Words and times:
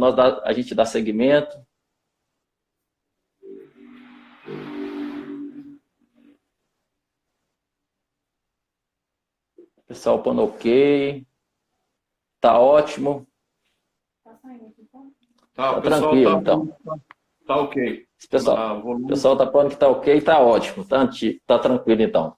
nós 0.00 0.16
dá, 0.16 0.42
a 0.44 0.52
gente 0.52 0.74
dá 0.74 0.84
segmento. 0.84 1.56
Pessoal 9.86 10.22
pondo 10.22 10.42
ok. 10.44 11.26
Tá 12.40 12.58
ótimo. 12.58 13.26
Tá, 15.54 15.74
tá 15.74 15.80
tranquilo, 15.80 16.32
tá, 16.32 16.38
então. 16.38 16.76
Tá 17.46 17.56
ok. 17.56 18.06
Pessoal, 18.30 18.56
ah, 18.56 18.74
o 18.74 19.06
pessoal 19.06 19.36
tá 19.36 19.50
falando 19.50 19.70
que 19.70 19.76
tá 19.76 19.88
ok, 19.88 20.20
tá 20.20 20.38
ótimo, 20.40 20.84
tá, 20.84 21.08
tá 21.46 21.58
tranquilo 21.58 22.02
então. 22.02 22.36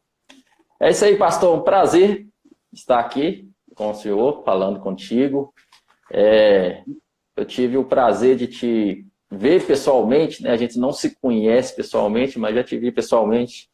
É 0.81 0.91
isso 0.91 1.05
aí, 1.05 1.17
pastor. 1.17 1.59
Um 1.59 1.63
prazer 1.63 2.27
estar 2.73 2.99
aqui 2.99 3.49
com 3.75 3.91
o 3.91 3.95
senhor, 3.95 4.43
falando 4.45 4.81
contigo. 4.81 5.53
É, 6.11 6.85
eu 7.43 7.47
tive 7.47 7.77
o 7.77 7.85
prazer 7.85 8.37
de 8.37 8.47
te 8.47 9.07
ver 9.31 9.65
pessoalmente, 9.67 10.43
né? 10.43 10.51
A 10.51 10.57
gente 10.57 10.79
não 10.79 10.93
se 10.93 11.17
conhece 11.17 11.75
pessoalmente, 11.75 12.39
mas 12.39 12.55
já 12.55 12.63
te 12.63 12.79
vi 12.79 12.93
pessoalmente 12.93 13.69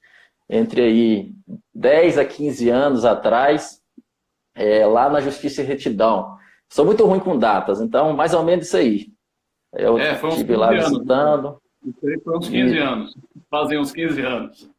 entre 0.48 0.80
aí 0.80 1.32
10 1.74 2.18
a 2.18 2.24
15 2.24 2.70
anos 2.70 3.04
atrás, 3.04 3.82
é, 4.54 4.86
lá 4.86 5.10
na 5.10 5.20
Justiça 5.20 5.62
e 5.62 5.64
Retidão. 5.66 6.36
Sou 6.70 6.84
muito 6.84 7.04
ruim 7.04 7.20
com 7.20 7.38
datas, 7.38 7.80
então 7.80 8.14
mais 8.14 8.32
ou 8.32 8.42
menos 8.42 8.66
isso 8.66 8.76
aí. 8.76 9.08
Eu 9.74 9.98
é, 9.98 10.12
estive 10.12 10.56
lá 10.56 10.70
anos, 10.70 10.88
visitando. 10.88 11.60
Isso 11.84 12.22
foi 12.24 12.38
uns 12.38 12.48
15 12.48 12.74
e... 12.74 12.78
anos. 12.78 13.18
Fazem 13.50 13.78
uns 13.78 13.92
15 13.92 14.22
anos. 14.22 14.70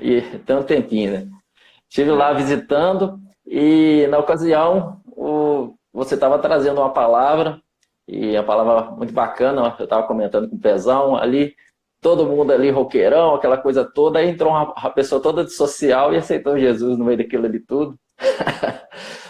E 0.00 0.20
tem 0.20 0.56
um 0.56 0.62
tempinho, 0.62 1.12
né? 1.12 1.28
Estive 1.88 2.10
lá 2.10 2.32
visitando 2.32 3.18
e 3.46 4.06
na 4.08 4.18
ocasião 4.18 5.00
o, 5.06 5.53
você 5.94 6.14
estava 6.16 6.38
trazendo 6.38 6.80
uma 6.80 6.92
palavra 6.92 7.60
e 8.06 8.36
a 8.36 8.42
palavra 8.42 8.90
muito 8.90 9.12
bacana, 9.12 9.74
eu 9.78 9.84
estava 9.84 10.06
comentando 10.06 10.48
com 10.50 10.56
o 10.56 10.60
Pezão 10.60 11.16
ali, 11.16 11.54
todo 12.00 12.26
mundo 12.26 12.52
ali 12.52 12.68
roqueirão, 12.68 13.34
aquela 13.34 13.56
coisa 13.56 13.84
toda, 13.84 14.18
aí 14.18 14.28
entrou 14.28 14.50
uma, 14.50 14.74
uma 14.74 14.90
pessoa 14.90 15.22
toda 15.22 15.44
de 15.44 15.52
social 15.52 16.12
e 16.12 16.16
aceitou 16.16 16.58
Jesus 16.58 16.98
no 16.98 17.04
meio 17.04 17.16
daquilo 17.16 17.46
ali 17.46 17.60
tudo. 17.60 17.98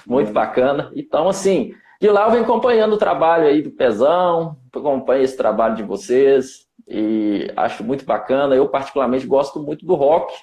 muito 0.07 0.33
bacana. 0.33 0.91
Então, 0.95 1.29
assim, 1.29 1.75
de 2.01 2.09
lá 2.09 2.27
eu 2.27 2.33
venho 2.33 2.45
acompanhando 2.45 2.95
o 2.95 2.99
trabalho 2.99 3.47
aí 3.47 3.63
do 3.63 3.71
Pezão, 3.71 4.57
acompanho 4.73 5.23
esse 5.23 5.37
trabalho 5.37 5.77
de 5.77 5.83
vocês 5.83 6.67
e 6.89 7.51
acho 7.57 7.85
muito 7.85 8.05
bacana. 8.05 8.55
Eu, 8.55 8.69
particularmente, 8.69 9.27
gosto 9.27 9.61
muito 9.61 9.87
do 9.87 9.95
rock. 9.95 10.35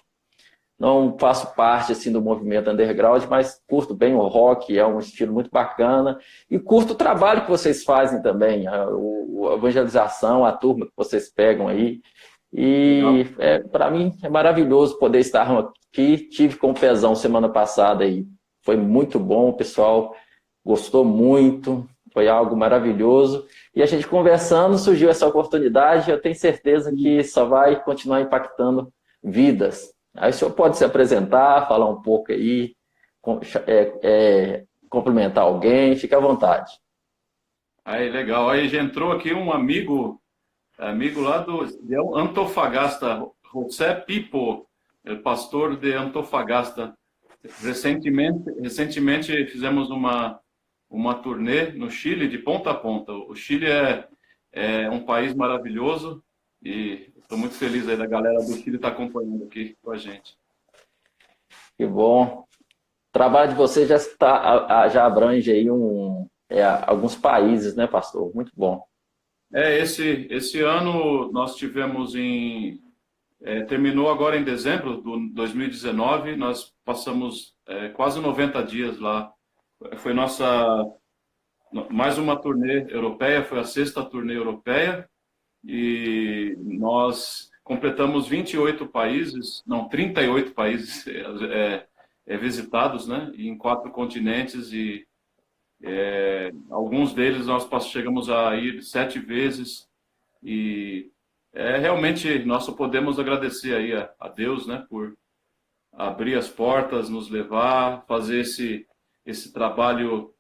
Não 0.82 1.16
faço 1.16 1.54
parte 1.54 1.92
assim 1.92 2.12
do 2.12 2.20
movimento 2.20 2.72
underground, 2.72 3.26
mas 3.30 3.62
curto 3.70 3.94
bem 3.94 4.16
o 4.16 4.28
rock, 4.28 4.76
é 4.76 4.84
um 4.84 4.98
estilo 4.98 5.32
muito 5.32 5.52
bacana. 5.52 6.18
E 6.50 6.58
curto 6.58 6.94
o 6.94 6.96
trabalho 6.96 7.44
que 7.44 7.52
vocês 7.52 7.84
fazem 7.84 8.20
também, 8.20 8.66
a, 8.66 8.86
a 8.86 9.54
evangelização, 9.54 10.44
a 10.44 10.52
turma 10.52 10.88
que 10.88 10.92
vocês 10.98 11.32
pegam 11.32 11.68
aí. 11.68 12.02
E 12.52 13.28
é, 13.38 13.60
para 13.60 13.92
mim 13.92 14.12
é 14.24 14.28
maravilhoso 14.28 14.98
poder 14.98 15.20
estar 15.20 15.48
aqui. 15.56 16.18
Tive 16.32 16.58
com 16.58 16.72
o 16.72 16.74
Pezão 16.74 17.14
semana 17.14 17.48
passada 17.48 18.04
aí. 18.04 18.26
Foi 18.64 18.76
muito 18.76 19.20
bom, 19.20 19.50
o 19.50 19.54
pessoal 19.54 20.16
gostou 20.66 21.06
muito, 21.06 21.88
foi 22.12 22.28
algo 22.28 22.58
maravilhoso. 22.58 23.46
E 23.76 23.84
a 23.84 23.86
gente 23.86 24.08
conversando, 24.08 24.80
surgiu 24.80 25.12
essa 25.12 25.28
oportunidade, 25.28 26.10
eu 26.10 26.20
tenho 26.20 26.34
certeza 26.34 26.92
que 26.92 27.24
só 27.24 27.46
vai 27.46 27.84
continuar 27.84 28.20
impactando 28.22 28.92
vidas. 29.24 29.94
Aí 30.16 30.32
o 30.32 30.34
senhor 30.34 30.52
pode 30.52 30.78
se 30.78 30.84
apresentar, 30.84 31.68
falar 31.68 31.90
um 31.90 32.02
pouco 32.02 32.32
aí, 32.32 32.76
é, 33.68 34.00
é, 34.04 34.66
cumprimentar 34.90 35.44
alguém, 35.44 35.96
fique 35.96 36.14
à 36.14 36.20
vontade. 36.20 36.72
Aí, 37.84 38.10
legal. 38.10 38.50
Aí 38.50 38.68
já 38.68 38.82
entrou 38.82 39.12
aqui 39.12 39.34
um 39.34 39.52
amigo, 39.52 40.22
amigo 40.78 41.22
lá 41.22 41.40
do 41.40 41.66
Antofagasta, 42.16 43.26
José 43.54 43.96
Pipo, 43.96 44.68
pastor 45.24 45.78
de 45.78 45.94
Antofagasta. 45.94 46.94
Recentemente, 47.62 48.52
recentemente 48.62 49.46
fizemos 49.48 49.90
uma 49.90 50.40
uma 50.92 51.16
turnê 51.16 51.72
no 51.72 51.90
Chile 51.90 52.28
de 52.28 52.38
ponta 52.38 52.72
a 52.72 52.76
ponta. 52.76 53.14
O 53.14 53.34
Chile 53.34 53.66
é, 53.66 54.08
é 54.52 54.90
um 54.90 55.06
país 55.06 55.34
maravilhoso 55.34 56.22
e 56.62 57.11
estou 57.32 57.40
muito 57.40 57.56
feliz 57.56 57.88
aí 57.88 57.96
da 57.96 58.06
galera 58.06 58.40
do 58.40 58.54
Chile 58.58 58.76
estar 58.76 58.90
tá 58.90 58.94
acompanhando 58.94 59.46
aqui 59.46 59.78
com 59.82 59.92
a 59.92 59.98
gente. 59.98 60.38
Que 61.78 61.86
bom. 61.86 62.42
O 62.44 63.14
trabalho 63.14 63.52
de 63.52 63.56
você 63.56 63.88
já 63.88 63.96
está 63.96 64.90
já 64.90 65.06
abrange 65.06 65.50
aí 65.50 65.72
um, 65.72 66.28
é, 66.50 66.62
alguns 66.62 67.16
países, 67.16 67.74
né, 67.74 67.88
pastor? 67.88 68.36
Muito 68.36 68.52
bom. 68.54 68.84
É, 69.54 69.80
esse, 69.80 70.28
esse 70.30 70.60
ano 70.60 71.32
nós 71.32 71.56
tivemos 71.56 72.16
em. 72.16 72.82
É, 73.44 73.64
terminou 73.64 74.12
agora 74.12 74.38
em 74.38 74.44
dezembro 74.44 75.02
de 75.02 75.34
2019, 75.34 76.36
nós 76.36 76.74
passamos 76.86 77.56
é, 77.66 77.90
quase 77.90 78.20
90 78.20 78.62
dias 78.64 79.00
lá 79.00 79.34
foi 79.98 80.14
nossa 80.14 80.46
mais 81.90 82.20
uma 82.20 82.40
turnê 82.40 82.86
europeia, 82.94 83.44
foi 83.44 83.60
a 83.60 83.64
sexta 83.64 84.06
turnê 84.06 84.38
europeia 84.38 85.10
e 85.64 86.56
nós 86.60 87.50
completamos 87.64 88.28
28 88.28 88.88
países, 88.88 89.64
não, 89.66 89.88
38 89.88 90.54
países 90.54 91.06
é, 91.08 91.88
é, 92.26 92.38
visitados, 92.38 93.08
né, 93.08 93.32
em 93.36 93.58
quatro 93.58 93.92
continentes 93.92 94.74
e 94.74 95.06
é, 95.84 96.52
alguns 96.70 97.14
deles 97.14 97.48
nós 97.48 97.68
chegamos 97.88 98.30
a 98.30 98.56
ir 98.56 98.84
sete 98.84 99.20
vezes 99.20 99.88
e 100.44 101.12
é, 101.54 101.78
realmente 101.78 102.40
nós 102.46 102.64
só 102.64 102.72
podemos 102.72 103.20
agradecer 103.20 103.76
aí 103.76 103.94
a, 103.94 104.12
a 104.20 104.30
Deus, 104.30 104.68
né, 104.68 104.86
por 104.90 105.16
abrir 105.94 106.36
as 106.36 106.48
portas, 106.48 107.10
nos 107.10 107.30
levar, 107.30 108.06
fazer 108.08 108.42
esse 108.42 108.88
esse 109.26 109.54
trabalho 109.54 110.34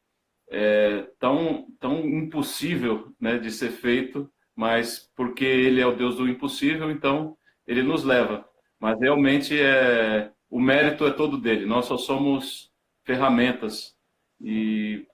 é, 0.49 1.07
tão, 1.19 1.67
tão 1.79 1.99
impossível 1.99 3.13
né, 3.19 3.37
de 3.37 3.51
ser 3.51 3.71
feito, 3.71 4.31
mas 4.61 5.11
porque 5.15 5.43
ele 5.43 5.81
é 5.81 5.87
o 5.87 5.95
Deus 5.95 6.17
do 6.17 6.29
impossível, 6.29 6.91
então 6.91 7.35
ele 7.65 7.81
nos 7.81 8.03
leva. 8.03 8.47
Mas 8.79 8.99
realmente 8.99 9.59
é, 9.59 10.31
o 10.51 10.59
mérito 10.59 11.03
é 11.03 11.11
todo 11.11 11.35
dele, 11.35 11.65
nós 11.65 11.85
só 11.85 11.97
somos 11.97 12.71
ferramentas. 13.03 13.95
E, 14.39 15.07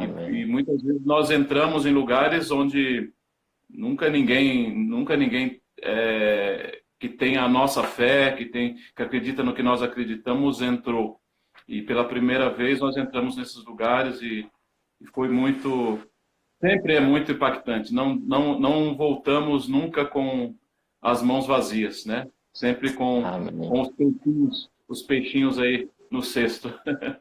e, 0.00 0.40
e, 0.40 0.46
muitas 0.46 0.80
vezes 0.82 1.04
nós 1.04 1.30
entramos 1.30 1.84
em 1.84 1.92
lugares 1.92 2.50
onde 2.50 3.12
nunca 3.68 4.08
ninguém, 4.08 4.74
nunca 4.74 5.18
ninguém 5.18 5.60
é, 5.82 6.80
que 6.98 7.10
tem 7.10 7.36
a 7.36 7.46
nossa 7.46 7.82
fé, 7.82 8.32
que, 8.32 8.46
tem, 8.46 8.76
que 8.96 9.02
acredita 9.02 9.42
no 9.42 9.54
que 9.54 9.62
nós 9.62 9.82
acreditamos, 9.82 10.62
entrou. 10.62 11.20
E 11.68 11.82
pela 11.82 12.08
primeira 12.08 12.48
vez 12.48 12.80
nós 12.80 12.96
entramos 12.96 13.36
nesses 13.36 13.62
lugares 13.66 14.22
e, 14.22 14.48
e 14.98 15.06
foi 15.08 15.28
muito, 15.28 16.00
sempre 16.64 16.94
é 16.94 17.00
muito 17.00 17.32
impactante. 17.32 17.92
Não, 17.92 18.14
não, 18.14 18.58
não 18.58 18.96
voltamos 18.96 19.68
nunca 19.68 20.06
com 20.06 20.54
as 21.02 21.22
mãos 21.22 21.46
vazias, 21.46 22.06
né? 22.06 22.26
Sempre 22.54 22.94
com, 22.94 23.22
com 23.68 23.80
os 23.82 23.90
peixinhos, 23.90 24.70
os 24.88 25.02
peixinhos 25.02 25.58
aí 25.58 25.90
no 26.10 26.22
cesto. 26.22 26.72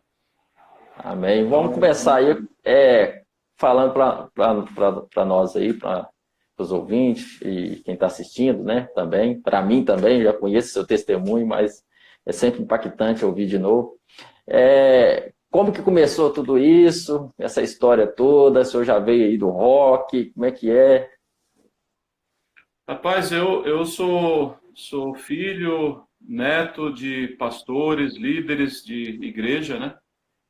Amém. 0.95 1.45
Vamos 1.45 1.73
começar 1.73 2.15
aí 2.15 2.41
é, 2.63 3.23
falando 3.57 3.93
para 3.93 5.25
nós 5.25 5.57
aí, 5.57 5.73
para 5.73 6.09
os 6.57 6.71
ouvintes 6.71 7.41
e 7.41 7.81
quem 7.83 7.95
está 7.95 8.05
assistindo, 8.05 8.63
né? 8.63 8.87
Também, 8.95 9.41
para 9.41 9.61
mim 9.61 9.83
também, 9.83 10.23
já 10.23 10.31
conheço 10.31 10.69
seu 10.69 10.87
testemunho, 10.87 11.45
mas 11.45 11.83
é 12.25 12.31
sempre 12.31 12.61
impactante 12.61 13.25
ouvir 13.25 13.47
de 13.47 13.59
novo. 13.59 13.97
É, 14.47 15.33
como 15.53 15.71
que 15.71 15.83
começou 15.83 16.33
tudo 16.33 16.57
isso, 16.57 17.31
essa 17.37 17.61
história 17.61 18.07
toda? 18.07 18.61
O 18.61 18.65
senhor 18.65 18.83
já 18.83 18.97
veio 18.97 19.25
aí 19.27 19.37
do 19.37 19.49
rock? 19.49 20.31
Como 20.31 20.47
é 20.47 20.51
que 20.51 20.71
é? 20.71 21.07
Rapaz, 22.89 23.31
eu, 23.31 23.63
eu 23.63 23.85
sou, 23.85 24.57
sou 24.73 25.13
filho, 25.13 26.03
neto 26.19 26.91
de 26.91 27.27
pastores, 27.37 28.15
líderes 28.15 28.83
de 28.83 29.23
igreja, 29.23 29.77
né? 29.77 29.95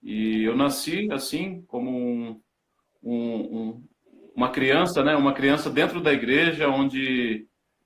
E 0.01 0.44
eu 0.44 0.56
nasci 0.56 1.12
assim, 1.12 1.63
como 1.63 1.92
um, 1.92 2.42
um, 3.04 3.36
um, 3.36 3.88
uma 4.33 4.51
criança, 4.51 5.04
né? 5.04 5.18
Uma 5.18 5.33
criança 5.33 5.69
dentro 5.69 6.00
da 6.00 6.13
igreja, 6.13 6.69
onde 6.69 7.45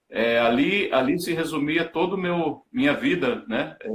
é, 0.09 0.39
ali, 0.39 0.91
ali 0.93 1.19
se 1.19 1.33
resumia 1.33 1.85
todo 1.85 2.17
meu 2.17 2.63
minha 2.71 2.93
vida, 2.93 3.43
né? 3.47 3.75
É, 3.81 3.89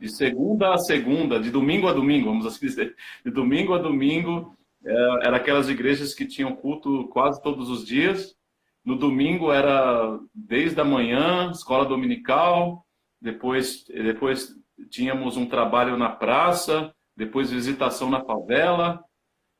de 0.00 0.08
segunda 0.08 0.74
a 0.74 0.78
segunda, 0.78 1.38
de 1.38 1.50
domingo 1.50 1.86
a 1.86 1.92
domingo, 1.92 2.26
vamos 2.26 2.46
assim 2.46 2.66
dizer, 2.66 2.96
de 3.24 3.30
domingo 3.30 3.72
a 3.72 3.78
domingo, 3.78 4.56
é, 4.84 4.92
era 5.26 5.36
aquelas 5.36 5.68
igrejas 5.68 6.14
que 6.14 6.26
tinham 6.26 6.54
culto 6.54 7.08
quase 7.08 7.40
todos 7.42 7.70
os 7.70 7.84
dias. 7.84 8.34
No 8.84 8.96
domingo 8.96 9.52
era 9.52 10.18
desde 10.34 10.80
a 10.80 10.84
manhã, 10.84 11.50
escola 11.50 11.84
dominical, 11.84 12.84
depois 13.20 13.84
depois 13.86 14.54
tínhamos 14.90 15.36
um 15.36 15.46
trabalho 15.46 15.96
na 15.96 16.10
praça, 16.10 16.92
depois 17.16 17.50
visitação 17.50 18.10
na 18.10 18.24
favela, 18.24 19.02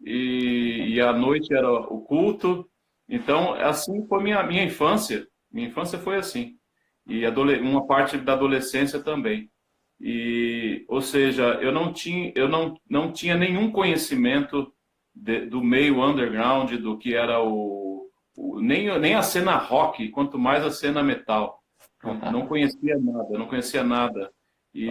e, 0.05 0.95
e 0.95 1.01
à 1.01 1.13
noite 1.13 1.55
era 1.55 1.71
o 1.71 2.03
culto. 2.03 2.69
Então, 3.09 3.55
assim 3.55 4.07
foi 4.07 4.23
minha, 4.23 4.43
minha 4.43 4.65
infância. 4.65 5.27
Minha 5.57 5.69
infância 5.69 5.99
foi 5.99 6.17
assim. 6.17 6.59
E 7.07 7.27
uma 7.63 7.87
parte 7.87 8.19
da 8.19 8.35
adolescência 8.35 9.01
também. 9.01 9.51
E, 9.99 10.85
ou 10.87 11.01
seja, 11.01 11.45
eu 11.63 11.73
não 11.73 11.95
tinha, 11.95 12.31
eu 12.35 12.47
não, 12.47 12.79
não 12.87 13.11
tinha 13.11 13.35
nenhum 13.35 13.73
conhecimento 13.73 14.71
de, 15.15 15.47
do 15.47 15.65
meio 15.65 16.05
underground, 16.05 16.75
do 16.75 16.99
que 16.99 17.15
era 17.15 17.43
o, 17.43 18.11
o, 18.37 18.61
nem, 18.61 18.99
nem 18.99 19.15
a 19.15 19.23
cena 19.23 19.57
rock, 19.57 20.11
quanto 20.11 20.39
mais 20.39 20.63
a 20.63 20.71
cena 20.71 21.03
metal. 21.03 21.63
Não, 22.05 22.15
não 22.33 22.47
conhecia 22.47 22.99
nada, 22.99 23.39
não 23.39 23.49
conhecia 23.49 23.83
nada. 23.83 24.31
E, 24.75 24.91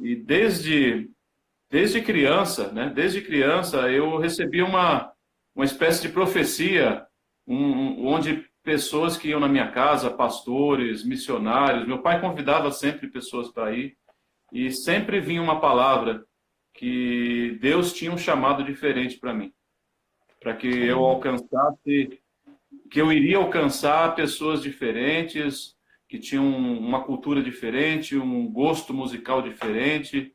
e 0.00 0.16
desde, 0.16 1.10
desde 1.70 2.00
criança, 2.00 2.72
né, 2.72 2.88
desde 2.88 3.20
criança, 3.20 3.90
eu 3.90 4.16
recebi 4.16 4.62
uma, 4.62 5.12
uma 5.54 5.66
espécie 5.66 6.00
de 6.00 6.08
profecia, 6.08 7.06
um, 7.46 8.06
onde 8.06 8.50
pessoas 8.62 9.16
que 9.16 9.28
iam 9.28 9.40
na 9.40 9.48
minha 9.48 9.70
casa, 9.70 10.10
pastores, 10.10 11.04
missionários, 11.04 11.86
meu 11.86 11.98
pai 11.98 12.20
convidava 12.20 12.70
sempre 12.70 13.08
pessoas 13.08 13.48
para 13.50 13.72
ir, 13.72 13.96
e 14.52 14.70
sempre 14.70 15.20
vinha 15.20 15.42
uma 15.42 15.60
palavra 15.60 16.24
que 16.74 17.58
Deus 17.60 17.92
tinha 17.92 18.12
um 18.12 18.18
chamado 18.18 18.62
diferente 18.62 19.18
para 19.18 19.34
mim, 19.34 19.52
para 20.40 20.54
que 20.54 20.68
eu 20.68 21.04
alcançasse, 21.04 22.20
que 22.90 23.00
eu 23.00 23.12
iria 23.12 23.38
alcançar 23.38 24.14
pessoas 24.14 24.62
diferentes, 24.62 25.76
que 26.08 26.18
tinham 26.18 26.46
uma 26.46 27.02
cultura 27.02 27.42
diferente, 27.42 28.16
um 28.16 28.46
gosto 28.50 28.92
musical 28.92 29.40
diferente, 29.40 30.34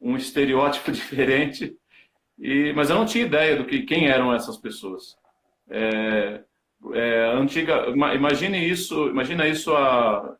um 0.00 0.16
estereótipo 0.16 0.90
diferente, 0.92 1.76
e, 2.38 2.72
mas 2.74 2.90
eu 2.90 2.96
não 2.96 3.06
tinha 3.06 3.24
ideia 3.24 3.56
do 3.56 3.64
que 3.64 3.82
quem 3.82 4.08
eram 4.08 4.34
essas 4.34 4.56
pessoas. 4.56 5.16
É, 5.70 6.42
é, 6.92 7.32
antiga, 7.32 7.86
imagine 7.88 8.68
isso, 8.68 9.08
imagina 9.08 9.48
isso 9.48 9.74
há 9.74 10.36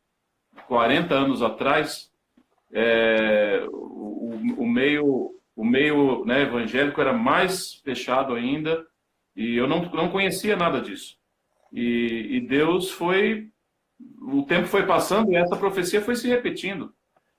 40 0.67 1.15
anos 1.15 1.43
atrás, 1.43 2.11
é, 2.73 3.65
o, 3.71 4.41
o, 4.59 4.69
meio, 4.69 5.35
o 5.57 5.65
meio 5.65 6.25
né, 6.25 6.43
evangélico 6.43 7.01
era 7.01 7.13
mais 7.13 7.75
fechado 7.85 8.35
ainda 8.35 8.85
e 9.37 9.57
eu 9.57 9.67
não, 9.67 9.83
não 9.93 10.11
conhecia 10.11 10.57
nada 10.57 10.81
disso. 10.81 11.17
E, 11.73 12.37
e 12.37 12.41
Deus 12.41 12.91
foi, 12.91 13.49
o 14.21 14.43
tempo 14.43 14.67
foi 14.67 14.85
passando 14.85 15.33
e 15.33 15.37
essa 15.37 15.57
profecia 15.57 16.01
foi 16.01 16.17
se 16.17 16.29
repetindo 16.29 16.93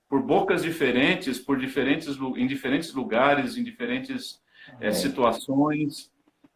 por 0.09 0.21
bocas 0.21 0.63
diferentes, 0.63 1.39
por 1.39 1.57
diferentes, 1.57 2.17
em 2.35 2.47
diferentes 2.47 2.93
lugares, 2.93 3.57
em 3.57 3.63
diferentes 3.63 4.41
é, 4.79 4.91
situações. 4.91 6.11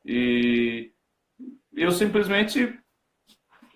E, 0.06 0.92
eu 1.81 1.92
simplesmente 1.92 2.78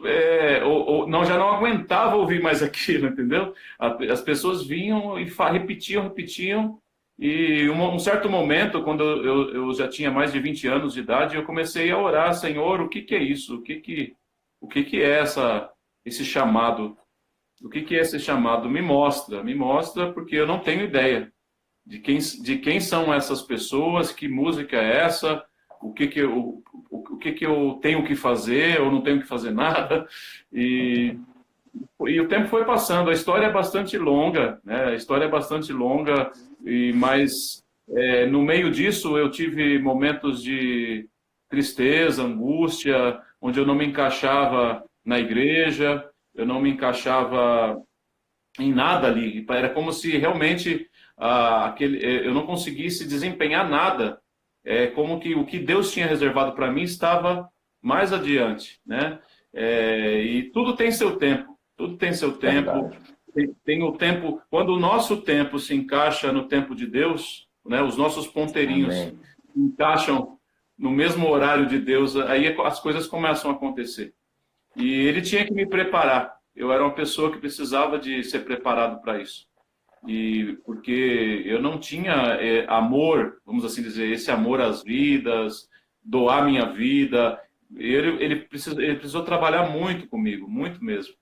é, 0.05 0.63
ou, 0.63 0.85
ou, 0.85 1.07
não, 1.07 1.23
já 1.25 1.37
não 1.37 1.49
aguentava 1.49 2.15
ouvir 2.15 2.41
mais 2.41 2.61
aquilo, 2.63 3.07
entendeu? 3.07 3.53
As 3.79 4.21
pessoas 4.21 4.65
vinham 4.65 5.19
e 5.19 5.25
repetiam, 5.51 6.03
repetiam, 6.03 6.79
e 7.17 7.69
um, 7.69 7.93
um 7.93 7.99
certo 7.99 8.29
momento, 8.29 8.83
quando 8.83 9.03
eu, 9.03 9.53
eu, 9.53 9.73
já 9.73 9.87
tinha 9.87 10.11
mais 10.11 10.33
de 10.33 10.39
20 10.39 10.67
anos 10.67 10.93
de 10.93 10.99
idade, 10.99 11.35
eu 11.35 11.45
comecei 11.45 11.91
a 11.91 11.97
orar, 11.97 12.33
Senhor, 12.33 12.81
o 12.81 12.89
que, 12.89 13.01
que 13.01 13.15
é 13.15 13.21
isso? 13.21 13.57
O 13.57 13.61
que, 13.61 13.75
que, 13.79 14.15
o 14.59 14.67
que, 14.67 14.83
que 14.83 15.01
é 15.01 15.19
essa, 15.19 15.69
esse 16.03 16.25
chamado? 16.25 16.97
O 17.61 17.69
que, 17.69 17.83
que 17.83 17.95
é 17.95 17.99
esse 17.99 18.19
chamado? 18.19 18.69
Me 18.69 18.81
mostra, 18.81 19.43
me 19.43 19.53
mostra, 19.53 20.11
porque 20.11 20.35
eu 20.35 20.47
não 20.47 20.59
tenho 20.59 20.83
ideia 20.83 21.31
de 21.85 21.99
quem, 21.99 22.17
de 22.17 22.57
quem 22.57 22.79
são 22.79 23.13
essas 23.13 23.41
pessoas, 23.41 24.11
que 24.11 24.27
música 24.27 24.75
é 24.75 25.01
essa, 25.01 25.45
o 25.83 25.93
que 25.93 26.07
que 26.07 26.19
eu, 26.19 26.63
o, 26.89 27.17
que 27.17 27.33
que 27.33 27.45
eu 27.45 27.79
tenho 27.81 28.03
que 28.03 28.15
fazer 28.15 28.81
ou 28.81 28.91
não 28.91 29.01
tenho 29.01 29.19
que 29.19 29.27
fazer 29.27 29.51
nada. 29.53 30.07
E 30.51 31.17
e 32.05 32.21
o 32.21 32.27
tempo 32.27 32.47
foi 32.47 32.65
passando. 32.65 33.09
A 33.09 33.13
história 33.13 33.47
é 33.47 33.51
bastante 33.51 33.97
longa 33.97 34.59
né? 34.63 34.85
A 34.85 34.93
história 34.93 35.25
é 35.25 35.29
bastante 35.29 35.73
longa 35.73 36.31
e 36.63 36.93
mas 36.93 37.63
é, 37.89 38.25
no 38.27 38.41
meio 38.41 38.71
disso 38.71 39.17
eu 39.17 39.29
tive 39.29 39.79
momentos 39.79 40.41
de 40.41 41.07
tristeza 41.49 42.23
angústia 42.23 43.19
onde 43.41 43.59
eu 43.59 43.65
não 43.65 43.75
me 43.75 43.85
encaixava 43.85 44.83
na 45.03 45.19
igreja 45.19 46.07
eu 46.35 46.45
não 46.45 46.61
me 46.61 46.71
encaixava 46.71 47.81
em 48.59 48.71
nada 48.71 49.07
ali. 49.07 49.45
Era 49.49 49.69
como 49.69 49.91
se 49.91 50.17
realmente 50.17 50.87
ah, 51.17 51.65
aquele 51.65 52.03
eu 52.25 52.33
não 52.33 52.45
conseguisse 52.45 53.07
desempenhar 53.07 53.67
nada 53.69 54.19
é 54.63 54.87
como 54.87 55.19
que 55.19 55.35
o 55.35 55.45
que 55.45 55.59
Deus 55.59 55.91
tinha 55.91 56.07
reservado 56.07 56.53
para 56.53 56.71
mim 56.71 56.83
estava 56.83 57.49
mais 57.81 58.13
adiante, 58.13 58.79
né? 58.85 59.19
É, 59.53 60.21
e 60.21 60.51
tudo 60.51 60.75
tem 60.75 60.91
seu 60.91 61.17
tempo, 61.17 61.57
tudo 61.75 61.97
tem 61.97 62.13
seu 62.13 62.37
tempo. 62.37 62.91
Tem, 63.33 63.53
tem, 63.65 63.83
o 63.83 63.91
tempo, 63.93 64.41
quando 64.49 64.69
o 64.69 64.79
nosso 64.79 65.17
tempo 65.21 65.59
se 65.59 65.75
encaixa 65.75 66.31
no 66.31 66.47
tempo 66.47 66.75
de 66.75 66.87
Deus, 66.87 67.47
né? 67.65 67.81
Os 67.81 67.97
nossos 67.97 68.27
ponteirinhos 68.27 68.95
Amém. 68.95 69.19
encaixam 69.55 70.37
no 70.77 70.91
mesmo 70.91 71.27
horário 71.29 71.67
de 71.67 71.79
Deus, 71.79 72.15
aí 72.15 72.47
as 72.63 72.79
coisas 72.79 73.05
começam 73.05 73.51
a 73.51 73.53
acontecer. 73.53 74.13
E 74.75 74.91
ele 74.91 75.21
tinha 75.21 75.45
que 75.45 75.53
me 75.53 75.65
preparar. 75.67 76.35
Eu 76.55 76.71
era 76.71 76.83
uma 76.83 76.93
pessoa 76.93 77.31
que 77.31 77.37
precisava 77.37 77.99
de 77.99 78.23
ser 78.23 78.39
preparado 78.39 79.01
para 79.01 79.21
isso 79.21 79.47
e 80.07 80.57
porque 80.65 81.43
eu 81.45 81.61
não 81.61 81.79
tinha 81.79 82.13
é, 82.39 82.65
amor, 82.67 83.37
vamos 83.45 83.63
assim 83.63 83.81
dizer, 83.81 84.11
esse 84.11 84.29
amor 84.29 84.61
às 84.61 84.83
vidas, 84.83 85.69
doar 86.03 86.45
minha 86.45 86.65
vida. 86.65 87.39
Ele, 87.75 88.23
ele, 88.23 88.35
precisou, 88.37 88.81
ele 88.81 88.95
precisou 88.95 89.23
trabalhar 89.23 89.69
muito 89.69 90.07
comigo, 90.07 90.47
muito 90.47 90.83
mesmo. 90.83 91.13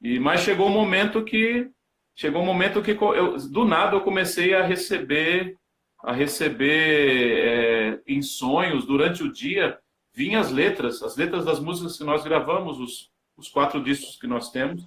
E 0.00 0.18
mas 0.18 0.40
chegou 0.40 0.68
um 0.68 0.72
momento 0.72 1.24
que 1.24 1.68
chegou 2.14 2.42
um 2.42 2.46
momento 2.46 2.82
que 2.82 2.92
eu, 2.92 3.36
do 3.50 3.64
nada 3.64 3.96
eu 3.96 4.00
comecei 4.00 4.54
a 4.54 4.64
receber 4.64 5.56
a 6.02 6.12
receber 6.12 7.38
é, 7.40 8.00
em 8.06 8.22
sonhos 8.22 8.86
durante 8.86 9.22
o 9.22 9.32
dia 9.32 9.78
vinham 10.18 10.40
as 10.40 10.50
letras, 10.50 11.00
as 11.00 11.16
letras 11.16 11.44
das 11.44 11.60
músicas 11.60 11.96
que 11.96 12.02
nós 12.02 12.24
gravamos, 12.24 12.80
os, 12.80 13.10
os 13.36 13.48
quatro 13.48 13.80
discos 13.80 14.16
que 14.16 14.26
nós 14.26 14.50
temos, 14.50 14.84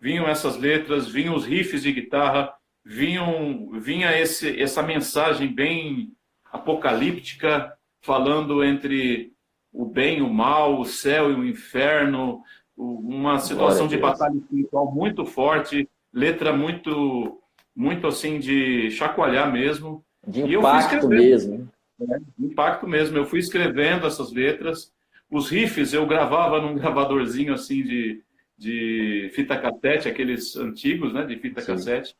vinham 0.00 0.26
essas 0.26 0.56
letras, 0.56 1.06
vinham 1.06 1.36
os 1.36 1.46
riffs 1.46 1.82
de 1.82 1.92
guitarra, 1.92 2.52
vinham, 2.84 3.70
vinha 3.80 4.16
esse, 4.18 4.60
essa 4.60 4.82
mensagem 4.82 5.52
bem 5.52 6.12
apocalíptica, 6.52 7.72
falando 8.02 8.62
entre 8.62 9.32
o 9.72 9.86
bem 9.86 10.18
e 10.18 10.22
o 10.22 10.32
mal, 10.32 10.78
o 10.78 10.84
céu 10.84 11.30
e 11.30 11.34
o 11.34 11.46
inferno, 11.46 12.42
uma 12.76 13.38
situação 13.38 13.88
de 13.88 13.96
batalha 13.96 14.36
espiritual 14.36 14.92
muito 14.92 15.24
forte, 15.24 15.88
letra 16.12 16.52
muito, 16.52 17.40
muito 17.74 18.06
assim 18.06 18.38
de 18.38 18.90
chacoalhar 18.90 19.50
mesmo. 19.50 20.04
De 20.26 20.42
impacto 20.42 21.08
mesmo. 21.08 21.68
É, 22.00 22.18
impacto 22.38 22.86
mesmo. 22.86 23.16
Eu 23.16 23.24
fui 23.24 23.38
escrevendo 23.38 24.06
essas 24.06 24.32
letras. 24.32 24.92
Os 25.30 25.48
riffs 25.48 25.92
eu 25.92 26.06
gravava 26.06 26.60
num 26.60 26.74
gravadorzinho 26.78 27.54
assim 27.54 27.82
de, 27.82 28.22
de 28.56 29.30
fita 29.34 29.58
cassete, 29.58 30.08
aqueles 30.08 30.56
antigos, 30.56 31.12
né, 31.12 31.24
de 31.24 31.36
fita 31.36 31.60
Sim. 31.60 31.66
cassete 31.66 32.14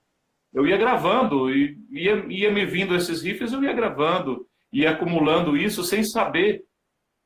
eu 0.54 0.66
ia 0.66 0.76
gravando, 0.76 1.50
e 1.50 1.76
ia, 1.90 2.25
ia 2.28 2.50
me 2.52 2.64
vindo 2.64 2.94
esses 2.94 3.23
riffs, 3.23 3.52
eu 3.52 3.62
ia 3.64 3.73
gravando, 3.73 4.46
ia 4.73 4.90
acumulando 4.90 5.56
isso 5.56 5.82
sem 5.82 6.04
saber 6.04 6.64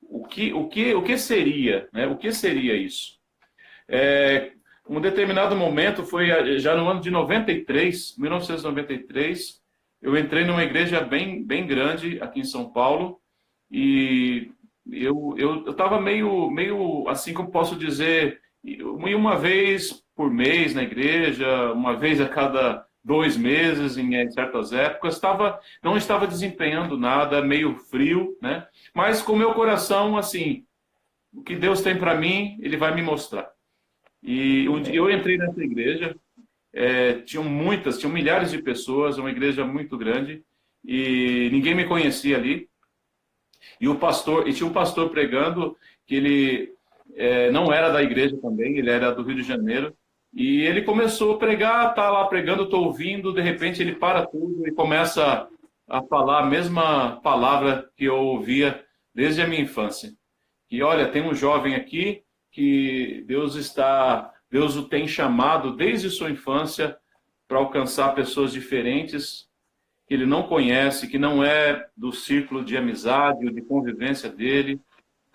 o 0.00 0.24
que, 0.24 0.52
o 0.54 0.66
que, 0.66 0.94
o 0.94 1.02
que 1.02 1.18
seria, 1.18 1.86
né? 1.92 2.06
o 2.06 2.16
que 2.16 2.32
seria 2.32 2.74
isso. 2.74 3.18
É, 3.86 4.52
um 4.88 5.00
determinado 5.00 5.54
momento, 5.54 6.04
foi 6.04 6.28
já 6.58 6.74
no 6.74 6.88
ano 6.88 7.00
de 7.00 7.10
93, 7.10 8.16
1993, 8.16 9.60
eu 10.00 10.16
entrei 10.16 10.44
numa 10.44 10.64
igreja 10.64 11.00
bem, 11.02 11.44
bem 11.44 11.66
grande 11.66 12.18
aqui 12.22 12.40
em 12.40 12.44
São 12.44 12.70
Paulo, 12.72 13.20
e 13.70 14.50
eu 14.90 15.36
estava 15.68 15.96
eu, 15.96 15.98
eu 15.98 16.02
meio, 16.02 16.50
meio, 16.50 17.08
assim 17.08 17.34
como 17.34 17.50
posso 17.50 17.76
dizer, 17.76 18.40
uma 19.14 19.36
vez 19.36 20.02
por 20.16 20.30
mês 20.30 20.74
na 20.74 20.82
igreja, 20.82 21.72
uma 21.74 21.94
vez 21.94 22.20
a 22.22 22.28
cada 22.28 22.87
dois 23.02 23.36
meses 23.36 23.96
em 23.96 24.30
certas 24.30 24.72
épocas, 24.72 25.14
estava, 25.14 25.60
não 25.82 25.96
estava 25.96 26.26
desempenhando 26.26 26.96
nada, 26.96 27.42
meio 27.42 27.76
frio, 27.76 28.36
né? 28.42 28.66
Mas 28.94 29.22
com 29.22 29.36
meu 29.36 29.54
coração, 29.54 30.16
assim, 30.16 30.64
o 31.32 31.42
que 31.42 31.56
Deus 31.56 31.80
tem 31.80 31.96
para 31.96 32.14
mim, 32.14 32.58
Ele 32.60 32.76
vai 32.76 32.94
me 32.94 33.02
mostrar. 33.02 33.50
E 34.22 34.64
eu 34.66 35.10
entrei 35.10 35.38
nessa 35.38 35.62
igreja, 35.62 36.16
é, 36.72 37.14
tinham 37.20 37.44
muitas, 37.44 37.98
tinham 37.98 38.12
milhares 38.12 38.50
de 38.50 38.58
pessoas, 38.60 39.16
uma 39.16 39.30
igreja 39.30 39.64
muito 39.64 39.96
grande, 39.96 40.42
e 40.84 41.48
ninguém 41.52 41.74
me 41.74 41.86
conhecia 41.86 42.36
ali. 42.36 42.68
E 43.80 43.88
o 43.88 43.96
pastor, 43.96 44.48
e 44.48 44.52
tinha 44.52 44.68
um 44.68 44.72
pastor 44.72 45.10
pregando 45.10 45.76
que 46.06 46.14
ele 46.14 46.74
é, 47.14 47.50
não 47.50 47.72
era 47.72 47.90
da 47.90 48.02
igreja 48.02 48.36
também, 48.38 48.78
ele 48.78 48.90
era 48.90 49.12
do 49.12 49.22
Rio 49.22 49.36
de 49.36 49.42
Janeiro, 49.42 49.96
e 50.32 50.60
ele 50.62 50.82
começou 50.82 51.34
a 51.34 51.38
pregar, 51.38 51.94
tá 51.94 52.10
lá 52.10 52.26
pregando, 52.26 52.64
estou 52.64 52.84
ouvindo, 52.84 53.32
de 53.32 53.40
repente 53.40 53.82
ele 53.82 53.94
para 53.94 54.26
tudo 54.26 54.66
e 54.66 54.72
começa 54.72 55.48
a 55.88 56.02
falar 56.02 56.40
a 56.40 56.46
mesma 56.46 57.16
palavra 57.22 57.90
que 57.96 58.04
eu 58.04 58.16
ouvia 58.16 58.84
desde 59.14 59.40
a 59.40 59.46
minha 59.46 59.62
infância. 59.62 60.12
E 60.70 60.82
olha, 60.82 61.08
tem 61.08 61.22
um 61.22 61.34
jovem 61.34 61.74
aqui 61.74 62.22
que 62.52 63.24
Deus 63.26 63.54
está, 63.54 64.32
Deus 64.50 64.76
o 64.76 64.88
tem 64.88 65.08
chamado 65.08 65.74
desde 65.74 66.10
sua 66.10 66.30
infância 66.30 66.96
para 67.46 67.58
alcançar 67.58 68.14
pessoas 68.14 68.52
diferentes 68.52 69.48
que 70.06 70.14
ele 70.14 70.26
não 70.26 70.42
conhece, 70.42 71.08
que 71.08 71.18
não 71.18 71.44
é 71.44 71.86
do 71.96 72.12
círculo 72.12 72.64
de 72.64 72.76
amizade 72.76 73.44
ou 73.44 73.52
de 73.52 73.60
convivência 73.60 74.30
dele, 74.30 74.80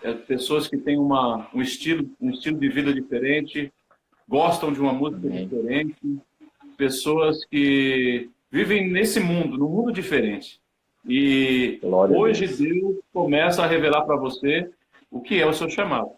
é 0.02 0.14
pessoas 0.14 0.68
que 0.68 0.78
têm 0.78 0.98
uma, 0.98 1.48
um 1.54 1.62
estilo, 1.62 2.10
um 2.20 2.32
estilo 2.32 2.60
de 2.60 2.70
vida 2.70 2.94
diferente, 2.94 3.72
gostam 4.28 4.72
de 4.72 4.80
uma 4.80 4.94
música 4.94 5.28
Amém. 5.28 5.48
diferente, 5.48 5.96
pessoas 6.78 7.46
que 7.46 8.30
vivem 8.52 8.90
nesse 8.90 9.20
mundo, 9.20 9.58
num 9.58 9.70
mundo 9.70 9.92
diferente. 9.92 10.60
E 11.08 11.80
Glória 11.82 12.18
hoje 12.18 12.48
Deus. 12.48 12.60
Deus 12.60 12.96
começa 13.12 13.64
a 13.64 13.68
revelar 13.68 14.04
para 14.04 14.16
você 14.16 14.70
o 15.12 15.22
que 15.22 15.40
é 15.40 15.46
o 15.46 15.54
seu 15.54 15.70
chamado. 15.70 16.12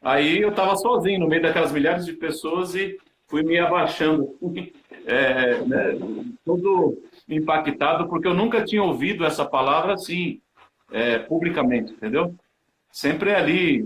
Aí 0.00 0.40
eu 0.40 0.50
estava 0.50 0.76
sozinho 0.76 1.20
no 1.20 1.28
meio 1.28 1.42
daquelas 1.42 1.72
milhares 1.72 2.04
de 2.06 2.12
pessoas 2.12 2.74
e 2.74 2.98
fui 3.26 3.42
me 3.42 3.58
abaixando, 3.58 4.36
é, 5.06 5.60
né, 5.62 5.98
todo 6.44 7.02
impactado, 7.28 8.08
porque 8.08 8.26
eu 8.26 8.34
nunca 8.34 8.64
tinha 8.64 8.82
ouvido 8.82 9.24
essa 9.24 9.44
palavra 9.44 9.94
assim, 9.94 10.40
é, 10.90 11.18
publicamente, 11.18 11.92
entendeu? 11.92 12.34
Sempre 12.90 13.34
ali, 13.34 13.84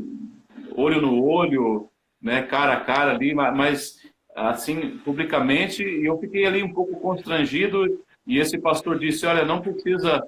olho 0.77 1.01
no 1.01 1.25
olho, 1.25 1.89
né, 2.23 2.43
cara 2.43 2.75
a 2.75 2.81
cara 2.81 3.13
ali, 3.13 3.35
mas 3.35 4.01
assim, 4.35 4.99
publicamente, 5.05 5.83
e 5.83 6.07
eu 6.07 6.19
fiquei 6.19 6.47
ali 6.47 6.63
um 6.63 6.73
pouco 6.73 6.99
constrangido, 7.01 8.03
e 8.27 8.39
esse 8.39 8.59
pastor 8.59 8.99
disse, 8.99 9.27
olha, 9.27 9.45
não 9.45 9.61
precisa, 9.61 10.23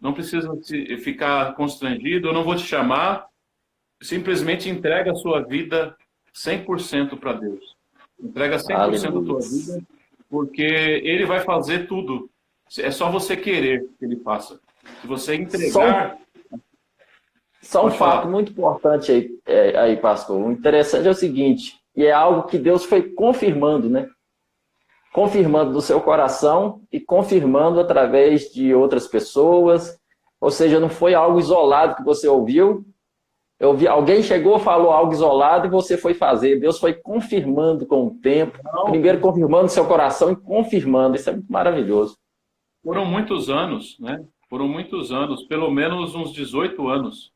não 0.00 0.12
precisa 0.12 0.50
ficar 1.02 1.54
constrangido, 1.54 2.28
eu 2.28 2.32
não 2.32 2.42
vou 2.42 2.56
te 2.56 2.66
chamar, 2.66 3.26
simplesmente 4.02 4.68
entrega 4.68 5.12
a 5.12 5.16
sua 5.16 5.42
vida 5.42 5.94
100% 6.34 7.18
para 7.18 7.34
Deus. 7.34 7.76
Entrega 8.20 8.56
100% 8.56 8.74
Aleluia. 8.74 9.02
da 9.02 9.20
tua 9.20 9.40
vida, 9.40 9.82
porque 10.28 10.62
Ele 10.62 11.26
vai 11.26 11.40
fazer 11.40 11.86
tudo. 11.86 12.28
É 12.78 12.90
só 12.90 13.10
você 13.10 13.36
querer 13.36 13.86
que 13.98 14.04
Ele 14.04 14.16
faça. 14.16 14.58
Se 15.00 15.06
você 15.06 15.36
entregar... 15.36 16.18
Só, 17.64 17.80
só 17.80 17.86
um 17.86 17.90
fato 17.90 18.20
falar. 18.20 18.30
muito 18.30 18.52
importante 18.52 19.10
aí, 19.10 19.30
é, 19.46 19.78
aí, 19.78 19.96
pastor. 19.96 20.40
O 20.40 20.52
interessante 20.52 21.08
é 21.08 21.10
o 21.10 21.14
seguinte, 21.14 21.74
e 21.96 22.04
é 22.04 22.12
algo 22.12 22.46
que 22.46 22.58
Deus 22.58 22.84
foi 22.84 23.02
confirmando, 23.14 23.88
né? 23.88 24.06
Confirmando 25.12 25.72
no 25.72 25.80
seu 25.80 26.00
coração 26.00 26.82
e 26.92 27.00
confirmando 27.00 27.80
através 27.80 28.52
de 28.52 28.74
outras 28.74 29.06
pessoas. 29.06 29.98
Ou 30.40 30.50
seja, 30.50 30.78
não 30.78 30.90
foi 30.90 31.14
algo 31.14 31.38
isolado 31.38 31.96
que 31.96 32.04
você 32.04 32.28
ouviu. 32.28 32.84
Eu 33.58 33.72
vi, 33.72 33.86
alguém 33.86 34.22
chegou, 34.22 34.58
falou 34.58 34.90
algo 34.90 35.12
isolado 35.12 35.66
e 35.66 35.70
você 35.70 35.96
foi 35.96 36.12
fazer. 36.12 36.60
Deus 36.60 36.78
foi 36.78 36.92
confirmando 36.92 37.86
com 37.86 38.08
o 38.08 38.14
tempo. 38.20 38.58
Não. 38.64 38.90
Primeiro 38.90 39.20
confirmando 39.20 39.68
seu 39.68 39.86
coração 39.86 40.32
e 40.32 40.36
confirmando. 40.36 41.16
Isso 41.16 41.30
é 41.30 41.32
muito 41.32 41.50
maravilhoso. 41.50 42.18
Foram 42.84 43.06
muitos 43.06 43.48
anos, 43.48 43.96
né? 44.00 44.22
Foram 44.50 44.68
muitos 44.68 45.12
anos, 45.12 45.44
pelo 45.44 45.70
menos 45.70 46.14
uns 46.14 46.32
18 46.32 46.86
anos 46.88 47.33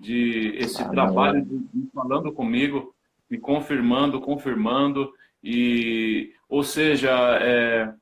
de 0.00 0.54
esse 0.56 0.82
ah, 0.82 0.88
trabalho 0.88 1.44
de, 1.44 1.58
de 1.58 1.90
falando 1.94 2.32
comigo 2.32 2.94
me 3.30 3.38
confirmando, 3.38 4.20
confirmando, 4.20 5.12
e, 5.42 6.32
ou 6.48 6.64
seja, 6.64 7.10
é, 7.40 7.92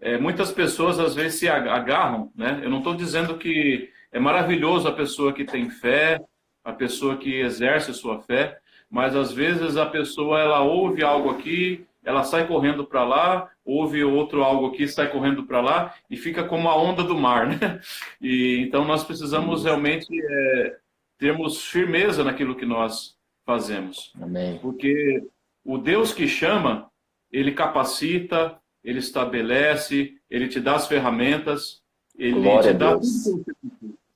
é, 0.00 0.18
muitas 0.18 0.52
pessoas 0.52 1.00
às 1.00 1.14
vezes 1.14 1.40
se 1.40 1.48
agarram, 1.48 2.30
né? 2.36 2.60
Eu 2.62 2.70
não 2.70 2.78
estou 2.78 2.94
dizendo 2.94 3.36
que 3.36 3.90
é 4.12 4.20
maravilhoso 4.20 4.86
a 4.86 4.92
pessoa 4.92 5.32
que 5.32 5.44
tem 5.44 5.68
fé, 5.68 6.20
a 6.64 6.72
pessoa 6.72 7.16
que 7.16 7.40
exerce 7.40 7.92
sua 7.92 8.20
fé, 8.20 8.58
mas 8.88 9.16
às 9.16 9.32
vezes 9.32 9.76
a 9.76 9.86
pessoa 9.86 10.40
ela 10.40 10.62
ouve 10.62 11.02
algo 11.02 11.30
aqui, 11.30 11.84
ela 12.04 12.22
sai 12.22 12.46
correndo 12.46 12.84
para 12.84 13.02
lá, 13.02 13.50
ouve 13.64 14.04
outro 14.04 14.44
algo 14.44 14.66
aqui, 14.66 14.86
sai 14.86 15.10
correndo 15.10 15.44
para 15.44 15.60
lá 15.60 15.94
e 16.08 16.16
fica 16.16 16.44
como 16.44 16.68
a 16.68 16.76
onda 16.76 17.02
do 17.02 17.16
mar, 17.16 17.46
né? 17.50 17.80
E 18.20 18.60
então 18.60 18.84
nós 18.84 19.02
precisamos 19.02 19.64
realmente 19.64 20.08
é, 20.12 20.76
termos 21.18 21.64
firmeza 21.64 22.22
naquilo 22.22 22.56
que 22.56 22.66
nós 22.66 23.16
fazemos. 23.44 24.12
Amém. 24.20 24.58
Porque 24.60 25.24
o 25.64 25.78
Deus 25.78 26.12
que 26.12 26.26
chama, 26.26 26.90
ele 27.30 27.52
capacita, 27.52 28.58
ele 28.82 28.98
estabelece, 28.98 30.14
ele 30.30 30.48
te 30.48 30.60
dá 30.60 30.76
as 30.76 30.86
ferramentas, 30.86 31.82
ele 32.16 32.40
Glória 32.40 32.72
te 32.72 32.78
dá. 32.78 32.98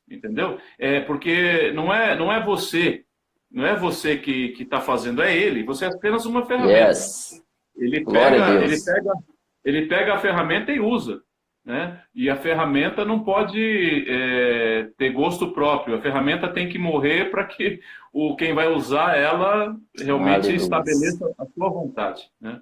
Entendeu? 0.09 0.59
É 0.79 1.01
porque 1.01 1.73
não 1.73 1.93
é, 1.93 2.17
não 2.17 2.33
é 2.33 2.43
você, 2.43 3.05
não 3.51 3.67
é 3.67 3.77
você 3.77 4.17
que 4.17 4.55
está 4.59 4.81
fazendo, 4.81 5.23
é 5.23 5.37
ele. 5.37 5.65
Você 5.65 5.85
é 5.85 5.89
apenas 5.89 6.27
uma 6.27 6.45
ferramenta. 6.45 6.89
Yes. 6.89 7.43
Ele 7.77 8.05
pega, 8.05 8.65
ele 8.65 8.77
pega, 8.85 9.13
ele 9.65 9.87
pega 9.87 10.15
a 10.15 10.19
ferramenta 10.19 10.73
e 10.73 10.81
usa. 10.81 11.23
Né? 11.65 12.01
E 12.15 12.31
a 12.31 12.37
ferramenta 12.37 13.05
não 13.05 13.23
pode 13.23 14.05
é, 14.09 14.89
ter 14.97 15.11
gosto 15.13 15.53
próprio. 15.53 15.97
A 15.97 16.01
ferramenta 16.01 16.49
tem 16.49 16.69
que 16.69 16.79
morrer 16.79 17.31
para 17.31 17.45
que 17.45 17.81
o 18.13 18.35
quem 18.35 18.55
vai 18.55 18.69
usar 18.69 19.17
ela 19.17 19.77
realmente 19.97 20.47
Aleluia. 20.47 20.57
estabeleça 20.57 21.35
a 21.39 21.47
sua 21.47 21.69
vontade. 21.69 22.31
Né? 22.41 22.61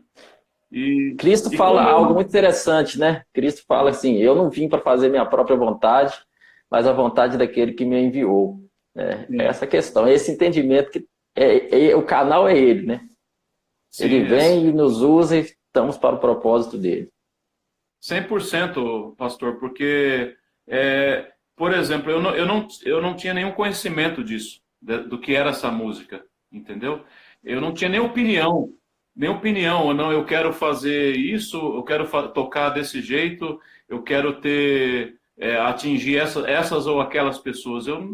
E, 0.70 1.14
Cristo 1.18 1.52
e 1.52 1.56
fala 1.56 1.84
como... 1.84 1.96
algo 1.96 2.14
muito 2.14 2.28
interessante, 2.28 2.98
né? 2.98 3.24
Cristo 3.32 3.64
fala 3.66 3.90
assim: 3.90 4.16
Eu 4.16 4.34
não 4.34 4.50
vim 4.50 4.68
para 4.68 4.80
fazer 4.80 5.08
minha 5.08 5.24
própria 5.24 5.56
vontade, 5.56 6.14
mas 6.70 6.86
a 6.86 6.92
vontade 6.92 7.38
daquele 7.38 7.72
que 7.72 7.84
me 7.84 8.00
enviou. 8.00 8.60
É, 8.96 9.26
essa 9.44 9.64
questão, 9.64 10.08
esse 10.08 10.32
entendimento 10.32 10.90
que 10.90 11.06
é, 11.36 11.90
é, 11.90 11.96
o 11.96 12.02
canal 12.02 12.48
é 12.48 12.58
ele, 12.58 12.84
né? 12.84 13.00
Sim, 13.90 14.04
ele 14.04 14.24
vem 14.24 14.66
e 14.66 14.72
nos 14.72 15.00
usa 15.02 15.36
e 15.36 15.40
estamos 15.40 15.96
para 15.96 16.16
o 16.16 16.18
propósito 16.18 16.76
dele. 16.76 17.08
100%, 18.02 19.16
pastor, 19.16 19.58
porque, 19.58 20.36
é, 20.66 21.32
por 21.56 21.72
exemplo, 21.72 22.10
eu 22.10 22.20
não, 22.20 22.34
eu, 22.34 22.46
não, 22.46 22.68
eu 22.84 23.02
não 23.02 23.14
tinha 23.14 23.34
nenhum 23.34 23.52
conhecimento 23.52 24.22
disso, 24.22 24.60
do 24.80 25.18
que 25.18 25.34
era 25.34 25.50
essa 25.50 25.70
música, 25.70 26.24
entendeu? 26.50 27.04
Eu 27.42 27.60
não 27.60 27.72
tinha 27.72 27.90
nem 27.90 28.00
opinião, 28.00 28.72
nem 29.14 29.28
opinião, 29.28 29.92
não, 29.92 30.12
eu 30.12 30.24
quero 30.24 30.52
fazer 30.52 31.16
isso, 31.16 31.56
eu 31.56 31.82
quero 31.82 32.06
tocar 32.32 32.70
desse 32.70 33.02
jeito, 33.02 33.60
eu 33.88 34.02
quero 34.02 34.40
ter, 34.40 35.18
é, 35.36 35.56
atingir 35.56 36.18
essa, 36.18 36.48
essas 36.48 36.86
ou 36.86 37.00
aquelas 37.00 37.38
pessoas. 37.38 37.86
Eu, 37.86 38.08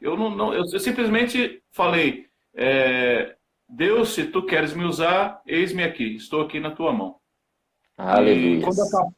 eu, 0.00 0.16
não, 0.16 0.30
não 0.30 0.54
eu, 0.54 0.64
eu 0.72 0.80
simplesmente 0.80 1.62
falei, 1.72 2.26
é, 2.54 3.34
Deus, 3.68 4.14
se 4.14 4.24
tu 4.24 4.44
queres 4.44 4.74
me 4.74 4.84
usar, 4.84 5.40
eis-me 5.46 5.82
aqui, 5.82 6.16
estou 6.16 6.42
aqui 6.42 6.60
na 6.60 6.70
tua 6.70 6.92
mão. 6.92 7.19
Aleluia. 8.00 8.62
Quando 8.62 8.82
acabou, 8.82 9.14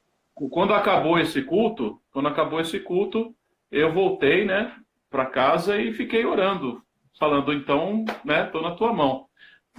quando 0.51 0.75
acabou 0.75 1.19
esse 1.19 1.43
culto, 1.43 2.01
quando 2.11 2.29
acabou 2.29 2.61
esse 2.61 2.81
culto, 2.81 3.35
eu 3.71 3.93
voltei, 3.93 4.45
né, 4.45 4.75
para 5.09 5.27
casa 5.27 5.81
e 5.81 5.93
fiquei 5.93 6.25
orando, 6.25 6.83
falando 7.19 7.53
então, 7.53 8.05
né, 8.25 8.45
tô 8.45 8.61
na 8.61 8.73
tua 8.73 8.93
mão. 8.93 9.27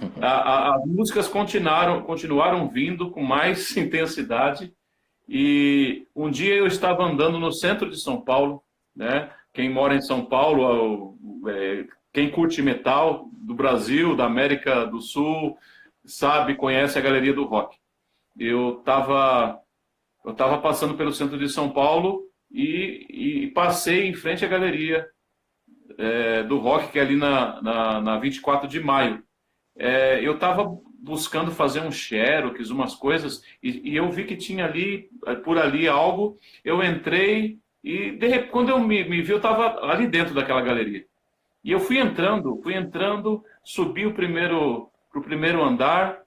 Uhum. 0.00 0.10
A, 0.22 0.28
a, 0.28 0.76
as 0.76 0.86
músicas 0.86 1.28
continuaram, 1.28 2.02
continuaram 2.02 2.68
vindo 2.68 3.10
com 3.10 3.22
mais 3.22 3.74
intensidade 3.76 4.72
e 5.28 6.06
um 6.14 6.30
dia 6.30 6.54
eu 6.54 6.66
estava 6.66 7.04
andando 7.04 7.38
no 7.38 7.52
centro 7.52 7.90
de 7.90 8.00
São 8.00 8.20
Paulo, 8.20 8.62
né? 8.94 9.30
Quem 9.52 9.70
mora 9.70 9.94
em 9.94 10.02
São 10.02 10.24
Paulo, 10.24 11.16
é, 11.46 11.84
quem 12.12 12.30
curte 12.30 12.60
metal 12.60 13.28
do 13.32 13.54
Brasil, 13.54 14.16
da 14.16 14.24
América 14.24 14.84
do 14.84 15.00
Sul, 15.00 15.56
sabe, 16.04 16.56
conhece 16.56 16.98
a 16.98 17.02
Galeria 17.02 17.32
do 17.32 17.44
Rock 17.44 17.76
eu 18.38 18.78
estava 18.78 19.60
eu 20.24 20.34
tava 20.34 20.58
passando 20.58 20.94
pelo 20.96 21.12
centro 21.12 21.38
de 21.38 21.48
São 21.48 21.70
Paulo 21.70 22.22
e, 22.50 23.44
e 23.44 23.50
passei 23.50 24.06
em 24.06 24.14
frente 24.14 24.44
à 24.44 24.48
galeria 24.48 25.06
é, 25.98 26.42
do 26.44 26.58
rock, 26.58 26.90
que 26.90 26.98
é 26.98 27.02
ali 27.02 27.14
na, 27.14 27.60
na, 27.60 28.00
na 28.00 28.18
24 28.18 28.66
de 28.66 28.80
maio. 28.80 29.22
É, 29.76 30.26
eu 30.26 30.34
estava 30.34 30.64
buscando 30.98 31.50
fazer 31.50 31.80
um 31.80 31.92
xerox, 31.92 32.70
umas 32.70 32.94
coisas, 32.94 33.42
e, 33.62 33.90
e, 33.90 33.96
eu 33.96 34.10
vi 34.10 34.24
que 34.24 34.36
tinha 34.36 34.64
ali, 34.64 35.10
por 35.44 35.58
ali 35.58 35.86
algo, 35.86 36.38
eu 36.64 36.82
entrei 36.82 37.58
e 37.82 38.12
de 38.12 38.26
repente, 38.26 38.50
quando 38.50 38.70
eu 38.70 38.78
me, 38.78 39.06
me 39.06 39.20
vi, 39.20 39.32
eu 39.32 39.36
estava 39.36 39.78
ali 39.92 40.06
dentro 40.06 40.34
daquela 40.34 40.62
galeria. 40.62 41.04
E 41.62 41.70
eu 41.70 41.78
fui 41.78 41.98
entrando, 41.98 42.58
fui 42.62 42.74
entrando, 42.74 43.44
subi 43.62 44.06
o 44.06 44.14
primeiro, 44.14 44.90
o 45.14 45.20
primeiro 45.20 45.62
andar, 45.62 46.23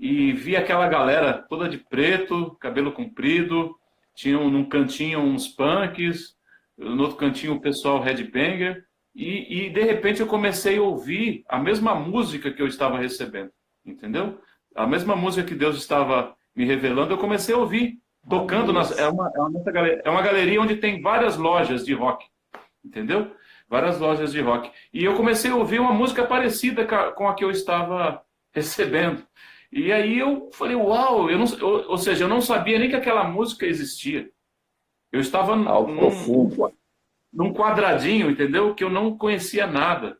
e 0.00 0.32
vi 0.32 0.56
aquela 0.56 0.88
galera 0.88 1.32
toda 1.48 1.68
de 1.68 1.78
preto, 1.78 2.56
cabelo 2.60 2.92
comprido, 2.92 3.74
tinha 4.14 4.38
num 4.38 4.64
cantinho 4.64 5.20
uns 5.20 5.48
punks, 5.48 6.34
no 6.76 7.02
outro 7.02 7.16
cantinho 7.16 7.54
o 7.54 7.60
pessoal 7.60 8.00
headbanger, 8.00 8.84
e, 9.14 9.66
e 9.66 9.70
de 9.70 9.82
repente 9.82 10.20
eu 10.20 10.26
comecei 10.26 10.76
a 10.76 10.82
ouvir 10.82 11.42
a 11.48 11.58
mesma 11.58 11.94
música 11.94 12.50
que 12.50 12.60
eu 12.60 12.66
estava 12.66 12.98
recebendo, 12.98 13.50
entendeu? 13.84 14.38
A 14.74 14.86
mesma 14.86 15.16
música 15.16 15.46
que 15.46 15.54
Deus 15.54 15.76
estava 15.76 16.36
me 16.54 16.64
revelando, 16.64 17.14
eu 17.14 17.18
comecei 17.18 17.54
a 17.54 17.58
ouvir. 17.58 17.98
tocando 18.28 18.72
nas, 18.72 18.98
é 18.98 19.08
uma 19.08 19.32
é 19.34 19.40
uma, 19.40 19.88
é 20.04 20.10
uma 20.10 20.22
galeria 20.22 20.60
onde 20.60 20.76
tem 20.76 21.00
várias 21.00 21.36
lojas 21.36 21.84
de 21.84 21.94
rock, 21.94 22.26
entendeu? 22.84 23.30
Várias 23.68 23.98
lojas 23.98 24.32
de 24.32 24.40
rock. 24.40 24.70
E 24.92 25.04
eu 25.04 25.14
comecei 25.14 25.50
a 25.50 25.56
ouvir 25.56 25.80
uma 25.80 25.92
música 25.92 26.24
parecida 26.24 26.86
com 27.12 27.26
a 27.26 27.34
que 27.34 27.44
eu 27.44 27.50
estava 27.50 28.22
recebendo. 28.52 29.26
E 29.76 29.92
aí 29.92 30.18
eu 30.18 30.48
falei, 30.54 30.74
uau, 30.74 31.30
eu 31.30 31.38
não, 31.38 31.44
ou, 31.60 31.90
ou 31.90 31.98
seja, 31.98 32.24
eu 32.24 32.28
não 32.28 32.40
sabia 32.40 32.78
nem 32.78 32.88
que 32.88 32.96
aquela 32.96 33.24
música 33.24 33.66
existia. 33.66 34.26
Eu 35.12 35.20
estava 35.20 35.54
num, 35.54 35.68
num 37.30 37.52
quadradinho, 37.52 38.30
entendeu? 38.30 38.74
Que 38.74 38.82
eu 38.82 38.88
não 38.88 39.18
conhecia 39.18 39.66
nada. 39.66 40.16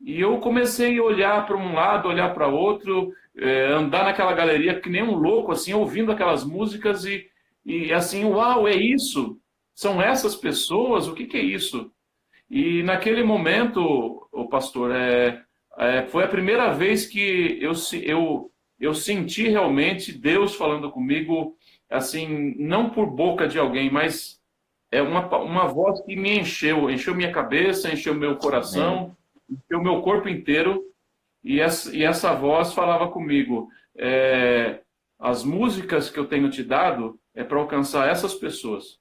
E 0.00 0.20
eu 0.20 0.40
comecei 0.40 0.98
a 0.98 1.02
olhar 1.04 1.46
para 1.46 1.56
um 1.56 1.72
lado, 1.72 2.08
olhar 2.08 2.34
para 2.34 2.48
outro, 2.48 3.12
é, 3.36 3.66
andar 3.66 4.02
naquela 4.02 4.32
galeria 4.32 4.80
que 4.80 4.90
nem 4.90 5.04
um 5.04 5.14
louco, 5.14 5.52
assim, 5.52 5.72
ouvindo 5.72 6.10
aquelas 6.10 6.42
músicas 6.42 7.04
e, 7.04 7.30
e 7.64 7.92
assim, 7.92 8.24
uau, 8.24 8.66
é 8.66 8.74
isso? 8.74 9.38
São 9.72 10.02
essas 10.02 10.34
pessoas? 10.34 11.06
O 11.06 11.14
que, 11.14 11.26
que 11.26 11.36
é 11.36 11.42
isso? 11.42 11.92
E 12.50 12.82
naquele 12.82 13.22
momento, 13.22 14.28
o 14.32 14.48
pastor, 14.48 14.90
é, 14.90 15.44
é, 15.78 16.02
foi 16.06 16.24
a 16.24 16.28
primeira 16.28 16.72
vez 16.72 17.06
que 17.06 17.56
eu, 17.60 17.70
eu, 18.02 18.50
eu 18.78 18.94
senti 18.94 19.48
realmente 19.48 20.12
Deus 20.12 20.54
falando 20.54 20.90
comigo, 20.90 21.56
assim, 21.88 22.54
não 22.58 22.90
por 22.90 23.06
boca 23.06 23.48
de 23.48 23.58
alguém, 23.58 23.90
mas 23.90 24.40
é 24.90 25.02
uma, 25.02 25.26
uma 25.38 25.66
voz 25.66 26.00
que 26.02 26.14
me 26.14 26.38
encheu, 26.38 26.90
encheu 26.90 27.14
minha 27.14 27.32
cabeça, 27.32 27.92
encheu 27.92 28.14
meu 28.14 28.36
coração, 28.36 29.16
encheu 29.48 29.82
meu 29.82 30.02
corpo 30.02 30.28
inteiro, 30.28 30.84
e 31.42 31.60
essa, 31.60 31.94
e 31.94 32.04
essa 32.04 32.34
voz 32.34 32.72
falava 32.72 33.08
comigo, 33.08 33.68
é, 33.96 34.80
as 35.18 35.42
músicas 35.42 36.10
que 36.10 36.18
eu 36.18 36.26
tenho 36.26 36.50
te 36.50 36.62
dado 36.62 37.18
é 37.34 37.42
para 37.42 37.58
alcançar 37.58 38.08
essas 38.08 38.34
pessoas. 38.34 38.98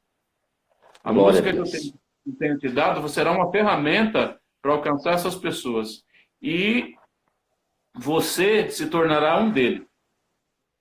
A 1.03 1.12
Glória 1.12 1.41
música 1.41 1.50
a 1.50 1.53
que 1.53 1.60
eu 1.60 1.72
tenho, 1.72 1.94
que 2.24 2.32
tenho 2.38 2.58
te 2.58 2.70
dado 2.70 3.08
será 3.10 3.32
uma 3.32 3.51
ferramenta 3.51 4.39
para 4.62 4.74
alcançar 4.74 5.13
essas 5.13 5.36
pessoas. 5.36 6.03
E 6.41 6.96
você 7.97 8.69
se 8.69 8.87
tornará 8.87 9.39
um 9.39 9.49
deles. 9.49 9.83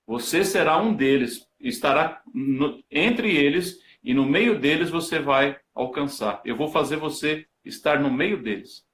Você 0.07 0.45
será 0.45 0.77
um 0.77 0.93
deles, 0.93 1.47
estará 1.59 2.21
no, 2.35 2.83
entre 2.91 3.35
eles 3.35 3.79
e 4.03 4.13
no 4.13 4.27
meio 4.27 4.59
deles 4.59 4.91
você 4.91 5.19
vai 5.19 5.57
alcançar. 5.75 6.43
Eu 6.45 6.57
vou 6.57 6.69
fazer 6.69 6.97
você 6.97 7.47
estar 7.65 7.99
no 7.99 8.11
meio 8.11 8.43
deles. 8.43 8.85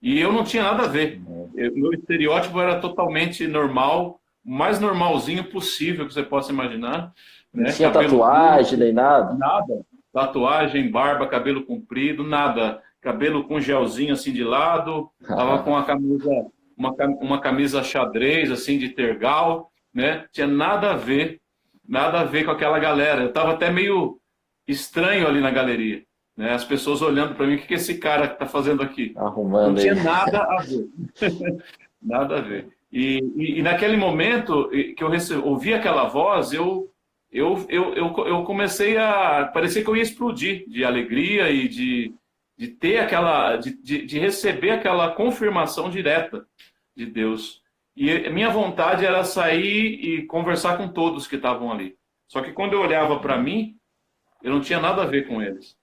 E 0.00 0.18
eu 0.18 0.32
não 0.32 0.44
tinha 0.44 0.62
nada 0.62 0.84
a 0.84 0.88
ver. 0.88 1.20
Eu, 1.54 1.74
meu 1.74 1.92
estereótipo 1.92 2.58
era 2.60 2.80
totalmente 2.80 3.46
normal, 3.46 4.20
o 4.44 4.50
mais 4.50 4.80
normalzinho 4.80 5.50
possível 5.50 6.06
que 6.06 6.14
você 6.14 6.22
possa 6.22 6.52
imaginar. 6.52 7.12
Né? 7.52 7.64
Não 7.64 7.72
tinha 7.72 7.90
cabelo 7.90 8.18
tatuagem 8.18 8.78
nem 8.78 8.92
nada? 8.92 9.34
Nada. 9.34 9.86
Tatuagem, 10.12 10.90
barba, 10.90 11.26
cabelo 11.26 11.64
comprido, 11.64 12.22
nada. 12.22 12.82
Cabelo 13.00 13.44
com 13.44 13.60
gelzinho 13.60 14.14
assim 14.14 14.32
de 14.32 14.42
lado, 14.42 15.10
tava 15.26 15.62
com 15.62 15.76
a 15.76 15.84
camisa 15.84 16.30
uma, 16.76 16.94
uma 17.20 17.40
camisa 17.40 17.82
xadrez, 17.82 18.50
assim, 18.50 18.78
de 18.78 18.90
tergal, 18.90 19.70
né? 19.92 20.26
Tinha 20.32 20.46
nada 20.46 20.92
a 20.92 20.96
ver, 20.96 21.40
nada 21.86 22.20
a 22.20 22.24
ver 22.24 22.44
com 22.44 22.50
aquela 22.50 22.78
galera. 22.78 23.22
Eu 23.22 23.28
estava 23.28 23.52
até 23.52 23.70
meio 23.70 24.18
estranho 24.66 25.26
ali 25.26 25.40
na 25.40 25.50
galeria. 25.50 26.02
Né? 26.36 26.52
As 26.52 26.64
pessoas 26.64 27.00
olhando 27.00 27.34
para 27.34 27.46
mim, 27.46 27.54
o 27.54 27.58
que, 27.58 27.68
que 27.68 27.74
esse 27.74 27.98
cara 27.98 28.26
está 28.26 28.46
fazendo 28.46 28.82
aqui? 28.82 29.12
Arrumando 29.16 29.76
Não 29.76 29.82
tinha 29.82 29.94
nada 29.94 30.42
a 30.42 30.62
ver. 30.62 30.88
nada 32.02 32.38
a 32.38 32.40
ver. 32.40 32.68
E, 32.92 33.18
e, 33.36 33.58
e, 33.58 33.62
naquele 33.62 33.96
momento 33.96 34.68
que 34.68 35.02
eu 35.02 35.08
recebi, 35.08 35.40
ouvi 35.42 35.74
aquela 35.74 36.04
voz, 36.04 36.52
eu, 36.52 36.88
eu, 37.30 37.64
eu, 37.68 37.94
eu, 37.94 38.26
eu 38.26 38.44
comecei 38.44 38.96
a. 38.96 39.50
Parecia 39.52 39.82
que 39.82 39.90
eu 39.90 39.96
ia 39.96 40.02
explodir 40.02 40.64
de 40.68 40.84
alegria 40.84 41.50
e 41.50 41.68
de, 41.68 42.14
de 42.56 42.68
ter 42.68 42.98
aquela, 42.98 43.56
de, 43.56 43.76
de, 43.82 44.06
de, 44.06 44.18
receber 44.18 44.70
aquela 44.70 45.12
confirmação 45.12 45.90
direta 45.90 46.46
de 46.96 47.06
Deus. 47.06 47.62
E 47.96 48.28
minha 48.30 48.50
vontade 48.50 49.04
era 49.04 49.24
sair 49.24 49.94
e 49.94 50.26
conversar 50.26 50.76
com 50.76 50.88
todos 50.88 51.26
que 51.26 51.36
estavam 51.36 51.70
ali. 51.72 51.96
Só 52.28 52.40
que 52.42 52.52
quando 52.52 52.72
eu 52.72 52.80
olhava 52.80 53.18
para 53.18 53.38
mim, 53.38 53.76
eu 54.42 54.52
não 54.52 54.60
tinha 54.60 54.80
nada 54.80 55.02
a 55.02 55.06
ver 55.06 55.26
com 55.26 55.42
eles. 55.42 55.76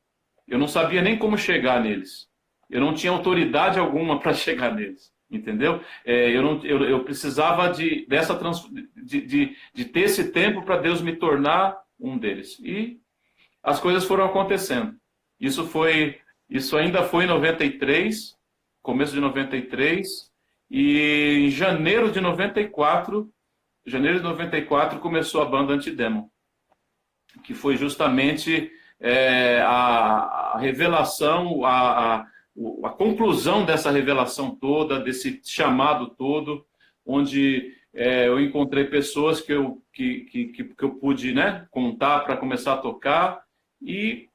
Eu 0.48 0.58
não 0.58 0.67
sabia 0.67 1.02
nem 1.02 1.17
como 1.17 1.38
chegar 1.38 1.82
neles. 1.82 2.30
Eu 2.69 2.82
não 2.82 2.93
tinha 2.93 3.12
autoridade 3.12 3.80
alguma 3.80 4.19
para 4.19 4.34
chegar 4.36 4.74
neles. 4.74 5.12
Entendeu? 5.30 5.82
É, 6.04 6.30
eu, 6.30 6.41
não, 6.41 6.65
eu, 6.65 6.84
eu, 6.84 7.04
precisava 7.06 7.69
de, 7.69 8.06
dessa 8.06 8.36
trans, 8.36 8.69
de, 8.95 9.22
de, 9.22 9.58
de 9.74 9.86
ter 9.86 10.02
esse 10.02 10.30
tempo 10.32 10.62
para 10.63 10.76
Deus 10.76 11.02
me 11.02 11.15
tornar 11.15 11.82
um 11.98 12.17
deles. 12.17 12.60
E 12.60 13.00
as 13.63 13.80
coisas 13.80 14.04
foram 14.04 14.26
acontecendo. 14.26 14.93
Isso 15.39 15.65
foi 15.65 16.19
isso 16.52 16.76
ainda 16.76 17.04
foi 17.04 17.24
em 17.24 17.28
93, 17.28 18.38
começo 18.82 19.14
de 19.14 19.22
93, 19.22 20.30
e 20.70 21.46
em 21.46 21.50
janeiro 21.50 22.12
de 22.12 22.20
94, 22.20 23.32
janeiro 23.86 24.18
de 24.18 24.24
94 24.24 25.00
começou 25.00 25.42
a 25.42 25.46
banda 25.46 25.72
Antidemon, 25.72 26.28
que 27.46 27.54
foi 27.54 27.78
justamente 27.78 28.70
é, 29.00 29.62
a, 29.62 30.56
a, 30.56 30.58
revelação, 30.60 31.64
a, 31.64 32.16
a, 32.16 32.28
a 32.84 32.90
conclusão 32.90 33.64
dessa 33.64 33.90
revelação 33.90 34.54
toda, 34.54 35.00
desse 35.00 35.40
chamado 35.46 36.10
todo, 36.10 36.66
onde 37.06 37.74
é, 37.94 38.28
eu 38.28 38.42
encontrei 38.42 38.84
pessoas 38.84 39.40
que 39.40 39.54
eu, 39.54 39.82
que, 39.94 40.26
que, 40.26 40.46
que 40.66 40.84
eu 40.84 40.96
pude 40.96 41.34
né, 41.34 41.66
contar 41.72 42.20
para 42.26 42.36
começar 42.36 42.74
a 42.74 42.78
tocar, 42.78 43.42
e 43.82 44.30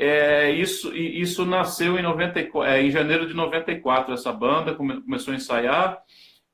é, 0.00 0.52
isso, 0.52 0.94
isso 0.94 1.44
nasceu 1.44 1.98
em, 1.98 2.02
94, 2.02 2.70
é, 2.70 2.80
em 2.80 2.88
janeiro 2.88 3.26
de 3.26 3.34
94, 3.34 4.14
essa 4.14 4.32
banda 4.32 4.72
come, 4.72 5.02
começou 5.02 5.34
a 5.34 5.36
ensaiar, 5.36 6.00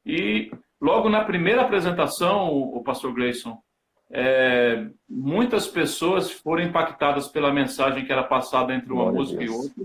e 0.05 0.51
logo 0.81 1.11
na 1.11 1.23
primeira 1.23 1.61
apresentação, 1.61 2.49
o, 2.49 2.79
o 2.79 2.83
pastor 2.83 3.13
Grayson, 3.13 3.63
é, 4.11 4.87
muitas 5.07 5.69
pessoas 5.69 6.31
foram 6.31 6.63
impactadas 6.63 7.29
pela 7.29 7.53
mensagem 7.53 8.07
que 8.07 8.13
era 8.13 8.23
passada 8.25 8.75
entre 8.75 8.91
uma 8.91 9.13
música 9.13 9.45
e 9.45 9.49
outra. 9.51 9.85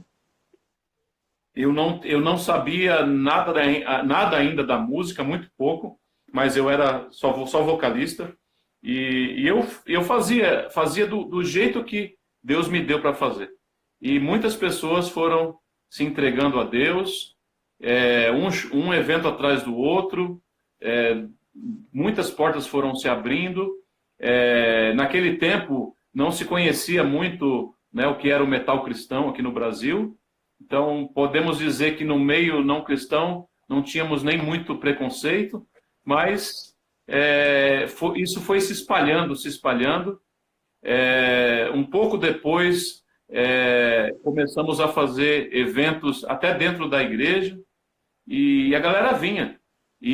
Eu 1.54 1.74
não, 1.74 2.00
eu 2.06 2.22
não 2.22 2.38
sabia 2.38 3.06
nada, 3.06 3.52
da, 3.52 4.04
nada 4.04 4.38
ainda 4.38 4.64
da 4.64 4.78
música, 4.78 5.22
muito 5.22 5.50
pouco, 5.58 6.00
mas 6.32 6.56
eu 6.56 6.70
era 6.70 7.08
só, 7.12 7.46
só 7.46 7.62
vocalista. 7.62 8.34
E, 8.82 9.34
e 9.38 9.48
eu, 9.48 9.68
eu 9.86 10.02
fazia, 10.04 10.70
fazia 10.70 11.06
do, 11.06 11.26
do 11.26 11.44
jeito 11.44 11.84
que 11.84 12.19
Deus 12.44 12.68
me 12.68 12.82
deu 12.82 13.02
para 13.02 13.14
fazer. 13.14 13.50
E 14.02 14.20
muitas 14.20 14.56
pessoas 14.56 15.10
foram 15.10 15.58
se 15.90 16.04
entregando 16.04 16.60
a 16.60 16.64
Deus, 16.64 17.36
é, 17.82 18.32
um, 18.32 18.48
um 18.74 18.94
evento 18.94 19.28
atrás 19.28 19.64
do 19.64 19.76
outro, 19.76 20.42
é, 20.82 21.24
muitas 21.94 22.30
portas 22.30 22.68
foram 22.68 22.96
se 22.96 23.08
abrindo. 23.08 23.70
É, 24.20 24.94
naquele 24.94 25.38
tempo 25.38 25.96
não 26.14 26.32
se 26.32 26.46
conhecia 26.46 27.04
muito 27.04 27.74
né, 27.92 28.08
o 28.08 28.18
que 28.18 28.30
era 28.30 28.44
o 28.44 28.48
metal 28.48 28.84
cristão 28.84 29.30
aqui 29.30 29.42
no 29.42 29.52
Brasil, 29.52 30.18
então 30.62 31.10
podemos 31.14 31.58
dizer 31.58 31.98
que 31.98 32.04
no 32.04 32.20
meio 32.20 32.64
não 32.64 32.84
cristão 32.84 33.48
não 33.68 33.82
tínhamos 33.82 34.24
nem 34.24 34.38
muito 34.38 34.78
preconceito, 34.78 35.66
mas 36.04 36.76
é, 37.08 37.88
foi, 37.88 38.20
isso 38.20 38.42
foi 38.42 38.60
se 38.60 38.74
espalhando, 38.74 39.36
se 39.36 39.48
espalhando, 39.48 40.20
é, 40.84 41.70
um 41.74 41.84
pouco 41.84 42.18
depois, 42.18 43.04
é, 43.30 44.16
começamos 44.24 44.80
a 44.80 44.88
fazer 44.88 45.54
eventos 45.56 46.24
até 46.26 46.54
dentro 46.54 46.90
da 46.90 47.02
igreja 47.02 47.60
e 48.28 48.76
a 48.76 48.80
galera 48.80 49.14
vinha. 49.14 49.60
E, 50.02 50.14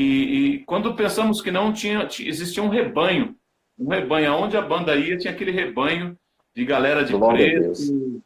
e 0.55 0.59
quando 0.65 0.95
pensamos 0.95 1.41
que 1.41 1.51
não 1.51 1.71
tinha, 1.71 2.07
existia 2.19 2.63
um 2.63 2.69
rebanho, 2.69 3.35
um 3.77 3.87
rebanho, 3.87 4.31
aonde 4.31 4.57
a 4.57 4.61
banda 4.61 4.95
ia, 4.95 5.17
tinha 5.17 5.33
aquele 5.33 5.51
rebanho 5.51 6.17
de 6.55 6.65
galera 6.65 7.03
de 7.03 7.13
Glória 7.13 7.61
preto, 7.61 8.23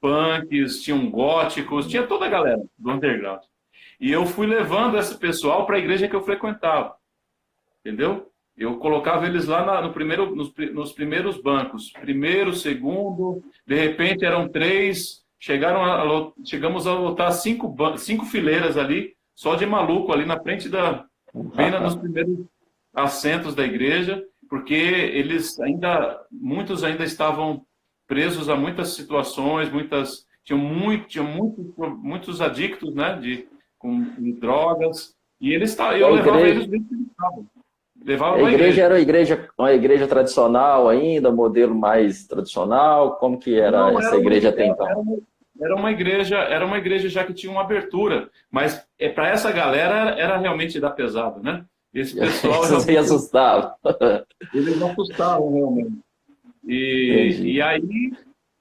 punks, 0.00 0.82
tinham 0.82 1.10
góticos, 1.10 1.86
tinha 1.88 2.06
toda 2.06 2.26
a 2.26 2.30
galera 2.30 2.62
do 2.78 2.90
underground. 2.90 3.42
E 4.00 4.10
eu 4.10 4.26
fui 4.26 4.46
levando 4.46 4.98
esse 4.98 5.16
pessoal 5.16 5.66
para 5.66 5.76
a 5.76 5.78
igreja 5.78 6.08
que 6.08 6.16
eu 6.16 6.22
frequentava. 6.22 6.96
Entendeu? 7.80 8.31
Eu 8.56 8.76
colocava 8.76 9.26
eles 9.26 9.46
lá 9.46 9.64
na, 9.64 9.80
no 9.80 9.92
primeiro, 9.92 10.34
nos, 10.34 10.52
nos, 10.72 10.92
primeiros 10.92 11.40
bancos, 11.40 11.90
primeiro, 11.90 12.52
segundo, 12.52 13.42
de 13.66 13.74
repente 13.74 14.24
eram 14.24 14.48
três, 14.48 15.22
chegaram 15.40 15.82
a, 15.82 16.32
chegamos 16.44 16.86
a 16.86 16.92
lotar 16.92 17.32
cinco, 17.32 17.74
cinco 17.96 18.26
fileiras 18.26 18.76
ali, 18.76 19.14
só 19.34 19.54
de 19.54 19.64
maluco 19.64 20.12
ali 20.12 20.26
na 20.26 20.38
frente 20.38 20.68
da, 20.68 21.04
bem 21.56 21.70
nos 21.70 21.96
primeiros 21.96 22.46
assentos 22.94 23.54
da 23.54 23.64
igreja, 23.64 24.22
porque 24.48 24.74
eles 24.74 25.58
ainda, 25.58 26.20
muitos 26.30 26.84
ainda 26.84 27.04
estavam 27.04 27.64
presos 28.06 28.50
a 28.50 28.54
muitas 28.54 28.94
situações, 28.94 29.72
muitas, 29.72 30.26
tinham, 30.44 30.60
muito, 30.60 31.08
tinham 31.08 31.26
muito, 31.26 31.74
muitos 31.78 32.42
adictos, 32.42 32.94
né, 32.94 33.16
de, 33.16 33.48
com, 33.78 34.04
drogas, 34.38 35.16
e 35.40 35.52
eles, 35.54 35.76
eu 35.98 36.14
levava 36.14 36.42
eles 36.42 36.66
que 36.68 36.74
eles 36.74 37.06
estavam 37.10 37.46
levava 38.04 38.36
a 38.36 38.40
igreja, 38.40 38.56
igreja 38.56 38.82
era 38.82 38.94
uma 38.94 39.00
igreja, 39.00 39.48
uma 39.58 39.72
igreja 39.72 40.08
tradicional 40.08 40.88
ainda, 40.88 41.30
modelo 41.30 41.74
mais 41.74 42.26
tradicional? 42.26 43.16
Como 43.16 43.38
que 43.38 43.58
era 43.58 43.90
Não, 43.90 43.98
essa 43.98 44.08
era 44.08 44.18
igreja 44.18 44.48
até 44.48 44.66
então? 44.66 44.86
Era 44.86 44.98
uma, 44.98 45.18
era 45.60 45.76
uma, 45.76 45.90
igreja, 45.90 46.36
era 46.38 46.66
uma 46.66 46.78
igreja 46.78 47.08
já 47.08 47.24
que 47.24 47.34
tinha 47.34 47.52
uma 47.52 47.62
abertura, 47.62 48.30
mas 48.50 48.84
é, 48.98 49.08
para 49.08 49.28
essa 49.28 49.50
galera 49.52 50.14
era 50.18 50.36
realmente 50.38 50.80
dar 50.80 50.90
pesado, 50.90 51.42
né? 51.42 51.64
Esse 51.94 52.14
pessoal. 52.18 52.62
Vocês 52.62 52.86
me 52.86 52.96
assustavam. 52.98 53.72
Eles 54.54 54.82
assustavam 54.82 55.52
realmente. 55.52 55.98
E, 56.64 57.54
e 57.54 57.62
aí 57.62 58.12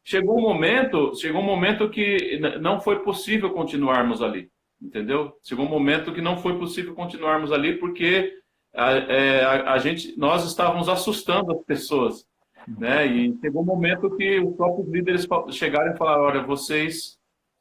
chegou 0.04 0.38
um 0.38 0.42
momento, 0.42 1.16
chegou 1.16 1.42
um 1.42 1.46
momento 1.46 1.90
que 1.90 2.40
não 2.60 2.82
foi 2.82 3.00
possível 3.00 3.52
continuarmos 3.52 4.22
ali, 4.22 4.50
entendeu? 4.82 5.34
Chegou 5.44 5.66
um 5.66 5.70
momento 5.70 6.12
que 6.12 6.22
não 6.22 6.38
foi 6.38 6.58
possível 6.58 6.96
continuarmos 6.96 7.52
ali 7.52 7.78
porque 7.78 8.41
a, 8.74 8.92
é, 8.92 9.44
a, 9.44 9.74
a 9.74 9.78
gente, 9.78 10.18
nós 10.18 10.46
estávamos 10.46 10.88
assustando 10.88 11.52
as 11.52 11.64
pessoas, 11.64 12.26
né? 12.68 13.06
E 13.06 13.38
chegou 13.42 13.62
um 13.62 13.66
momento 13.66 14.16
que 14.16 14.40
os 14.40 14.56
próprios 14.56 14.90
líderes 14.90 15.28
chegaram 15.50 15.94
e 15.94 15.98
falaram: 15.98 16.24
olha, 16.24 16.44
vocês 16.44 17.18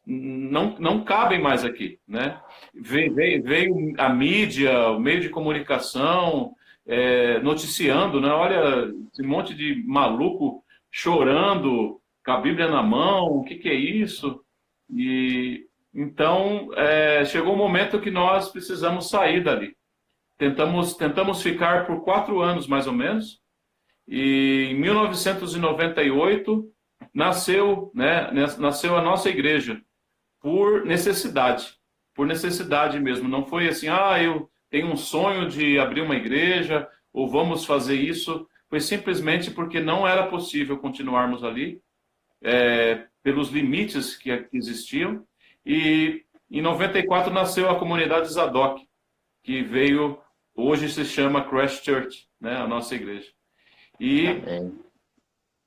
não, 0.07 0.77
não 0.79 1.05
cabem 1.05 1.40
mais 1.40 1.64
aqui, 1.64 1.99
né? 2.07 2.40
Veio, 2.75 3.42
veio, 3.42 3.94
a 3.99 4.09
mídia, 4.09 4.90
o 4.90 5.01
meio 5.01 5.20
de 5.20 5.29
comunicação, 5.29 6.55
é, 6.87 7.38
noticiando, 7.40 8.20
né? 8.20 8.29
Olha, 8.29 8.92
esse 9.12 9.23
monte 9.23 9.55
de 9.55 9.83
maluco 9.87 10.64
chorando, 10.90 12.01
com 12.25 12.33
a 12.33 12.40
Bíblia 12.40 12.68
na 12.68 12.83
mão, 12.83 13.38
o 13.38 13.44
que, 13.44 13.57
que 13.57 13.68
é 13.68 13.75
isso? 13.75 14.40
E 14.88 15.66
então 15.92 16.70
é, 16.77 17.25
chegou 17.25 17.55
um 17.55 17.59
momento 17.59 18.01
que 18.01 18.11
nós 18.11 18.49
precisamos 18.51 19.09
sair 19.09 19.42
dali. 19.42 19.77
Tentamos, 20.40 20.94
tentamos 20.94 21.42
ficar 21.42 21.87
por 21.87 22.03
quatro 22.03 22.40
anos 22.40 22.66
mais 22.66 22.87
ou 22.87 22.94
menos. 22.94 23.38
E 24.09 24.68
em 24.70 24.74
1998 24.74 26.66
nasceu, 27.12 27.92
né, 27.94 28.31
nasceu 28.59 28.96
a 28.96 29.03
nossa 29.03 29.29
igreja 29.29 29.83
por 30.40 30.87
necessidade, 30.87 31.74
por 32.14 32.26
necessidade 32.26 32.98
mesmo. 32.98 33.29
Não 33.29 33.44
foi 33.44 33.68
assim, 33.68 33.88
ah, 33.88 34.18
eu 34.18 34.50
tenho 34.70 34.87
um 34.87 34.96
sonho 34.96 35.46
de 35.46 35.79
abrir 35.79 36.00
uma 36.00 36.16
igreja 36.16 36.88
ou 37.12 37.29
vamos 37.29 37.66
fazer 37.66 37.96
isso. 37.96 38.48
Foi 38.70 38.81
simplesmente 38.81 39.50
porque 39.50 39.79
não 39.79 40.09
era 40.09 40.26
possível 40.26 40.79
continuarmos 40.79 41.44
ali 41.44 41.83
é, 42.42 43.05
pelos 43.22 43.50
limites 43.50 44.16
que, 44.16 44.35
que 44.35 44.57
existiam. 44.57 45.22
E 45.66 46.24
em 46.50 46.62
94 46.62 47.31
nasceu 47.31 47.68
a 47.68 47.79
comunidade 47.79 48.33
Zadok, 48.33 48.88
que 49.42 49.62
veio, 49.62 50.18
hoje 50.55 50.89
se 50.89 51.05
chama 51.05 51.45
Crash 51.45 51.83
Church, 51.83 52.29
né, 52.41 52.57
a 52.57 52.67
nossa 52.67 52.95
igreja. 52.95 53.29
E 53.99 54.27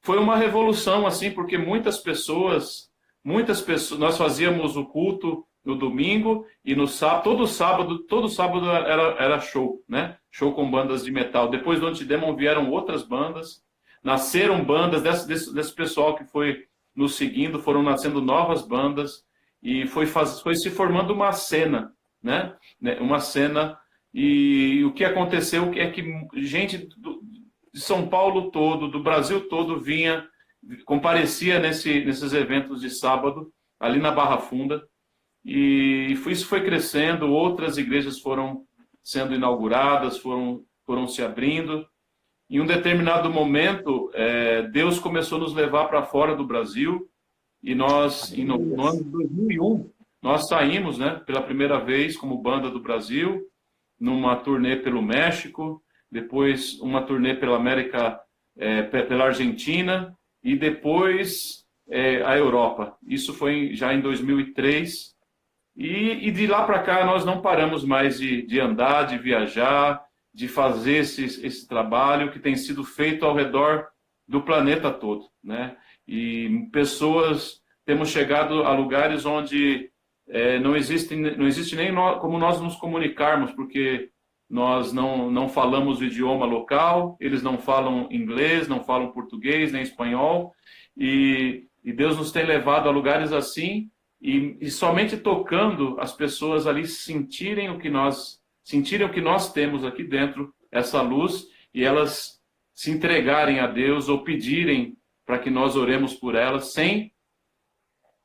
foi 0.01 0.17
uma 0.17 0.35
revolução, 0.35 1.07
assim, 1.07 1.31
porque 1.31 1.57
muitas 1.57 1.97
pessoas, 1.97 2.89
muitas 3.23 3.61
pessoas, 3.61 3.99
nós 3.99 4.17
fazíamos 4.17 4.75
o 4.75 4.85
culto 4.85 5.45
no 5.63 5.75
domingo 5.75 6.45
e 6.63 6.75
no 6.75 6.87
sábado, 6.87 7.23
todo 7.23 7.47
sábado, 7.47 7.99
todo 7.99 8.27
sábado 8.27 8.69
era, 8.69 9.15
era 9.17 9.39
show, 9.39 9.81
né? 9.87 10.17
Show 10.29 10.53
com 10.53 10.69
bandas 10.69 11.05
de 11.05 11.11
metal. 11.11 11.49
Depois 11.49 11.79
do 11.79 11.87
Antidemon 11.87 12.35
vieram 12.35 12.69
outras 12.69 13.03
bandas, 13.03 13.63
nasceram 14.03 14.63
bandas 14.63 15.01
desse, 15.01 15.27
desse, 15.27 15.53
desse 15.53 15.73
pessoal 15.73 16.15
que 16.15 16.25
foi 16.25 16.65
nos 16.93 17.15
seguindo, 17.15 17.59
foram 17.59 17.81
nascendo 17.81 18.21
novas 18.21 18.61
bandas 18.61 19.23
e 19.61 19.87
foi, 19.87 20.05
faz, 20.05 20.41
foi 20.41 20.55
se 20.55 20.69
formando 20.69 21.13
uma 21.13 21.31
cena, 21.31 21.93
né? 22.21 22.53
né? 22.79 22.97
Uma 22.99 23.19
cena 23.19 23.79
e 24.13 24.83
o 24.85 24.93
que 24.93 25.03
aconteceu 25.03 25.73
é 25.73 25.89
que 25.89 26.03
gente 26.35 26.77
do, 26.77 27.21
de 27.73 27.81
São 27.81 28.07
Paulo 28.07 28.51
todo, 28.51 28.87
do 28.87 29.01
Brasil 29.01 29.47
todo 29.47 29.79
vinha, 29.79 30.27
comparecia 30.85 31.59
nesse, 31.59 32.05
nesses 32.05 32.33
eventos 32.33 32.81
de 32.81 32.89
sábado 32.89 33.51
ali 33.79 33.99
na 33.99 34.11
Barra 34.11 34.37
Funda 34.37 34.83
e 35.45 36.17
isso 36.27 36.47
foi 36.47 36.63
crescendo, 36.63 37.29
outras 37.29 37.77
igrejas 37.77 38.19
foram 38.19 38.65
sendo 39.03 39.35
inauguradas, 39.35 40.17
foram, 40.17 40.63
foram 40.85 41.07
se 41.07 41.21
abrindo. 41.21 41.85
Em 42.49 42.61
um 42.61 42.65
determinado 42.65 43.29
momento, 43.29 44.09
é, 44.13 44.61
Deus 44.63 44.99
começou 44.99 45.37
a 45.37 45.41
nos 45.41 45.53
levar 45.53 45.85
para 45.85 46.03
fora 46.03 46.35
do 46.35 46.45
Brasil 46.45 47.09
e 47.61 47.75
nós, 47.75 48.31
em, 48.33 48.45
no, 48.45 48.57
no, 48.57 48.87
ano 48.87 49.03
de 49.03 49.09
2001, 49.09 49.89
nós 50.21 50.47
saímos 50.47 50.97
né, 50.97 51.21
pela 51.25 51.41
primeira 51.41 51.79
vez 51.79 52.15
como 52.15 52.41
banda 52.41 52.69
do 52.69 52.79
Brasil, 52.79 53.45
numa 54.03 54.35
turnê 54.35 54.75
pelo 54.75 55.01
México, 55.01 55.81
depois 56.11 56.77
uma 56.81 57.03
turnê 57.03 57.33
pela 57.35 57.55
América, 57.55 58.19
é, 58.57 58.83
pela 58.83 59.27
Argentina 59.27 60.13
e 60.43 60.57
depois 60.57 61.65
é, 61.89 62.21
a 62.21 62.37
Europa. 62.37 62.97
Isso 63.07 63.33
foi 63.33 63.73
já 63.73 63.93
em 63.93 64.01
2003 64.01 65.15
e, 65.77 66.27
e 66.27 66.31
de 66.31 66.45
lá 66.47 66.65
para 66.65 66.83
cá 66.83 67.05
nós 67.05 67.23
não 67.23 67.41
paramos 67.41 67.85
mais 67.85 68.19
de, 68.19 68.41
de 68.41 68.59
andar, 68.59 69.03
de 69.03 69.17
viajar, 69.17 70.03
de 70.33 70.49
fazer 70.49 70.97
esse, 70.97 71.23
esse 71.23 71.65
trabalho 71.65 72.29
que 72.29 72.39
tem 72.39 72.57
sido 72.57 72.83
feito 72.83 73.25
ao 73.25 73.33
redor 73.33 73.87
do 74.27 74.41
planeta 74.41 74.91
todo, 74.91 75.29
né? 75.41 75.77
E 76.05 76.67
pessoas 76.73 77.61
temos 77.85 78.09
chegado 78.09 78.63
a 78.63 78.73
lugares 78.73 79.25
onde 79.25 79.89
é, 80.33 80.59
não 80.59 80.75
existe 80.75 81.15
não 81.15 81.45
existe 81.45 81.75
nem 81.75 81.91
no, 81.91 82.19
como 82.19 82.39
nós 82.39 82.59
nos 82.59 82.75
comunicarmos, 82.75 83.51
porque 83.51 84.09
nós 84.49 84.91
não 84.91 85.29
não 85.29 85.47
falamos 85.47 85.99
o 85.99 86.03
idioma 86.03 86.45
local, 86.47 87.15
eles 87.19 87.43
não 87.43 87.59
falam 87.59 88.07
inglês, 88.11 88.67
não 88.67 88.83
falam 88.83 89.11
português 89.11 89.71
nem 89.71 89.83
espanhol, 89.83 90.51
e, 90.97 91.67
e 91.83 91.93
Deus 91.93 92.17
nos 92.17 92.31
tem 92.31 92.45
levado 92.45 92.89
a 92.89 92.91
lugares 92.91 93.31
assim 93.31 93.91
e, 94.19 94.57
e 94.59 94.71
somente 94.71 95.17
tocando 95.17 95.97
as 95.99 96.13
pessoas 96.13 96.65
ali 96.65 96.87
sentirem 96.87 97.69
o 97.69 97.77
que 97.77 97.89
nós 97.91 98.41
sentirem 98.63 99.05
o 99.05 99.11
que 99.11 99.21
nós 99.21 99.53
temos 99.53 99.85
aqui 99.85 100.03
dentro, 100.03 100.51
essa 100.71 101.01
luz, 101.01 101.45
e 101.73 101.83
elas 101.83 102.41
se 102.73 102.89
entregarem 102.89 103.59
a 103.59 103.67
Deus 103.67 104.09
ou 104.09 104.23
pedirem 104.23 104.97
para 105.25 105.37
que 105.37 105.51
nós 105.51 105.75
oremos 105.75 106.15
por 106.15 106.33
elas 106.33 106.73
sem 106.73 107.12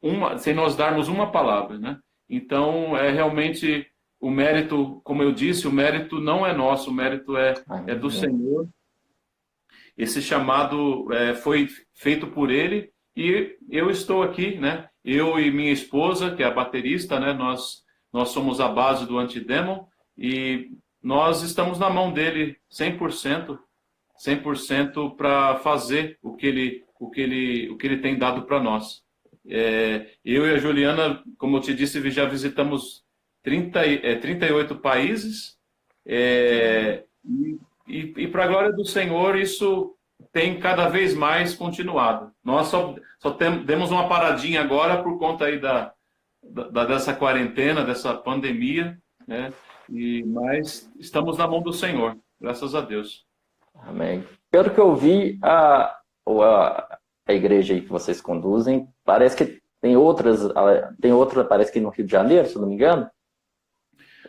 uma, 0.00 0.38
sem 0.38 0.54
nós 0.54 0.76
darmos 0.76 1.08
uma 1.08 1.30
palavra, 1.30 1.78
né? 1.78 1.98
Então 2.28 2.96
é 2.96 3.11
realmente 3.11 3.87
o 4.20 4.30
mérito, 4.30 5.00
como 5.04 5.22
eu 5.22 5.32
disse, 5.32 5.66
o 5.66 5.72
mérito 5.72 6.20
não 6.20 6.46
é 6.46 6.52
nosso, 6.52 6.90
o 6.90 6.94
mérito 6.94 7.37
é, 7.37 7.54
é 7.87 7.94
do 7.94 8.11
Senhor. 8.11 8.68
Esse 9.96 10.20
chamado 10.22 11.12
é, 11.12 11.34
foi 11.34 11.68
feito 11.94 12.26
por 12.28 12.50
Ele 12.50 12.90
e 13.16 13.56
eu 13.68 13.90
estou 13.90 14.22
aqui, 14.22 14.56
né? 14.56 14.88
Eu 15.04 15.38
e 15.38 15.50
minha 15.50 15.72
esposa, 15.72 16.34
que 16.34 16.42
é 16.42 16.46
a 16.46 16.50
baterista, 16.52 17.18
né? 17.18 17.32
Nós, 17.32 17.82
nós 18.12 18.28
somos 18.28 18.61
a 18.61 18.68
base 18.68 19.06
do 19.06 19.18
Antidemon 19.18 19.87
e 20.16 20.70
nós 21.02 21.42
estamos 21.42 21.78
na 21.78 21.88
mão 21.88 22.12
dele 22.12 22.56
100%, 22.70 23.58
100% 24.24 25.16
para 25.16 25.56
fazer 25.56 26.18
o 26.22 26.34
que 26.34 26.46
ele, 26.46 26.84
o 27.00 27.11
que 27.11 27.20
ele, 27.20 27.70
o 27.70 27.76
que 27.76 27.87
ele 27.87 27.98
tem 27.98 28.18
dado 28.18 28.42
para 28.42 28.61
nós. 28.61 29.02
É, 29.48 30.06
eu 30.24 30.46
e 30.46 30.54
a 30.54 30.58
Juliana, 30.58 31.22
como 31.38 31.56
eu 31.56 31.61
te 31.61 31.74
disse, 31.74 32.11
já 32.11 32.26
visitamos 32.26 33.04
30, 33.42 33.80
é, 33.80 34.16
38 34.16 34.76
países 34.76 35.58
é, 36.11 37.04
e, 37.87 38.14
e, 38.16 38.28
para 38.28 38.44
a 38.44 38.46
glória 38.46 38.72
do 38.72 38.84
Senhor, 38.84 39.37
isso 39.37 39.94
tem 40.32 40.58
cada 40.58 40.88
vez 40.88 41.14
mais 41.14 41.54
continuado. 41.54 42.32
Nós 42.42 42.68
só, 42.68 42.94
só 43.18 43.30
tem, 43.32 43.62
demos 43.64 43.90
uma 43.90 44.08
paradinha 44.08 44.62
agora 44.62 45.02
por 45.02 45.18
conta 45.18 45.44
aí 45.44 45.58
da, 45.58 45.92
da, 46.42 46.84
dessa 46.87 47.14
quarentena, 47.14 47.84
dessa 47.84 48.14
pandemia, 48.14 48.98
né? 49.26 49.52
E, 49.88 50.22
mas 50.24 50.90
estamos 50.98 51.37
na 51.37 51.46
mão 51.46 51.62
do 51.62 51.72
Senhor, 51.72 52.16
graças 52.40 52.74
a 52.74 52.80
Deus. 52.80 53.26
Amém. 53.74 54.24
Pelo 54.50 54.70
que 54.70 54.80
eu 54.80 54.94
vi, 54.96 55.38
a, 55.42 55.94
a, 56.26 56.97
a 57.29 57.35
igreja 57.35 57.75
aí 57.75 57.81
que 57.81 57.88
vocês 57.88 58.21
conduzem, 58.21 58.88
parece 59.05 59.37
que 59.37 59.61
tem 59.81 59.97
outras, 59.97 60.41
tem 61.01 61.12
outra, 61.12 61.45
parece 61.45 61.73
que 61.73 61.81
no 61.81 61.91
Rio 61.91 62.07
de 62.07 62.12
Janeiro, 62.12 62.49
se 62.49 62.59
não 62.59 62.67
me 62.67 62.75
engano. 62.75 63.09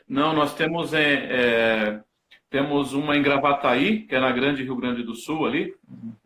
Não, 0.08 0.34
nós 0.34 0.54
temos 0.54 0.94
é, 0.94 1.14
é 1.14 2.04
temos 2.50 2.94
uma 2.94 3.16
em 3.16 3.22
Gravataí, 3.22 4.08
que 4.08 4.16
é 4.16 4.20
na 4.20 4.32
Grande 4.32 4.64
Rio 4.64 4.76
Grande 4.76 5.04
do 5.04 5.14
Sul, 5.14 5.46
ali, 5.46 5.76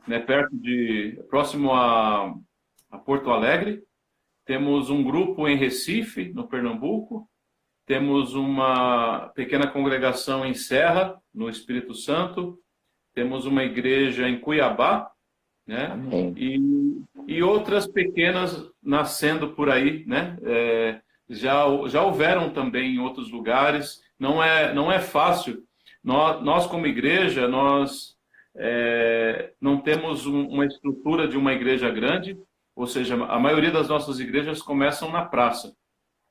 né, 0.08 0.20
perto 0.20 0.56
de. 0.56 1.22
próximo 1.30 1.74
a, 1.74 2.34
a 2.90 2.98
Porto 2.98 3.30
Alegre. 3.30 3.84
Temos 4.46 4.90
um 4.90 5.04
grupo 5.04 5.48
em 5.48 5.58
Recife, 5.58 6.32
no 6.34 6.48
Pernambuco. 6.48 7.30
Temos 7.86 8.34
uma 8.34 9.32
pequena 9.36 9.68
congregação 9.68 10.46
em 10.46 10.54
Serra, 10.54 11.22
no 11.34 11.50
Espírito 11.50 11.94
Santo. 11.94 12.58
Temos 13.14 13.46
uma 13.46 13.64
igreja 13.64 14.28
em 14.28 14.40
Cuiabá, 14.40 15.12
né? 15.66 15.98
E, 16.36 16.60
e 17.28 17.44
outras 17.44 17.88
pequenas 17.88 18.70
nascendo 18.82 19.50
por 19.50 19.70
aí, 19.70 20.06
né? 20.06 20.38
É, 20.44 21.02
já, 21.30 21.66
já 21.88 22.04
houveram 22.04 22.52
também 22.52 22.96
em 22.96 23.00
outros 23.00 23.32
lugares. 23.32 24.02
Não 24.20 24.44
é, 24.44 24.74
não 24.74 24.92
é 24.92 25.00
fácil 25.00 25.64
nós, 26.04 26.44
nós 26.44 26.68
como 26.68 26.86
igreja, 26.86 27.48
nós 27.48 28.16
é, 28.56 29.54
não 29.62 29.80
temos 29.80 30.28
um, 30.28 30.48
uma 30.48 30.66
estrutura 30.66 31.28
de 31.28 31.38
uma 31.38 31.54
igreja 31.54 31.90
grande, 31.90 32.38
ou 32.76 32.86
seja, 32.86 33.16
a 33.16 33.40
maioria 33.40 33.72
das 33.72 33.88
nossas 33.88 34.20
igrejas 34.20 34.62
começam 34.62 35.12
na 35.12 35.24
praça. 35.24 35.74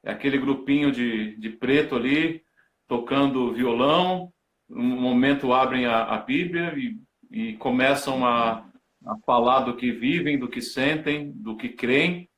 É 0.04 0.10
aquele 0.10 0.36
grupinho 0.36 0.92
de, 0.92 1.36
de 1.36 1.48
preto 1.48 1.96
ali, 1.96 2.42
tocando 2.86 3.54
violão, 3.54 4.30
um 4.68 5.00
momento 5.00 5.52
abrem 5.52 5.86
a, 5.86 6.02
a 6.02 6.18
Bíblia 6.18 6.74
e, 6.76 6.98
e 7.30 7.52
começam 7.54 8.26
a, 8.26 8.64
a 9.06 9.16
falar 9.26 9.60
do 9.60 9.76
que 9.76 9.90
vivem, 9.90 10.38
do 10.38 10.48
que 10.48 10.60
sentem, 10.60 11.32
do 11.32 11.56
que 11.56 11.68
creem, 11.68 12.28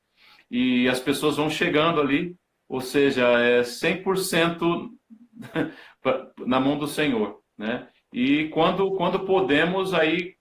e 0.49 0.87
as 0.87 0.99
pessoas 0.99 1.37
vão 1.37 1.49
chegando 1.49 1.99
ali, 1.99 2.35
ou 2.67 2.81
seja, 2.81 3.23
é 3.39 3.61
100% 3.61 4.89
na 6.45 6.59
mão 6.59 6.77
do 6.77 6.87
Senhor, 6.87 7.39
né? 7.57 7.87
E 8.13 8.47
quando, 8.49 8.91
quando 8.91 9.25
podemos, 9.25 9.93
aí 9.93 10.35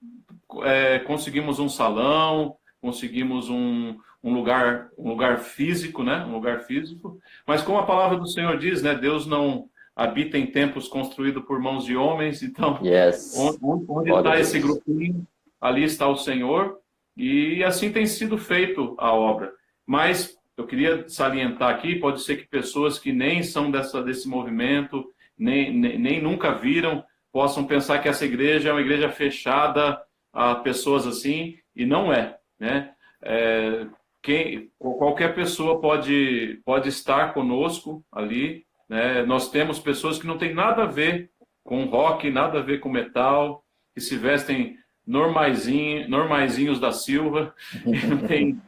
é, 0.62 1.00
conseguimos 1.00 1.58
um 1.58 1.68
salão, 1.68 2.56
conseguimos 2.80 3.48
um, 3.48 3.96
um 4.22 4.32
lugar 4.32 4.90
um 4.96 5.08
lugar 5.08 5.40
físico, 5.40 6.02
né? 6.02 6.24
Um 6.24 6.32
lugar 6.32 6.60
físico. 6.60 7.18
Mas 7.46 7.62
como 7.62 7.78
a 7.78 7.87
palavra 7.87 8.16
do 8.18 8.28
Senhor 8.28 8.56
diz, 8.58 8.82
né? 8.82 8.94
Deus 8.94 9.26
não 9.26 9.68
habita 9.96 10.38
em 10.38 10.46
templos 10.46 10.88
construídos 10.88 11.44
por 11.44 11.60
mãos 11.60 11.84
de 11.84 11.96
homens. 11.96 12.42
Então, 12.42 12.78
yes. 12.82 13.34
onde, 13.37 13.84
onde 13.88 14.12
está 14.12 14.38
esse 14.38 14.58
grupinho? 14.58 15.26
Ali 15.64 15.85
está 15.85 16.07
o 16.07 16.14
Senhor. 16.14 16.79
E 17.16 17.64
assim 17.64 17.90
tem 17.90 18.05
sido 18.05 18.37
feito 18.37 18.94
a 18.98 19.14
obra. 19.14 19.50
Mas 19.87 20.37
eu 20.59 20.66
queria 20.66 21.09
salientar 21.09 21.70
aqui, 21.70 21.96
pode 21.96 22.22
ser 22.22 22.37
que 22.37 22.46
pessoas 22.46 22.98
que 22.98 23.14
nem 23.14 23.42
são 23.42 23.70
dessa, 23.70 24.03
desse 24.03 24.29
movimento, 24.29 25.11
nem, 25.38 25.72
nem, 25.72 25.98
nem 25.98 26.22
nunca 26.22 26.53
viram, 26.53 27.03
possam 27.33 27.64
pensar 27.64 28.00
que 28.00 28.09
essa 28.09 28.27
igreja 28.27 28.68
é 28.68 28.72
uma 28.72 28.83
igreja 28.83 29.09
fechada 29.09 29.98
a 30.35 30.57
pessoas 30.57 31.07
assim, 31.07 31.57
e 31.74 31.87
não 31.87 32.12
é. 32.12 32.37
Né? 32.61 32.92
É, 33.22 33.87
quem, 34.22 34.70
qualquer 34.79 35.35
pessoa 35.35 35.81
pode, 35.81 36.61
pode 36.62 36.90
estar 36.90 37.33
conosco 37.33 38.05
ali. 38.12 38.66
Né? 38.87 39.22
Nós 39.22 39.50
temos 39.50 39.79
pessoas 39.79 40.18
que 40.18 40.27
não 40.27 40.37
têm 40.37 40.53
nada 40.53 40.83
a 40.83 40.87
ver 40.87 41.31
com 41.64 41.87
rock, 41.87 42.31
nada 42.31 42.59
a 42.59 42.62
ver 42.62 42.81
com 42.81 42.90
metal, 42.90 43.64
que 43.94 44.00
se 44.00 44.16
vestem 44.16 44.77
normaizinho, 45.06 46.08
normaizinhos 46.08 46.80
da 46.80 46.92
Silva, 46.92 47.54
e, 47.86 48.16
tem, 48.26 48.60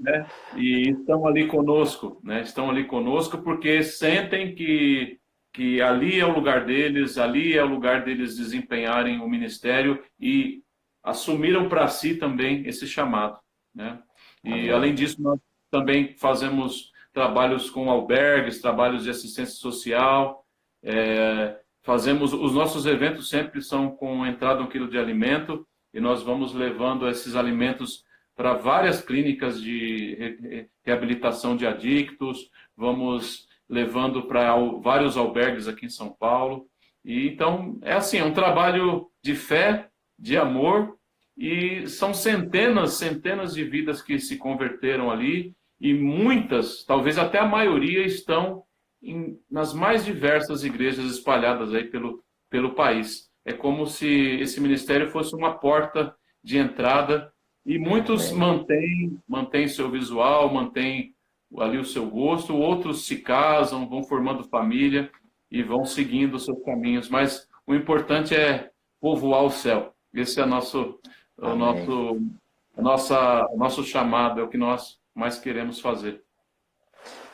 né? 0.00 0.26
e 0.56 0.90
estão 0.90 1.26
ali 1.26 1.46
conosco, 1.46 2.20
né? 2.22 2.42
estão 2.42 2.70
ali 2.70 2.84
conosco 2.84 3.38
porque 3.38 3.82
sentem 3.82 4.54
que, 4.54 5.18
que 5.52 5.80
ali 5.80 6.18
é 6.18 6.26
o 6.26 6.34
lugar 6.34 6.64
deles, 6.64 7.16
ali 7.16 7.56
é 7.56 7.64
o 7.64 7.68
lugar 7.68 8.04
deles 8.04 8.36
desempenharem 8.36 9.20
o 9.20 9.28
ministério 9.28 10.02
e 10.18 10.62
assumiram 11.02 11.68
para 11.68 11.86
si 11.88 12.16
também 12.16 12.66
esse 12.66 12.86
chamado. 12.86 13.38
Né? 13.74 13.98
E, 14.42 14.70
além 14.70 14.94
disso, 14.94 15.20
nós 15.20 15.38
também 15.70 16.14
fazemos 16.16 16.92
trabalhos 17.12 17.70
com 17.70 17.90
albergues, 17.90 18.60
trabalhos 18.60 19.04
de 19.04 19.10
assistência 19.10 19.54
social. 19.54 20.44
É, 20.82 21.58
fazemos 21.82 22.32
os 22.32 22.52
nossos 22.54 22.86
eventos 22.86 23.28
sempre 23.28 23.62
são 23.62 23.90
com 23.90 24.26
entrada 24.26 24.62
um 24.62 24.66
quilo 24.66 24.88
de 24.88 24.98
alimento 24.98 25.66
e 25.94 26.00
nós 26.00 26.22
vamos 26.22 26.52
levando 26.52 27.08
esses 27.08 27.36
alimentos 27.36 28.04
para 28.36 28.54
várias 28.54 29.00
clínicas 29.00 29.62
de 29.62 30.68
reabilitação 30.82 31.56
de 31.56 31.66
adictos, 31.66 32.50
vamos 32.76 33.46
levando 33.68 34.24
para 34.24 34.54
vários 34.82 35.16
albergues 35.16 35.68
aqui 35.68 35.86
em 35.86 35.90
São 35.90 36.10
Paulo. 36.10 36.66
E 37.04 37.28
então 37.28 37.78
é 37.82 37.92
assim, 37.92 38.18
é 38.18 38.24
um 38.24 38.34
trabalho 38.34 39.08
de 39.22 39.36
fé, 39.36 39.88
de 40.18 40.36
amor 40.36 40.98
e 41.36 41.86
são 41.88 42.12
centenas, 42.12 42.94
centenas 42.94 43.54
de 43.54 43.64
vidas 43.64 44.02
que 44.02 44.18
se 44.18 44.36
converteram 44.36 45.10
ali, 45.10 45.54
e 45.80 45.92
muitas, 45.92 46.84
talvez 46.84 47.18
até 47.18 47.38
a 47.38 47.46
maioria, 47.46 48.04
estão 48.04 48.62
em, 49.02 49.38
nas 49.50 49.74
mais 49.74 50.04
diversas 50.04 50.64
igrejas 50.64 51.04
espalhadas 51.06 51.74
aí 51.74 51.84
pelo, 51.84 52.22
pelo 52.48 52.74
país. 52.74 53.28
É 53.44 53.52
como 53.52 53.86
se 53.86 54.06
esse 54.40 54.60
ministério 54.60 55.10
fosse 55.10 55.34
uma 55.34 55.54
porta 55.54 56.14
de 56.42 56.58
entrada, 56.58 57.32
e 57.64 57.78
muitos 57.78 58.30
mantêm, 58.30 59.18
mantêm 59.26 59.68
seu 59.68 59.90
visual, 59.90 60.52
mantêm 60.52 61.14
ali 61.58 61.78
o 61.78 61.84
seu 61.84 62.06
gosto, 62.06 62.54
outros 62.54 63.06
se 63.06 63.16
casam, 63.16 63.88
vão 63.88 64.02
formando 64.02 64.44
família 64.44 65.10
e 65.50 65.62
vão 65.62 65.84
seguindo 65.84 66.34
os 66.34 66.44
seus 66.44 66.62
caminhos, 66.62 67.08
mas 67.08 67.48
o 67.66 67.74
importante 67.74 68.34
é 68.34 68.70
povoar 69.00 69.44
o 69.44 69.50
céu. 69.50 69.94
Esse 70.12 70.40
é 70.40 70.46
nosso 70.46 70.98
o 71.36 71.54
nosso, 71.54 72.20
nossa, 72.76 73.48
nosso 73.56 73.84
chamado, 73.84 74.40
é 74.40 74.42
o 74.42 74.48
que 74.48 74.56
nós 74.56 74.98
mais 75.14 75.38
queremos 75.38 75.80
fazer. 75.80 76.22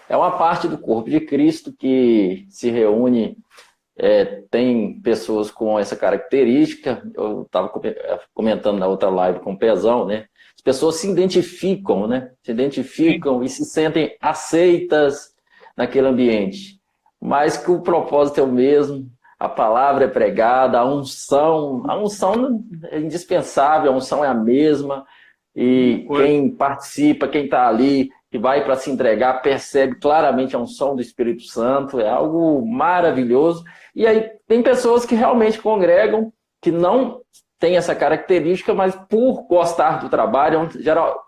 É 0.08 0.16
uma 0.16 0.36
parte 0.36 0.66
do 0.66 0.78
corpo 0.78 1.08
de 1.08 1.20
Cristo 1.20 1.72
que 1.72 2.46
se 2.48 2.70
reúne, 2.70 3.36
é, 4.02 4.24
tem 4.50 4.98
pessoas 5.00 5.50
com 5.50 5.78
essa 5.78 5.94
característica. 5.94 7.02
Eu 7.14 7.42
estava 7.42 7.70
comentando 8.32 8.78
na 8.78 8.86
outra 8.86 9.10
live 9.10 9.40
com 9.40 9.52
o 9.52 9.58
Pezão, 9.58 10.06
né? 10.06 10.24
As 10.56 10.62
pessoas 10.62 10.96
se 10.96 11.10
identificam, 11.10 12.06
né? 12.06 12.30
Se 12.42 12.50
identificam 12.50 13.38
Sim. 13.38 13.44
e 13.44 13.48
se 13.50 13.64
sentem 13.66 14.16
aceitas 14.18 15.34
naquele 15.76 16.08
ambiente. 16.08 16.80
Mas 17.20 17.58
que 17.58 17.70
o 17.70 17.82
propósito 17.82 18.40
é 18.40 18.42
o 18.42 18.50
mesmo, 18.50 19.06
a 19.38 19.50
palavra 19.50 20.04
é 20.04 20.08
pregada, 20.08 20.78
a 20.78 20.84
unção, 20.84 21.82
a 21.86 21.98
unção 21.98 22.64
é 22.90 22.98
indispensável, 22.98 23.92
a 23.92 23.94
unção 23.94 24.24
é 24.24 24.28
a 24.28 24.34
mesma, 24.34 25.04
e 25.54 26.06
quem 26.08 26.48
participa, 26.50 27.28
quem 27.28 27.44
está 27.44 27.68
ali, 27.68 28.10
que 28.30 28.38
vai 28.38 28.64
para 28.64 28.76
se 28.76 28.90
entregar, 28.90 29.42
percebe 29.42 29.96
claramente 29.96 30.54
a 30.54 30.58
unção 30.58 30.94
do 30.94 31.02
Espírito 31.02 31.42
Santo, 31.42 31.98
é 31.98 32.08
algo 32.08 32.64
maravilhoso. 32.64 33.64
E 33.94 34.06
aí 34.06 34.30
tem 34.46 34.62
pessoas 34.62 35.04
que 35.04 35.14
realmente 35.14 35.60
congregam, 35.60 36.32
que 36.62 36.70
não 36.70 37.20
têm 37.58 37.76
essa 37.76 37.94
característica, 37.94 38.72
mas 38.72 38.94
por 38.94 39.46
gostar 39.48 40.00
do 40.00 40.08
trabalho, 40.08 40.60
é 40.60 40.82
geral, 40.82 41.24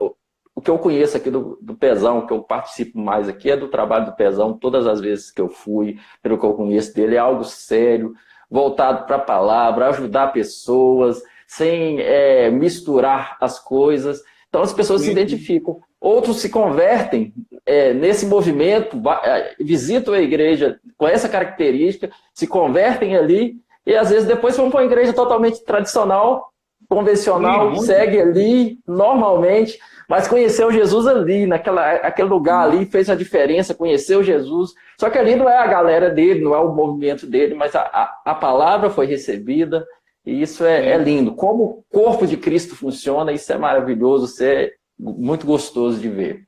o 0.54 0.60
que 0.60 0.70
eu 0.70 0.78
conheço 0.78 1.16
aqui 1.16 1.30
do, 1.30 1.58
do 1.60 1.74
Pezão, 1.74 2.26
que 2.26 2.32
eu 2.32 2.42
participo 2.42 2.98
mais 2.98 3.28
aqui, 3.28 3.50
é 3.50 3.56
do 3.56 3.68
trabalho 3.68 4.06
do 4.06 4.14
Pezão, 4.14 4.56
todas 4.56 4.86
as 4.86 5.00
vezes 5.00 5.30
que 5.30 5.40
eu 5.40 5.48
fui, 5.48 5.98
pelo 6.22 6.38
que 6.38 6.44
eu 6.44 6.54
conheço 6.54 6.94
dele, 6.94 7.16
é 7.16 7.18
algo 7.18 7.42
sério, 7.44 8.14
voltado 8.50 9.06
para 9.06 9.16
a 9.16 9.20
palavra, 9.20 9.88
ajudar 9.88 10.32
pessoas, 10.32 11.22
sem 11.46 12.00
é, 12.00 12.50
misturar 12.50 13.36
as 13.40 13.58
coisas. 13.58 14.22
Então 14.52 14.60
as 14.60 14.72
pessoas 14.74 15.00
Sim. 15.00 15.06
se 15.06 15.12
identificam. 15.12 15.80
Outros 15.98 16.42
se 16.42 16.50
convertem 16.50 17.32
é, 17.64 17.94
nesse 17.94 18.26
movimento, 18.26 19.00
é, 19.24 19.54
visitam 19.58 20.12
a 20.12 20.20
igreja 20.20 20.78
com 20.98 21.08
essa 21.08 21.26
característica, 21.26 22.10
se 22.34 22.46
convertem 22.46 23.16
ali, 23.16 23.56
e 23.86 23.96
às 23.96 24.10
vezes 24.10 24.28
depois 24.28 24.54
vão 24.54 24.70
para 24.70 24.80
uma 24.80 24.86
igreja 24.86 25.14
totalmente 25.14 25.64
tradicional, 25.64 26.52
convencional, 26.86 27.74
Sim, 27.76 27.86
segue 27.86 28.20
ali 28.20 28.78
normalmente, 28.86 29.78
mas 30.06 30.28
conheceu 30.28 30.70
Jesus 30.70 31.06
ali, 31.06 31.46
naquela, 31.46 31.92
aquele 31.92 32.28
lugar 32.28 32.64
ali, 32.64 32.84
fez 32.84 33.08
a 33.08 33.14
diferença, 33.14 33.74
conheceu 33.74 34.22
Jesus. 34.22 34.72
Só 35.00 35.08
que 35.08 35.16
ali 35.16 35.34
não 35.34 35.48
é 35.48 35.56
a 35.56 35.66
galera 35.66 36.10
dele, 36.10 36.44
não 36.44 36.54
é 36.54 36.58
o 36.58 36.74
movimento 36.74 37.26
dele, 37.26 37.54
mas 37.54 37.74
a, 37.74 37.80
a, 37.80 38.32
a 38.32 38.34
palavra 38.34 38.90
foi 38.90 39.06
recebida, 39.06 39.86
e 40.24 40.42
isso 40.42 40.64
é, 40.64 40.90
é, 40.90 40.98
lindo. 40.98 41.34
Como 41.34 41.64
o 41.64 41.84
corpo 41.90 42.26
de 42.26 42.36
Cristo 42.36 42.76
funciona, 42.76 43.32
isso 43.32 43.52
é 43.52 43.58
maravilhoso, 43.58 44.26
isso 44.26 44.44
é 44.44 44.72
muito 44.98 45.46
gostoso 45.46 46.00
de 46.00 46.08
ver. 46.08 46.46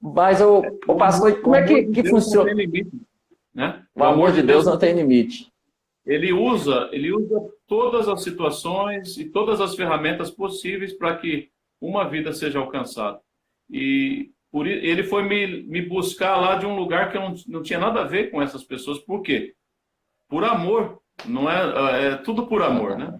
Mas, 0.00 0.40
o, 0.40 0.62
o 0.88 0.96
pastor, 0.96 1.40
como 1.40 1.54
é 1.54 1.64
que, 1.64 1.86
que 1.86 2.08
funciona? 2.08 2.52
Né? 3.54 3.84
O, 3.94 4.02
amor 4.02 4.32
de 4.32 4.42
Deus, 4.42 4.64
Deus 4.64 4.66
não 4.66 4.78
tem 4.78 4.94
limite. 4.94 5.52
Ele 6.04 6.32
usa, 6.32 6.88
ele 6.90 7.12
usa 7.12 7.40
todas 7.68 8.08
as 8.08 8.24
situações 8.24 9.16
e 9.16 9.26
todas 9.26 9.60
as 9.60 9.76
ferramentas 9.76 10.30
possíveis 10.30 10.92
para 10.92 11.16
que 11.16 11.50
uma 11.80 12.08
vida 12.08 12.32
seja 12.32 12.58
alcançada. 12.58 13.20
E 13.70 14.32
por, 14.50 14.66
ele 14.66 15.04
foi 15.04 15.22
me, 15.22 15.62
me 15.62 15.80
buscar 15.80 16.36
lá 16.36 16.56
de 16.56 16.66
um 16.66 16.74
lugar 16.74 17.10
que 17.10 17.16
eu 17.16 17.22
não, 17.22 17.34
não 17.46 17.62
tinha 17.62 17.78
nada 17.78 18.00
a 18.00 18.04
ver 18.04 18.30
com 18.30 18.42
essas 18.42 18.64
pessoas. 18.64 18.98
Por 18.98 19.22
quê? 19.22 19.54
Por 20.28 20.44
amor. 20.44 21.01
Não 21.24 21.50
é, 21.50 22.12
é 22.12 22.16
tudo 22.16 22.46
por 22.46 22.62
amor, 22.62 22.96
né? 22.96 23.14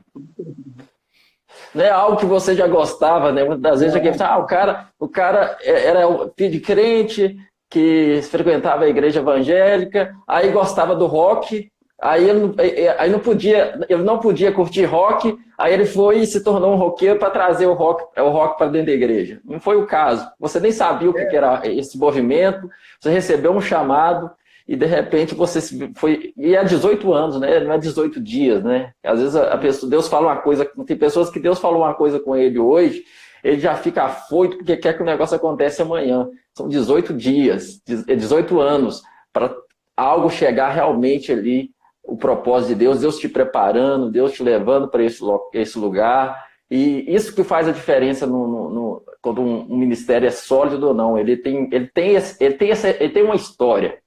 Não 1.74 1.84
é 1.84 1.90
algo 1.90 2.18
que 2.18 2.26
você 2.26 2.54
já 2.54 2.66
gostava, 2.66 3.32
né? 3.32 3.44
Muitas 3.44 3.80
vezes 3.80 3.96
é. 3.96 4.24
ah, 4.24 4.38
o 4.38 4.46
cara, 4.46 4.88
o 4.98 5.08
cara 5.08 5.56
era 5.64 6.06
filho 6.36 6.52
de 6.52 6.60
crente 6.60 7.36
que 7.70 8.20
frequentava 8.22 8.84
a 8.84 8.88
igreja 8.88 9.20
evangélica, 9.20 10.14
aí 10.28 10.50
gostava 10.50 10.94
do 10.94 11.06
rock, 11.06 11.72
Aí 12.02 12.28
ele, 12.28 12.52
aí 12.98 13.08
não 13.08 13.20
podia, 13.20 13.78
ele 13.88 14.02
não 14.02 14.18
podia 14.18 14.50
curtir 14.50 14.84
rock, 14.84 15.38
aí 15.56 15.72
ele 15.72 15.86
foi 15.86 16.18
e 16.18 16.26
se 16.26 16.42
tornou 16.42 16.72
um 16.72 16.76
roqueiro 16.76 17.16
para 17.16 17.30
trazer 17.30 17.66
o 17.66 17.74
rock, 17.74 18.04
o 18.20 18.28
rock 18.28 18.58
para 18.58 18.66
dentro 18.66 18.88
da 18.88 18.92
igreja. 18.92 19.40
Não 19.44 19.60
foi 19.60 19.76
o 19.76 19.86
caso. 19.86 20.28
Você 20.40 20.58
nem 20.58 20.72
sabia 20.72 21.08
o 21.08 21.14
que, 21.14 21.20
é. 21.20 21.26
que 21.26 21.36
era 21.36 21.62
esse 21.64 21.96
movimento, 21.96 22.68
você 22.98 23.08
recebeu 23.08 23.52
um 23.52 23.60
chamado 23.60 24.32
e 24.66 24.76
de 24.76 24.86
repente 24.86 25.34
você 25.34 25.60
foi. 25.96 26.32
E 26.36 26.54
é 26.54 26.64
18 26.64 27.12
anos, 27.12 27.40
né? 27.40 27.60
Não 27.60 27.72
é 27.72 27.78
18 27.78 28.20
dias, 28.20 28.62
né? 28.62 28.92
Às 29.02 29.18
vezes 29.18 29.36
a 29.36 29.56
pessoa, 29.58 29.90
Deus 29.90 30.08
fala 30.08 30.28
uma 30.28 30.36
coisa. 30.36 30.70
Tem 30.86 30.96
pessoas 30.96 31.30
que 31.30 31.40
Deus 31.40 31.58
falou 31.58 31.82
uma 31.82 31.94
coisa 31.94 32.20
com 32.20 32.36
ele 32.36 32.58
hoje, 32.58 33.04
ele 33.42 33.58
já 33.58 33.74
fica 33.74 34.04
afoito 34.04 34.58
porque 34.58 34.76
quer 34.76 34.96
que 34.96 35.02
o 35.02 35.06
negócio 35.06 35.36
aconteça 35.36 35.82
amanhã. 35.82 36.28
São 36.54 36.68
18 36.68 37.12
dias, 37.14 37.80
18 37.84 38.60
é 38.60 38.64
anos, 38.64 39.02
para 39.32 39.54
algo 39.96 40.30
chegar 40.30 40.70
realmente 40.70 41.32
ali, 41.32 41.70
o 42.02 42.16
propósito 42.16 42.70
de 42.70 42.74
Deus, 42.76 43.00
Deus 43.00 43.18
te 43.18 43.28
preparando, 43.28 44.10
Deus 44.10 44.32
te 44.32 44.42
levando 44.42 44.88
para 44.88 45.02
esse, 45.02 45.22
esse 45.54 45.78
lugar. 45.78 46.46
E 46.70 47.04
isso 47.14 47.34
que 47.34 47.44
faz 47.44 47.68
a 47.68 47.72
diferença 47.72 48.26
no, 48.26 48.46
no, 48.46 48.70
no 48.70 49.02
quando 49.20 49.40
um, 49.40 49.72
um, 49.72 49.76
ministério 49.76 50.26
é 50.26 50.30
sólido 50.30 50.88
ou 50.88 50.94
não. 50.94 51.18
Ele 51.18 51.36
tem, 51.36 51.68
ele 51.72 51.86
tem, 51.86 52.14
esse, 52.14 52.42
ele 52.42 52.54
tem, 52.54 52.70
essa, 52.70 52.88
ele 52.88 53.12
tem 53.12 53.22
uma 53.22 53.36
história. 53.36 53.98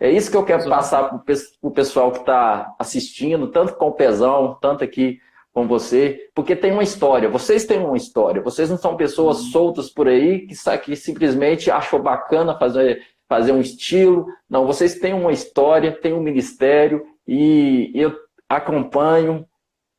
É 0.00 0.10
isso 0.10 0.30
que 0.30 0.36
eu 0.36 0.44
quero 0.44 0.68
passar 0.68 1.08
para 1.08 1.34
o 1.60 1.70
pessoal 1.70 2.12
que 2.12 2.20
está 2.20 2.74
assistindo, 2.78 3.48
tanto 3.48 3.74
com 3.74 3.88
o 3.88 3.92
Pezão, 3.92 4.56
tanto 4.60 4.84
aqui 4.84 5.20
com 5.52 5.66
você, 5.66 6.30
porque 6.34 6.54
tem 6.54 6.70
uma 6.70 6.84
história. 6.84 7.28
Vocês 7.28 7.66
têm 7.66 7.78
uma 7.78 7.96
história. 7.96 8.40
Vocês 8.40 8.70
não 8.70 8.76
são 8.76 8.96
pessoas 8.96 9.40
uhum. 9.40 9.50
soltas 9.50 9.90
por 9.90 10.06
aí 10.06 10.46
que, 10.46 10.54
que 10.84 10.94
simplesmente 10.94 11.68
achou 11.68 12.00
bacana 12.00 12.56
fazer, 12.56 13.02
fazer 13.28 13.50
um 13.50 13.60
estilo. 13.60 14.26
Não, 14.48 14.66
vocês 14.66 15.00
têm 15.00 15.14
uma 15.14 15.32
história, 15.32 15.90
têm 15.90 16.12
um 16.12 16.22
ministério 16.22 17.04
e 17.26 17.90
eu 17.92 18.16
acompanho, 18.48 19.44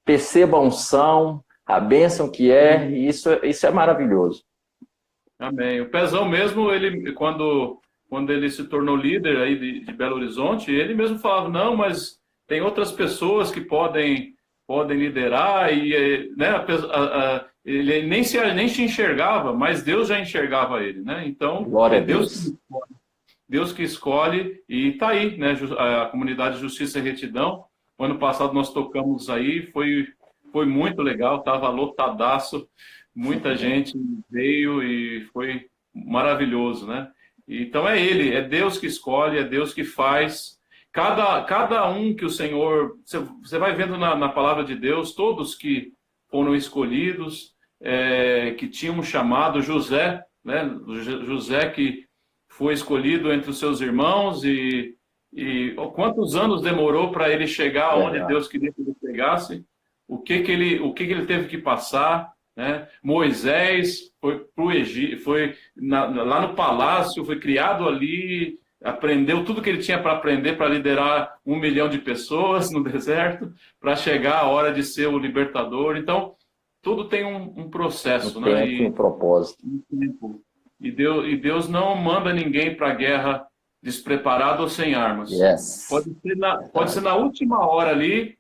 percebo 0.06 0.56
a 0.56 0.62
unção, 0.62 1.44
a 1.66 1.80
bênção 1.80 2.32
que 2.32 2.50
é, 2.52 2.78
uhum. 2.78 2.90
e 2.92 3.08
isso, 3.10 3.30
isso 3.44 3.68
é 3.68 3.72
maravilhoso. 3.72 4.44
Amém. 5.38 5.82
O 5.82 5.90
Pezão 5.90 6.28
mesmo, 6.28 6.72
ele 6.72 7.14
quando, 7.14 7.80
quando 8.10 8.32
ele 8.32 8.50
se 8.50 8.64
tornou 8.66 8.96
líder 8.96 9.38
aí 9.38 9.58
de, 9.58 9.80
de 9.82 9.94
Belo 9.94 10.16
Horizonte, 10.16 10.72
ele 10.72 10.96
mesmo 10.96 11.20
falava, 11.20 11.48
não, 11.48 11.76
mas 11.76 12.20
tem 12.48 12.62
outras 12.62 12.92
pessoas 12.92 13.52
que 13.52 13.62
podem 13.62 14.34
podem 14.68 15.00
liderar 15.00 15.74
e 15.74 16.32
né, 16.38 16.50
a, 16.50 16.58
a, 16.62 17.46
ele 17.66 18.04
nem 18.04 18.24
se 18.24 18.40
nem 18.54 18.68
se 18.68 18.84
enxergava, 18.84 19.52
mas 19.54 19.82
Deus 19.82 20.10
já 20.10 20.20
enxergava 20.20 20.84
ele, 20.84 21.02
né? 21.02 21.24
Então 21.28 21.64
Glória 21.64 21.98
é 21.98 22.02
Deus, 22.02 22.30
Deus. 22.30 22.44
Que 22.44 22.52
escolhe, 22.52 22.96
Deus 23.48 23.74
que 23.74 23.84
escolhe 23.84 24.64
e 24.70 24.88
está 24.90 25.10
aí, 25.10 25.38
né? 25.38 25.56
A 25.78 26.06
comunidade 26.06 26.60
Justiça 26.60 27.00
e 27.00 27.02
Retidão. 27.02 27.66
O 27.98 28.04
ano 28.04 28.20
passado 28.20 28.54
nós 28.54 28.72
tocamos 28.72 29.30
aí, 29.30 29.64
foi 29.72 30.08
foi 30.52 30.66
muito 30.66 31.02
legal, 31.02 31.44
tava 31.44 31.70
lotadaço, 31.70 32.68
muita 33.14 33.56
gente 33.56 33.94
veio 34.30 34.82
e 34.84 35.22
foi 35.34 35.68
maravilhoso, 35.94 36.88
né? 36.88 37.12
Então 37.50 37.88
é 37.88 38.00
ele, 38.00 38.34
é 38.34 38.42
Deus 38.42 38.78
que 38.78 38.86
escolhe, 38.86 39.40
é 39.40 39.44
Deus 39.44 39.74
que 39.74 39.84
faz 39.84 40.60
Cada, 40.92 41.44
cada 41.44 41.90
um 41.90 42.16
que 42.16 42.26
o 42.26 42.30
Senhor. 42.30 42.98
Você 43.44 43.60
vai 43.60 43.76
vendo 43.76 43.98
na, 43.98 44.16
na 44.16 44.30
palavra 44.30 44.64
de 44.64 44.76
Deus, 44.76 45.14
todos 45.14 45.54
que 45.54 45.94
foram 46.30 46.56
escolhidos, 46.56 47.54
é, 47.80 48.52
que 48.52 48.68
tinham 48.68 48.98
um 48.98 49.04
chamado, 49.04 49.62
José, 49.62 50.24
né? 50.44 50.70
José 51.26 51.70
que 51.70 52.06
foi 52.50 52.74
escolhido 52.74 53.32
entre 53.32 53.52
os 53.52 53.60
seus 53.60 53.82
irmãos 53.82 54.44
e, 54.44 54.96
e 55.32 55.76
quantos 55.94 56.36
anos 56.36 56.62
demorou 56.62 57.12
para 57.12 57.30
ele 57.30 57.46
chegar 57.46 57.96
onde 57.96 58.18
é. 58.18 58.26
Deus 58.26 58.48
queria 58.48 58.74
que 58.74 58.82
ele 58.82 58.96
chegasse, 59.00 59.64
o 60.08 60.18
que, 60.18 60.42
que, 60.42 60.52
ele, 60.52 60.80
o 60.80 60.92
que, 60.92 61.06
que 61.06 61.14
ele 61.14 61.28
teve 61.28 61.48
que 61.48 61.58
passar. 61.60 62.34
Né? 62.60 62.90
Moisés 63.02 64.12
foi, 64.20 64.40
pro 64.54 64.70
Egito, 64.70 65.24
foi 65.24 65.56
na, 65.78 66.08
lá 66.08 66.46
no 66.46 66.56
palácio, 66.56 67.24
foi 67.24 67.40
criado 67.40 67.88
ali, 67.88 68.60
aprendeu 68.84 69.46
tudo 69.46 69.62
que 69.62 69.70
ele 69.70 69.82
tinha 69.82 69.98
para 69.98 70.12
aprender 70.12 70.58
para 70.58 70.68
liderar 70.68 71.38
um 71.46 71.56
milhão 71.56 71.88
de 71.88 72.00
pessoas 72.00 72.70
no 72.70 72.84
deserto, 72.84 73.50
para 73.80 73.96
chegar 73.96 74.40
a 74.40 74.50
hora 74.50 74.74
de 74.74 74.84
ser 74.84 75.08
o 75.08 75.18
libertador. 75.18 75.96
Então, 75.96 76.36
tudo 76.82 77.08
tem 77.08 77.24
um, 77.24 77.54
um 77.56 77.70
processo, 77.70 78.40
um 78.40 78.42
né? 78.42 78.66
Tempo, 78.66 78.84
e, 78.84 78.88
um 78.88 78.92
propósito. 78.92 79.64
E, 80.82 80.92
Deus, 80.92 81.30
e 81.30 81.38
Deus 81.38 81.70
não 81.70 81.96
manda 81.96 82.34
ninguém 82.34 82.76
para 82.76 82.90
a 82.90 82.94
guerra 82.94 83.48
despreparado 83.82 84.64
ou 84.64 84.68
sem 84.68 84.96
armas. 84.96 85.32
Yes. 85.32 85.88
Pode, 85.90 86.14
ser 86.22 86.36
na, 86.36 86.58
pode 86.64 86.92
ser 86.92 87.02
na 87.02 87.16
última 87.16 87.66
hora 87.66 87.92
ali, 87.92 88.38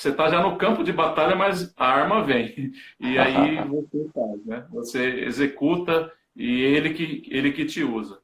você 0.00 0.08
está 0.08 0.30
já 0.30 0.40
no 0.40 0.56
campo 0.56 0.82
de 0.82 0.92
batalha, 0.94 1.36
mas 1.36 1.74
a 1.76 1.86
arma 1.86 2.24
vem. 2.24 2.72
E 2.98 3.18
aí 3.18 3.56
você 3.68 4.08
faz, 4.14 4.46
né? 4.46 4.64
Você 4.72 5.24
executa 5.26 6.10
e 6.34 6.62
ele 6.62 6.94
que, 6.94 7.28
ele 7.30 7.52
que 7.52 7.66
te 7.66 7.84
usa. 7.84 8.18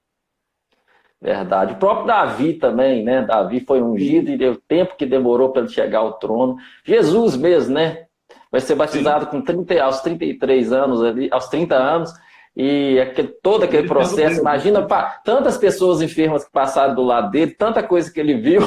Verdade. 1.21 1.75
O 1.75 1.77
próprio 1.77 2.07
Davi 2.07 2.55
também, 2.55 3.05
né? 3.05 3.23
Davi 3.23 3.61
foi 3.61 3.83
ungido 3.83 4.31
e 4.31 4.39
deu 4.39 4.57
tempo 4.57 4.97
que 4.97 5.05
demorou 5.05 5.51
para 5.51 5.63
ele 5.63 5.71
chegar 5.71 5.99
ao 5.99 6.15
trono. 6.15 6.57
Jesus 6.83 7.37
mesmo, 7.37 7.75
né? 7.75 8.07
Vai 8.51 8.63
ser 8.63 8.75
batizado 8.75 9.27
Sim. 9.27 9.31
com 9.33 9.43
30, 9.43 9.83
aos 9.83 10.01
33 10.01 10.73
anos, 10.73 11.03
ali, 11.03 11.29
aos 11.31 11.49
30 11.49 11.75
anos, 11.75 12.11
e 12.57 12.99
aquele, 12.99 13.29
todo 13.29 13.65
aquele 13.65 13.87
processo. 13.87 14.41
Imagina 14.41 14.87
pá, 14.87 15.21
tantas 15.23 15.59
pessoas 15.59 16.01
enfermas 16.01 16.45
que 16.45 16.51
passaram 16.51 16.95
do 16.95 17.03
lado 17.03 17.31
dele, 17.31 17.51
tanta 17.51 17.83
coisa 17.83 18.11
que 18.11 18.19
ele 18.19 18.35
viu, 18.35 18.63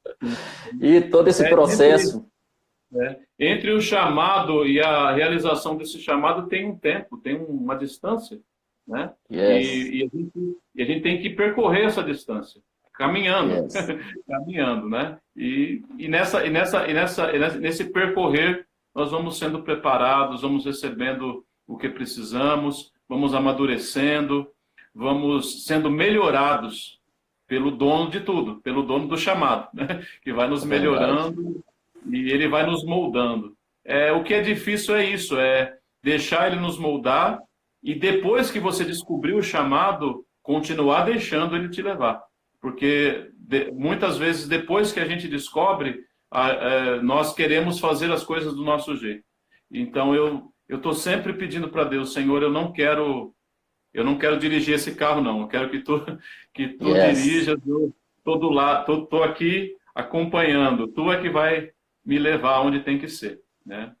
e 0.78 1.00
todo 1.00 1.28
esse 1.28 1.44
é, 1.46 1.48
processo. 1.48 2.26
Entre, 2.94 3.04
é, 3.04 3.18
entre 3.38 3.70
o 3.72 3.80
chamado 3.80 4.66
e 4.66 4.80
a 4.80 5.12
realização 5.12 5.76
desse 5.76 5.98
chamado 5.98 6.48
tem 6.48 6.66
um 6.66 6.76
tempo, 6.76 7.18
tem 7.18 7.36
uma 7.36 7.74
distância. 7.76 8.40
Né? 8.86 9.12
Yes. 9.30 9.66
E, 9.66 9.96
e, 9.96 10.02
a 10.02 10.16
gente, 10.16 10.58
e, 10.74 10.82
a 10.82 10.84
gente, 10.84 11.02
tem 11.02 11.20
que 11.20 11.30
percorrer 11.30 11.86
essa 11.86 12.02
distância, 12.02 12.60
caminhando, 12.92 13.54
yes. 13.54 13.74
caminhando, 14.28 14.88
né? 14.88 15.18
E, 15.34 15.82
e, 15.98 16.06
nessa, 16.06 16.44
e, 16.46 16.50
nessa, 16.50 16.86
e, 16.86 16.92
nessa, 16.92 17.32
nesse 17.58 17.84
percorrer 17.84 18.66
nós 18.94 19.10
vamos 19.10 19.38
sendo 19.38 19.62
preparados, 19.62 20.42
vamos 20.42 20.64
recebendo 20.64 21.44
o 21.66 21.76
que 21.76 21.88
precisamos, 21.88 22.92
vamos 23.08 23.34
amadurecendo, 23.34 24.46
vamos 24.94 25.64
sendo 25.64 25.90
melhorados 25.90 27.00
pelo 27.46 27.70
dono 27.70 28.10
de 28.10 28.20
tudo, 28.20 28.60
pelo 28.60 28.82
dono 28.82 29.08
do 29.08 29.16
chamado, 29.16 29.68
né? 29.74 30.04
que 30.22 30.32
vai 30.32 30.46
nos 30.46 30.62
é 30.62 30.66
melhorando 30.66 31.64
e 32.10 32.30
ele 32.30 32.48
vai 32.48 32.66
nos 32.66 32.84
moldando. 32.84 33.56
É, 33.84 34.12
o 34.12 34.22
que 34.22 34.34
é 34.34 34.40
difícil 34.40 34.96
é 34.96 35.04
isso, 35.04 35.38
é 35.38 35.74
deixar 36.02 36.50
ele 36.50 36.60
nos 36.60 36.78
moldar 36.78 37.38
e 37.82 37.94
depois 37.94 38.50
que 38.50 38.58
você 38.58 38.84
descobriu 38.84 39.36
o 39.36 39.42
chamado, 39.42 40.24
continuar 40.42 41.04
deixando 41.04 41.54
ele 41.54 41.68
te 41.68 41.82
levar. 41.82 42.22
Porque 42.60 43.30
de, 43.36 43.70
muitas 43.72 44.16
vezes, 44.16 44.48
depois 44.48 44.90
que 44.90 45.00
a 45.00 45.04
gente 45.04 45.28
descobre, 45.28 46.00
a, 46.30 46.46
a, 46.46 46.50
é, 46.50 47.02
nós 47.02 47.34
queremos 47.34 47.78
fazer 47.78 48.10
as 48.10 48.24
coisas 48.24 48.54
do 48.54 48.64
nosso 48.64 48.96
jeito. 48.96 49.24
Então 49.70 50.14
eu 50.14 50.50
eu 50.66 50.78
estou 50.78 50.94
sempre 50.94 51.34
pedindo 51.34 51.68
para 51.68 51.84
Deus, 51.84 52.14
Senhor, 52.14 52.42
eu 52.42 52.50
não 52.50 52.72
quero 52.72 53.34
eu 53.92 54.02
não 54.02 54.16
quero 54.18 54.38
dirigir 54.38 54.74
esse 54.74 54.94
carro 54.94 55.20
não, 55.20 55.42
eu 55.42 55.46
quero 55.46 55.70
que 55.70 55.80
tu 55.80 56.00
que 56.54 56.68
tu 56.68 56.88
yes. 56.88 57.22
dirijas, 57.22 57.58
eu 57.66 57.94
tô 58.24 59.22
aqui 59.22 59.76
acompanhando, 59.94 60.88
tu 60.88 61.12
é 61.12 61.20
que 61.20 61.28
vai 61.28 61.70
me 62.04 62.18
levar 62.18 62.60
onde 62.60 62.80
tem 62.80 62.98
que 62.98 63.08
ser, 63.08 63.40
né? 63.64 63.92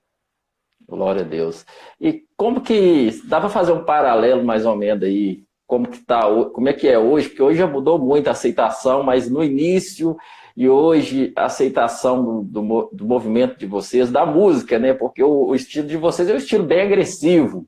Glória 0.86 1.22
a 1.22 1.24
Deus. 1.24 1.64
E 2.00 2.24
como 2.36 2.60
que 2.60 3.10
dá 3.24 3.40
para 3.40 3.48
fazer 3.48 3.72
um 3.72 3.84
paralelo 3.84 4.44
mais 4.44 4.66
ou 4.66 4.76
menos 4.76 5.02
aí? 5.02 5.44
Como 5.66 5.88
que 5.88 5.98
tá, 5.98 6.22
como 6.52 6.68
é 6.68 6.74
que 6.74 6.86
é 6.86 6.98
hoje? 6.98 7.28
Porque 7.28 7.42
hoje 7.42 7.58
já 7.58 7.66
mudou 7.66 7.98
muito 7.98 8.28
a 8.28 8.32
aceitação, 8.32 9.02
mas 9.02 9.30
no 9.30 9.42
início 9.42 10.16
e 10.56 10.68
hoje 10.68 11.32
a 11.34 11.46
aceitação 11.46 12.22
do, 12.22 12.42
do, 12.42 12.90
do 12.92 13.06
movimento 13.06 13.58
de 13.58 13.66
vocês, 13.66 14.10
da 14.10 14.26
música, 14.26 14.78
né? 14.78 14.92
Porque 14.92 15.22
o, 15.22 15.46
o, 15.46 15.54
estilo 15.54 15.88
de 15.88 15.96
vocês 15.96 16.28
é 16.28 16.34
um 16.34 16.38
estilo 16.38 16.64
bem 16.64 16.82
agressivo. 16.82 17.66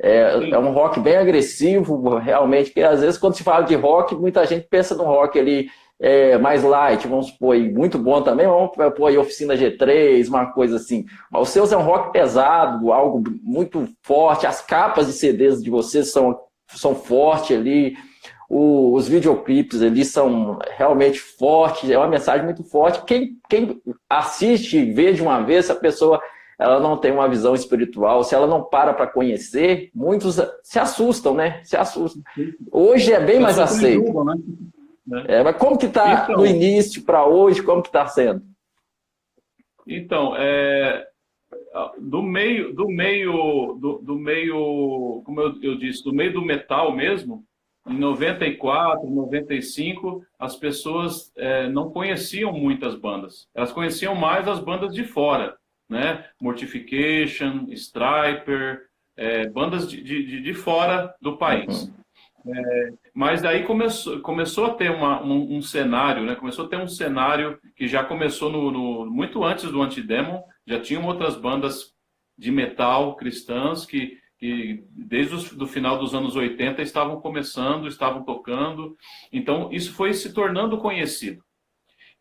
É, 0.00 0.50
é, 0.50 0.58
um 0.58 0.72
rock 0.72 1.00
bem 1.00 1.16
agressivo, 1.16 2.18
realmente, 2.18 2.66
porque 2.66 2.82
às 2.82 3.00
vezes 3.00 3.18
quando 3.18 3.36
se 3.36 3.44
fala 3.44 3.64
de 3.64 3.74
rock, 3.76 4.14
muita 4.16 4.44
gente 4.44 4.66
pensa 4.68 4.96
no 4.96 5.04
rock 5.04 5.38
ali 5.38 5.70
é, 6.02 6.36
mais 6.36 6.64
light, 6.64 7.06
vamos 7.06 7.28
supor, 7.28 7.56
muito 7.56 7.96
bom 7.96 8.20
também, 8.22 8.44
vamos 8.44 8.72
pôr 8.96 9.06
aí 9.06 9.16
Oficina 9.16 9.54
G3, 9.54 10.26
uma 10.26 10.46
coisa 10.46 10.74
assim. 10.74 11.06
Mas 11.30 11.42
os 11.42 11.48
seus 11.50 11.70
é 11.70 11.76
um 11.76 11.82
rock 11.82 12.12
pesado, 12.12 12.92
algo 12.92 13.22
muito 13.40 13.88
forte, 14.02 14.44
as 14.44 14.60
capas 14.60 15.06
de 15.06 15.12
CDs 15.12 15.62
de 15.62 15.70
vocês 15.70 16.10
são, 16.10 16.36
são 16.66 16.92
fortes 16.96 17.56
ali, 17.56 17.96
o, 18.50 18.92
os 18.94 19.06
videoclipes 19.06 19.80
ali 19.80 20.04
são 20.04 20.58
realmente 20.76 21.20
fortes, 21.20 21.88
é 21.88 21.96
uma 21.96 22.08
mensagem 22.08 22.44
muito 22.44 22.64
forte. 22.64 23.04
Quem, 23.04 23.38
quem 23.48 23.80
assiste 24.10 24.78
e 24.78 24.92
vê 24.92 25.12
de 25.12 25.22
uma 25.22 25.40
vez, 25.40 25.70
a 25.70 25.74
pessoa 25.76 26.20
ela 26.58 26.80
não 26.80 26.96
tem 26.96 27.12
uma 27.12 27.28
visão 27.28 27.54
espiritual, 27.54 28.24
se 28.24 28.34
ela 28.34 28.46
não 28.46 28.62
para 28.62 28.92
para 28.92 29.06
conhecer, 29.06 29.90
muitos 29.94 30.40
se 30.62 30.78
assustam, 30.78 31.34
né? 31.34 31.60
Se 31.64 31.76
assustam. 31.76 32.22
Hoje 32.70 33.12
é 33.12 33.20
bem 33.20 33.40
mais 33.40 33.58
aceito. 33.58 34.24
Né? 34.24 34.34
Né? 35.06 35.24
É, 35.28 35.42
mas 35.42 35.56
como 35.56 35.78
que 35.78 35.86
está 35.86 36.24
então, 36.24 36.36
no 36.36 36.46
início 36.46 37.04
para 37.04 37.26
hoje, 37.26 37.62
como 37.62 37.82
que 37.82 37.88
está 37.88 38.06
sendo? 38.06 38.42
Então, 39.86 40.36
é, 40.36 41.06
do 41.98 42.22
meio, 42.22 42.74
do 42.74 42.88
meio, 42.88 43.76
do, 43.80 43.98
do 43.98 44.18
meio, 44.18 45.22
como 45.24 45.40
eu, 45.40 45.62
eu, 45.62 45.78
disse, 45.78 46.04
do 46.04 46.14
meio 46.14 46.32
do 46.32 46.42
metal 46.42 46.94
mesmo, 46.94 47.44
em 47.86 47.98
94, 47.98 49.10
95, 49.10 50.24
as 50.38 50.54
pessoas 50.56 51.32
é, 51.36 51.68
não 51.68 51.90
conheciam 51.90 52.52
muitas 52.52 52.94
bandas. 52.94 53.48
Elas 53.54 53.72
conheciam 53.72 54.14
mais 54.14 54.46
as 54.46 54.60
bandas 54.60 54.94
de 54.94 55.02
fora, 55.02 55.56
né? 55.88 56.24
Mortification, 56.40 57.66
Striper, 57.70 58.82
é, 59.16 59.48
bandas 59.48 59.90
de, 59.90 60.00
de, 60.00 60.40
de, 60.40 60.54
fora 60.54 61.12
do 61.20 61.36
país. 61.36 61.92
Uhum. 62.44 62.54
É, 62.54 62.92
mas 63.14 63.42
daí 63.42 63.64
começou, 63.64 64.20
começou 64.20 64.64
a 64.64 64.74
ter 64.74 64.90
uma, 64.90 65.22
um, 65.22 65.56
um, 65.56 65.62
cenário, 65.62 66.24
né? 66.24 66.34
Começou 66.34 66.64
a 66.64 66.68
ter 66.68 66.78
um 66.78 66.88
cenário 66.88 67.58
que 67.76 67.86
já 67.86 68.02
começou 68.02 68.50
no, 68.50 68.70
no 68.70 69.10
muito 69.10 69.44
antes 69.44 69.70
do 69.70 69.82
Antidemon, 69.82 70.42
já 70.66 70.80
tinham 70.80 71.04
outras 71.04 71.36
bandas 71.36 71.92
de 72.38 72.50
metal 72.50 73.14
cristãs 73.16 73.84
que, 73.84 74.18
que 74.38 74.82
desde 74.90 75.34
o 75.62 75.66
final 75.66 75.98
dos 75.98 76.14
anos 76.14 76.34
80 76.34 76.80
estavam 76.80 77.20
começando, 77.20 77.86
estavam 77.86 78.24
tocando. 78.24 78.96
Então, 79.30 79.70
isso 79.70 79.92
foi 79.92 80.14
se 80.14 80.32
tornando 80.32 80.78
conhecido. 80.78 81.44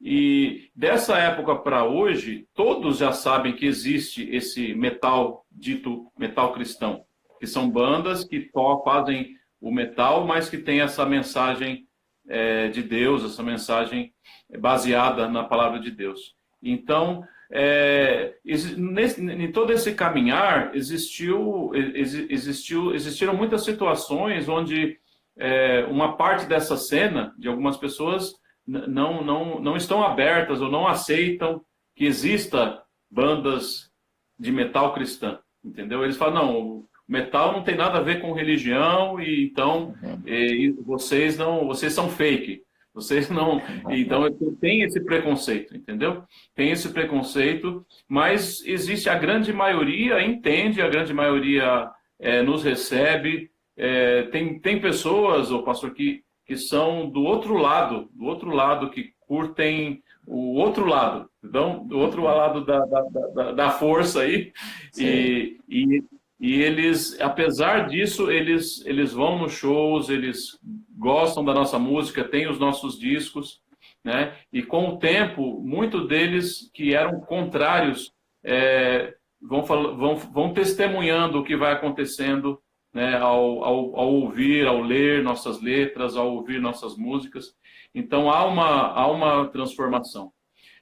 E 0.03 0.71
dessa 0.75 1.17
época 1.19 1.55
para 1.55 1.85
hoje, 1.85 2.47
todos 2.53 2.97
já 2.97 3.11
sabem 3.11 3.55
que 3.55 3.65
existe 3.65 4.27
esse 4.29 4.73
metal 4.73 5.45
dito 5.49 6.11
metal 6.17 6.51
cristão, 6.53 7.05
que 7.39 7.45
são 7.45 7.69
bandas 7.69 8.23
que 8.25 8.49
fazem 8.83 9.35
o 9.61 9.71
metal, 9.71 10.25
mas 10.25 10.49
que 10.49 10.57
tem 10.57 10.81
essa 10.81 11.05
mensagem 11.05 11.85
é, 12.27 12.67
de 12.69 12.81
Deus, 12.81 13.23
essa 13.23 13.43
mensagem 13.43 14.11
baseada 14.59 15.27
na 15.27 15.43
palavra 15.43 15.79
de 15.79 15.91
Deus. 15.91 16.35
Então, 16.61 17.23
é, 17.51 18.35
nesse, 18.77 19.21
em 19.21 19.51
todo 19.51 19.71
esse 19.71 19.93
caminhar, 19.93 20.75
existiu, 20.75 21.71
existiu, 21.75 22.93
existiram 22.95 23.35
muitas 23.35 23.63
situações 23.63 24.47
onde 24.49 24.97
é, 25.37 25.85
uma 25.85 26.15
parte 26.15 26.45
dessa 26.45 26.77
cena, 26.77 27.33
de 27.37 27.47
algumas 27.47 27.77
pessoas, 27.77 28.33
não, 28.65 29.23
não, 29.23 29.59
não 29.59 29.75
estão 29.75 30.03
abertas 30.03 30.61
ou 30.61 30.71
não 30.71 30.87
aceitam 30.87 31.61
que 31.95 32.05
exista 32.05 32.81
bandas 33.09 33.91
de 34.39 34.51
metal 34.51 34.93
cristã, 34.93 35.39
entendeu? 35.63 36.03
Eles 36.03 36.17
falam, 36.17 36.35
não, 36.35 36.85
metal 37.11 37.51
não 37.51 37.61
tem 37.61 37.75
nada 37.75 37.97
a 37.97 38.01
ver 38.01 38.21
com 38.21 38.31
religião 38.31 39.19
e 39.19 39.43
então 39.43 39.93
uhum. 40.01 40.21
e, 40.25 40.71
vocês 40.85 41.37
não, 41.37 41.67
vocês 41.67 41.91
são 41.91 42.09
fake. 42.09 42.63
Vocês 42.93 43.29
não. 43.29 43.61
Então 43.89 44.29
tem 44.59 44.81
esse 44.81 44.99
preconceito, 44.99 45.75
entendeu? 45.75 46.23
Tem 46.55 46.71
esse 46.71 46.89
preconceito, 46.89 47.85
mas 48.07 48.61
existe 48.65 49.09
a 49.09 49.15
grande 49.17 49.53
maioria 49.53 50.23
entende, 50.23 50.81
a 50.81 50.89
grande 50.89 51.13
maioria 51.13 51.89
é, 52.19 52.41
nos 52.41 52.63
recebe. 52.63 53.49
É, 53.77 54.23
tem, 54.23 54.59
tem 54.59 54.79
pessoas, 54.79 55.51
o 55.51 55.63
pastor, 55.63 55.93
que, 55.93 56.21
que 56.45 56.57
são 56.57 57.09
do 57.09 57.23
outro 57.23 57.55
lado, 57.57 58.09
do 58.13 58.25
outro 58.25 58.51
lado, 58.51 58.89
que 58.89 59.13
curtem 59.21 60.03
o 60.27 60.55
outro 60.57 60.85
lado, 60.85 61.29
então, 61.43 61.85
do 61.87 61.97
outro 61.97 62.23
lado 62.23 62.63
da, 62.65 62.85
da, 62.85 63.01
da, 63.33 63.51
da 63.53 63.69
força 63.71 64.21
aí. 64.21 64.51
E, 64.97 65.57
e, 65.67 66.03
e 66.41 66.59
eles, 66.59 67.21
apesar 67.21 67.87
disso, 67.87 68.31
eles, 68.31 68.83
eles 68.83 69.13
vão 69.13 69.37
nos 69.37 69.53
shows, 69.53 70.09
eles 70.09 70.57
gostam 70.97 71.45
da 71.45 71.53
nossa 71.53 71.77
música, 71.77 72.23
têm 72.27 72.49
os 72.49 72.57
nossos 72.57 72.97
discos, 72.97 73.61
né? 74.03 74.35
E 74.51 74.63
com 74.63 74.89
o 74.89 74.97
tempo, 74.97 75.61
muitos 75.61 76.07
deles 76.07 76.71
que 76.73 76.95
eram 76.95 77.19
contrários 77.21 78.11
é, 78.43 79.13
vão, 79.39 79.61
vão, 79.61 80.15
vão 80.15 80.51
testemunhando 80.51 81.37
o 81.37 81.43
que 81.43 81.55
vai 81.55 81.73
acontecendo 81.73 82.59
né, 82.91 83.17
ao, 83.17 83.63
ao, 83.63 83.95
ao, 83.99 84.11
ouvir, 84.11 84.65
ao 84.65 84.81
ler 84.81 85.21
nossas 85.21 85.61
letras, 85.61 86.17
ao 86.17 86.33
ouvir 86.33 86.59
nossas 86.59 86.97
músicas. 86.97 87.53
Então 87.93 88.31
há 88.31 88.47
uma, 88.47 88.87
há 88.93 89.05
uma 89.05 89.47
transformação. 89.49 90.31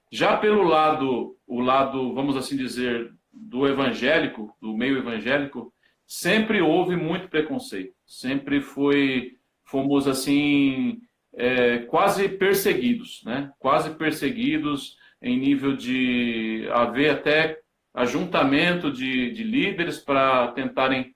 Já 0.10 0.38
pelo 0.38 0.64
lado, 0.64 1.36
o 1.46 1.60
lado, 1.60 2.14
vamos 2.14 2.38
assim 2.38 2.56
dizer, 2.56 3.12
do 3.32 3.68
evangélico, 3.68 4.56
do 4.62 4.76
meio 4.76 4.98
evangélico, 4.98 5.74
sempre 6.06 6.62
houve 6.62 6.96
muito 6.96 7.28
preconceito. 7.28 7.94
Sempre 8.06 8.62
foi, 8.62 9.34
fomos 9.64 10.08
assim, 10.08 11.02
é, 11.36 11.80
quase 11.80 12.28
perseguidos, 12.28 13.22
né? 13.24 13.52
Quase 13.60 13.92
perseguidos 13.92 14.98
em 15.22 15.38
nível 15.38 15.76
de 15.76 16.68
haver 16.72 17.12
até 17.12 17.60
ajuntamento 17.94 18.92
de, 18.92 19.32
de 19.32 19.44
líderes 19.44 19.98
para 20.00 20.48
tentarem 20.50 21.16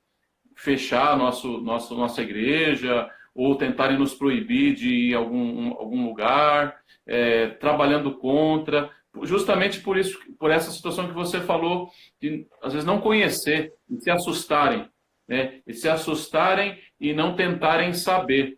fechar 0.55 1.17
nosso, 1.17 1.59
nosso, 1.61 1.95
nossa 1.95 2.21
igreja 2.21 3.09
ou 3.33 3.55
tentarem 3.55 3.97
nos 3.97 4.13
proibir 4.13 4.75
de 4.75 4.89
ir 4.89 5.15
a 5.15 5.17
algum, 5.17 5.69
algum 5.71 6.05
lugar, 6.05 6.75
é, 7.07 7.47
trabalhando 7.47 8.17
contra 8.17 8.89
justamente 9.21 9.79
por 9.81 9.97
isso, 9.97 10.17
por 10.39 10.49
essa 10.49 10.71
situação 10.71 11.07
que 11.07 11.13
você 11.13 11.39
falou, 11.39 11.89
de 12.19 12.47
às 12.61 12.73
vezes 12.73 12.85
não 12.85 12.99
conhecer, 12.99 13.71
e 13.89 14.01
se 14.01 14.09
assustarem, 14.09 14.89
né? 15.27 15.61
E 15.67 15.73
se 15.73 15.87
assustarem 15.87 16.77
e 16.99 17.13
não 17.13 17.35
tentarem 17.35 17.93
saber. 17.93 18.57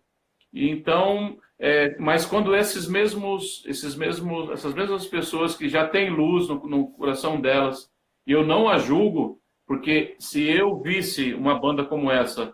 E 0.53 0.69
então, 0.69 1.37
é, 1.59 1.97
mas 1.99 2.25
quando 2.25 2.55
esses 2.55 2.87
mesmos, 2.87 3.63
esses 3.65 3.95
mesmos, 3.95 4.49
essas 4.51 4.73
mesmas 4.73 5.05
pessoas 5.05 5.55
que 5.55 5.67
já 5.67 5.87
têm 5.87 6.09
luz 6.09 6.47
no, 6.47 6.55
no 6.67 6.87
coração 6.91 7.39
delas, 7.41 7.89
e 8.25 8.31
eu 8.31 8.45
não 8.45 8.69
a 8.69 8.77
julgo, 8.77 9.39
porque 9.67 10.15
se 10.19 10.49
eu 10.49 10.79
visse 10.81 11.33
uma 11.33 11.59
banda 11.59 11.83
como 11.83 12.09
essa 12.09 12.53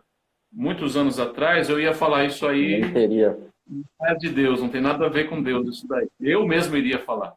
muitos 0.51 0.97
anos 0.97 1.19
atrás, 1.19 1.69
eu 1.69 1.79
ia 1.79 1.93
falar 1.93 2.25
isso 2.25 2.45
aí. 2.47 2.81
Nem 2.81 2.93
teria. 2.93 3.50
Não 3.67 4.07
é 4.07 4.15
de 4.15 4.29
Deus, 4.29 4.61
não 4.61 4.69
tem 4.69 4.81
nada 4.81 5.05
a 5.05 5.09
ver 5.09 5.29
com 5.29 5.41
Deus 5.41 5.67
isso 5.67 5.87
daí. 5.87 6.07
Eu 6.19 6.45
mesmo 6.45 6.75
iria 6.75 6.99
falar. 6.99 7.33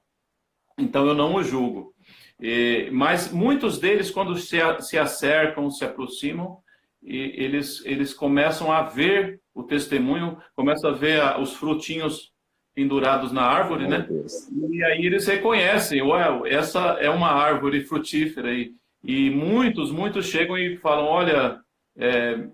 Então 0.79 1.07
eu 1.07 1.15
não 1.15 1.35
o 1.35 1.43
julgo. 1.43 1.95
Mas 2.93 3.31
muitos 3.31 3.79
deles, 3.79 4.11
quando 4.11 4.37
se, 4.37 4.59
se 4.81 4.99
acercam, 4.99 5.71
se 5.71 5.85
aproximam, 5.85 6.59
eles, 7.03 7.85
eles 7.85 8.13
começam 8.15 8.73
a 8.73 8.83
ver 8.83 9.41
o 9.55 9.63
testemunho, 9.63 10.39
começam 10.57 10.91
a 10.91 10.95
ver 10.95 11.21
os 11.41 11.55
frutinhos 11.55 12.33
pendurados 12.75 13.31
na 13.31 13.43
árvore, 13.43 13.87
né? 13.87 14.07
E 14.71 14.83
aí 14.83 15.07
eles 15.07 15.27
reconhecem, 15.27 16.03
ué, 16.03 16.25
essa 16.47 16.81
é 17.01 17.09
uma 17.09 17.29
árvore 17.29 17.85
frutífera. 17.85 18.53
E, 18.53 18.75
e 19.03 19.31
muitos, 19.31 19.93
muitos 19.93 20.27
chegam 20.27 20.59
e 20.59 20.77
falam, 20.79 21.05
olha, 21.05 21.61
é, 21.97 22.49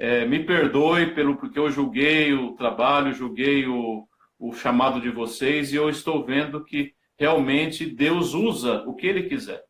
é, 0.00 0.24
me 0.24 0.42
perdoe 0.42 1.14
pelo 1.14 1.36
porque 1.36 1.58
eu 1.58 1.70
julguei 1.70 2.32
o 2.32 2.54
trabalho, 2.54 3.12
julguei 3.12 3.66
o, 3.66 4.08
o 4.38 4.50
chamado 4.54 4.98
de 4.98 5.10
vocês, 5.10 5.72
e 5.72 5.76
eu 5.76 5.90
estou 5.90 6.24
vendo 6.24 6.64
que 6.64 6.94
realmente 7.18 7.84
Deus 7.84 8.32
usa 8.32 8.82
o 8.86 8.94
que 8.94 9.06
ele 9.06 9.24
quiser. 9.24 9.62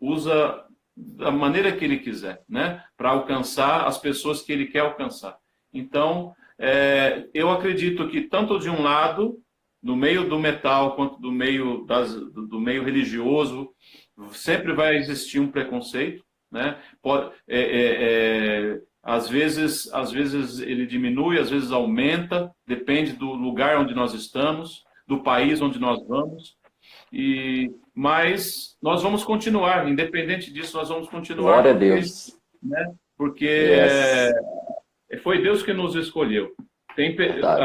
Usa 0.00 0.64
da 0.96 1.30
maneira 1.30 1.76
que 1.76 1.84
ele 1.84 1.98
quiser, 1.98 2.42
né? 2.48 2.82
Para 2.96 3.10
alcançar 3.10 3.86
as 3.86 3.98
pessoas 3.98 4.40
que 4.40 4.50
ele 4.50 4.66
quer 4.66 4.80
alcançar. 4.80 5.36
Então, 5.74 6.34
é, 6.58 7.28
eu 7.34 7.50
acredito 7.50 8.08
que 8.08 8.22
tanto 8.22 8.58
de 8.58 8.70
um 8.70 8.80
lado, 8.80 9.38
no 9.82 9.94
meio 9.94 10.26
do 10.26 10.38
metal, 10.38 10.96
quanto 10.96 11.20
do 11.20 11.30
meio, 11.30 11.84
das, 11.84 12.14
do 12.14 12.58
meio 12.58 12.82
religioso, 12.82 13.68
sempre 14.32 14.72
vai 14.72 14.96
existir 14.96 15.38
um 15.38 15.50
preconceito, 15.50 16.24
né? 16.50 16.78
Pode, 17.02 17.30
é, 17.46 17.60
é, 17.60 18.72
é, 18.72 18.80
às 19.02 19.28
vezes, 19.28 19.92
às 19.92 20.12
vezes 20.12 20.60
ele 20.60 20.86
diminui, 20.86 21.38
às 21.38 21.50
vezes 21.50 21.72
aumenta, 21.72 22.50
depende 22.66 23.12
do 23.12 23.32
lugar 23.32 23.78
onde 23.78 23.94
nós 23.94 24.12
estamos, 24.12 24.84
do 25.06 25.22
país 25.22 25.60
onde 25.60 25.78
nós 25.78 26.06
vamos. 26.06 26.56
E, 27.12 27.70
mas 27.94 28.76
nós 28.82 29.02
vamos 29.02 29.24
continuar, 29.24 29.88
independente 29.88 30.52
disso, 30.52 30.76
nós 30.76 30.88
vamos 30.88 31.08
continuar. 31.08 31.54
Glória 31.54 31.70
a 31.72 31.74
Deus. 31.74 32.38
Né? 32.62 32.92
Porque 33.16 33.46
yes. 33.46 34.32
é, 35.10 35.16
foi 35.18 35.42
Deus 35.42 35.62
que 35.62 35.72
nos 35.72 35.94
escolheu. 35.94 36.54
Tem, 36.94 37.16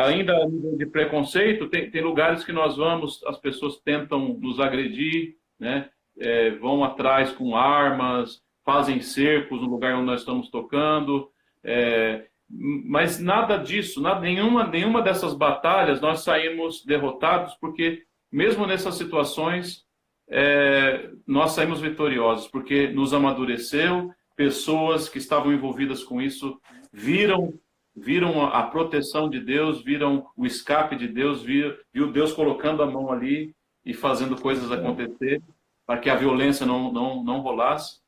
ainda 0.06 0.34
de 0.78 0.86
preconceito, 0.86 1.68
tem, 1.68 1.90
tem, 1.90 2.02
lugares 2.02 2.44
que 2.44 2.54
nós 2.54 2.78
vamos, 2.78 3.24
as 3.26 3.38
pessoas 3.38 3.78
tentam 3.84 4.38
nos 4.40 4.60
agredir, 4.60 5.36
né? 5.60 5.90
É, 6.18 6.52
vão 6.52 6.84
atrás 6.84 7.32
com 7.32 7.56
armas, 7.58 8.42
fazem 8.66 9.00
cercos 9.00 9.62
no 9.62 9.70
lugar 9.70 9.96
onde 9.96 10.08
nós 10.08 10.22
estamos 10.22 10.50
tocando. 10.50 11.30
É, 11.64 12.26
mas 12.50 13.20
nada 13.20 13.58
disso, 13.58 14.02
nada, 14.02 14.20
nenhuma, 14.20 14.68
nenhuma 14.68 15.02
dessas 15.02 15.34
batalhas 15.34 16.02
nós 16.02 16.22
saímos 16.22 16.84
derrotados, 16.84 17.56
porque 17.56 18.04
mesmo 18.32 18.68
nessas 18.68 18.96
situações, 18.96 19.86
é, 20.28 21.10
nós 21.26 21.52
saímos 21.52 21.80
vitoriosos, 21.80 22.48
porque 22.48 22.88
nos 22.88 23.14
amadureceu, 23.14 24.12
pessoas 24.36 25.08
que 25.08 25.18
estavam 25.18 25.54
envolvidas 25.54 26.04
com 26.04 26.22
isso 26.22 26.60
viram 26.92 27.54
viram 27.96 28.46
a 28.46 28.64
proteção 28.64 29.30
de 29.30 29.40
Deus, 29.40 29.82
viram 29.82 30.28
o 30.36 30.46
escape 30.46 30.98
de 30.98 31.08
Deus, 31.08 31.42
viu, 31.42 31.74
viu 31.94 32.12
Deus 32.12 32.34
colocando 32.34 32.84
a 32.84 32.86
mão 32.86 33.10
ali 33.10 33.56
e 33.86 33.94
fazendo 33.94 34.36
coisas 34.36 34.70
acontecer 34.70 35.42
para 35.86 36.00
que 36.00 36.10
a 36.10 36.16
violência 36.16 36.66
não, 36.66 36.92
não, 36.92 37.24
não 37.24 37.40
rolasse. 37.40 38.02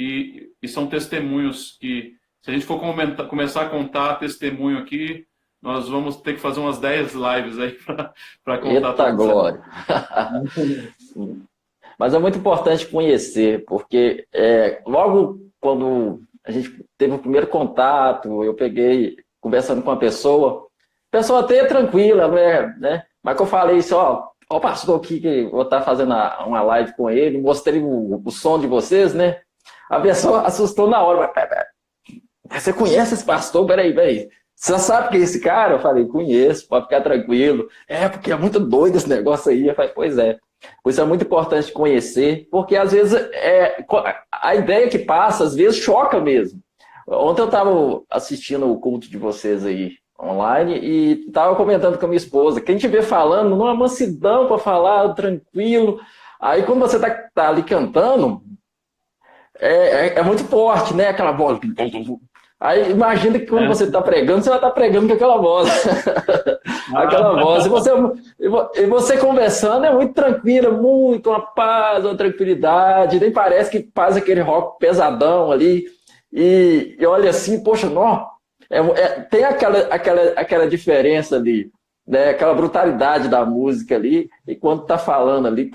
E, 0.00 0.50
e 0.62 0.66
são 0.66 0.86
testemunhos 0.86 1.76
que, 1.78 2.14
se 2.40 2.50
a 2.50 2.54
gente 2.54 2.64
for 2.64 2.80
comentar, 2.80 3.28
começar 3.28 3.66
a 3.66 3.68
contar 3.68 4.14
testemunho 4.14 4.78
aqui, 4.78 5.26
nós 5.60 5.90
vamos 5.90 6.16
ter 6.16 6.32
que 6.32 6.40
fazer 6.40 6.58
umas 6.58 6.78
10 6.78 7.12
lives 7.12 7.58
aí 7.58 7.76
para 8.42 8.58
contar. 8.58 8.88
Eita 8.88 9.10
glória! 9.10 9.62
Mas 11.98 12.14
é 12.14 12.18
muito 12.18 12.38
importante 12.38 12.86
conhecer, 12.86 13.62
porque 13.66 14.26
é, 14.32 14.80
logo 14.86 15.38
quando 15.60 16.22
a 16.46 16.50
gente 16.50 16.82
teve 16.96 17.16
o 17.16 17.18
primeiro 17.18 17.46
contato, 17.48 18.42
eu 18.42 18.54
peguei 18.54 19.18
conversando 19.38 19.82
com 19.82 19.90
a 19.90 19.98
pessoa, 19.98 20.66
a 21.12 21.18
pessoa 21.18 21.40
até 21.40 21.58
é 21.58 21.66
tranquila, 21.66 22.26
né? 22.26 22.74
né? 22.78 23.02
Mas 23.22 23.36
que 23.36 23.42
eu 23.42 23.46
falei 23.46 23.76
isso, 23.76 23.94
ó, 23.94 24.30
ó 24.48 24.56
o 24.56 24.60
pastor 24.60 24.98
aqui 24.98 25.20
que 25.20 25.44
vou 25.48 25.60
estar 25.60 25.82
fazendo 25.82 26.14
uma 26.46 26.62
live 26.62 26.96
com 26.96 27.10
ele, 27.10 27.38
mostrei 27.38 27.82
o, 27.82 28.22
o 28.24 28.30
som 28.30 28.58
de 28.58 28.66
vocês, 28.66 29.12
né? 29.12 29.42
A 29.90 29.98
pessoa 29.98 30.42
assustou 30.42 30.88
na 30.88 31.02
hora, 31.02 31.32
mas, 31.34 32.62
você 32.62 32.72
conhece 32.72 33.14
esse 33.14 33.24
pastor? 33.24 33.66
Peraí, 33.66 33.92
peraí. 33.92 34.28
Você 34.54 34.78
sabe 34.78 35.08
que 35.08 35.16
é 35.16 35.20
esse 35.20 35.40
cara? 35.40 35.74
Eu 35.74 35.80
falei, 35.80 36.06
conheço, 36.06 36.68
pode 36.68 36.84
ficar 36.84 37.00
tranquilo. 37.00 37.68
É, 37.88 38.08
porque 38.08 38.30
é 38.30 38.36
muito 38.36 38.60
doido 38.60 38.96
esse 38.96 39.08
negócio 39.08 39.50
aí. 39.50 39.66
Eu 39.66 39.74
falei, 39.74 39.90
pois 39.92 40.16
é. 40.16 40.38
Por 40.82 40.90
isso 40.90 41.00
é 41.00 41.04
muito 41.04 41.24
importante 41.24 41.72
conhecer, 41.72 42.46
porque 42.50 42.76
às 42.76 42.92
vezes 42.92 43.14
é, 43.32 43.82
a 44.30 44.54
ideia 44.54 44.88
que 44.88 44.98
passa, 44.98 45.42
às 45.42 45.54
vezes 45.54 45.80
choca 45.80 46.20
mesmo. 46.20 46.60
Ontem 47.08 47.40
eu 47.40 47.46
estava 47.46 48.02
assistindo 48.10 48.70
o 48.70 48.78
culto 48.78 49.10
de 49.10 49.16
vocês 49.16 49.64
aí 49.64 49.92
online 50.22 50.78
e 50.78 51.26
estava 51.26 51.56
comentando 51.56 51.98
com 51.98 52.04
a 52.04 52.08
minha 52.08 52.18
esposa. 52.18 52.60
Quem 52.60 52.76
te 52.76 52.86
vê 52.86 53.02
falando, 53.02 53.48
numa 53.50 53.74
mansidão 53.74 54.46
para 54.46 54.58
falar, 54.58 55.14
tranquilo. 55.14 55.98
Aí 56.38 56.62
quando 56.62 56.80
você 56.80 56.96
está 56.96 57.10
tá 57.34 57.48
ali 57.48 57.62
cantando, 57.62 58.42
é, 59.60 60.06
é, 60.06 60.18
é, 60.18 60.22
muito 60.22 60.44
forte, 60.44 60.94
né? 60.94 61.08
Aquela 61.08 61.32
voz. 61.32 61.58
Aí 62.58 62.90
imagina 62.90 63.38
que 63.38 63.46
quando 63.46 63.64
é. 63.64 63.68
você 63.68 63.84
está 63.84 64.02
pregando, 64.02 64.42
você 64.42 64.50
vai 64.50 64.58
estar 64.58 64.68
tá 64.68 64.74
pregando 64.74 65.08
com 65.08 65.14
aquela 65.14 65.38
voz. 65.38 65.68
aquela 66.94 67.40
voz. 67.42 67.66
E 67.66 67.68
você, 67.68 67.90
e 68.74 68.86
você 68.86 69.16
conversando 69.16 69.86
é 69.86 69.94
muito 69.94 70.14
tranquila, 70.14 70.70
muito 70.70 71.30
uma 71.30 71.40
paz, 71.40 72.04
uma 72.04 72.16
tranquilidade. 72.16 73.20
Nem 73.20 73.32
parece 73.32 73.70
que 73.70 73.88
faz 73.94 74.16
aquele 74.16 74.40
rock 74.40 74.78
pesadão 74.78 75.50
ali. 75.50 75.84
E, 76.32 76.96
e 76.98 77.06
olha 77.06 77.30
assim, 77.30 77.62
poxa, 77.62 77.88
não, 77.88 78.26
é, 78.70 78.78
é, 78.78 79.08
tem 79.22 79.44
aquela, 79.44 79.80
aquela, 79.92 80.22
aquela 80.36 80.68
diferença 80.68 81.36
ali, 81.36 81.70
né? 82.10 82.30
aquela 82.30 82.52
brutalidade 82.54 83.28
da 83.28 83.46
música 83.46 83.94
ali, 83.94 84.28
e 84.44 84.56
quando 84.56 84.82
está 84.82 84.98
falando 84.98 85.46
ali, 85.46 85.70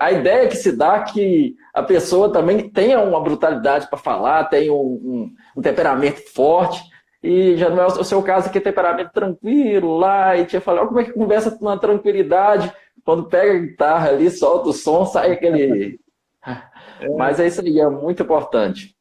a 0.00 0.12
ideia 0.12 0.46
que 0.46 0.56
se 0.56 0.70
dá 0.70 0.98
é 0.98 1.12
que 1.12 1.56
a 1.74 1.82
pessoa 1.82 2.32
também 2.32 2.68
tenha 2.70 3.00
uma 3.00 3.20
brutalidade 3.20 3.88
para 3.88 3.98
falar, 3.98 4.44
tenha 4.44 4.72
um, 4.72 4.76
um, 4.76 5.34
um, 5.56 5.60
temperamento 5.60 6.20
forte, 6.32 6.80
e 7.20 7.56
já 7.56 7.68
não 7.68 7.82
é 7.82 7.86
o 7.86 8.04
seu 8.04 8.22
caso 8.22 8.50
que 8.50 8.58
é 8.58 8.60
temperamento 8.60 9.10
tranquilo 9.12 9.98
lá, 9.98 10.36
e 10.36 10.46
tinha 10.46 10.60
falado, 10.60 10.86
como 10.86 11.00
é 11.00 11.04
que 11.04 11.12
conversa 11.12 11.50
com 11.50 11.64
uma 11.64 11.76
tranquilidade, 11.76 12.72
quando 13.04 13.24
pega 13.24 13.52
a 13.52 13.58
guitarra 13.58 14.10
ali, 14.10 14.30
solta 14.30 14.68
o 14.68 14.72
som, 14.72 15.04
sai 15.04 15.32
aquele. 15.32 15.98
É. 17.02 17.08
Mas 17.16 17.40
é 17.40 17.46
isso 17.46 17.62
aí, 17.62 17.80
é 17.80 17.88
muito 17.88 18.22
importante. 18.22 18.94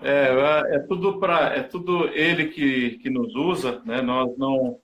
É, 0.00 0.76
é 0.76 0.78
tudo 0.78 1.18
para 1.18 1.56
é 1.56 1.62
tudo 1.62 2.08
ele 2.14 2.46
que, 2.46 2.98
que 2.98 3.10
nos 3.10 3.34
usa, 3.34 3.82
né? 3.84 4.00
Nós 4.00 4.36
não 4.38 4.78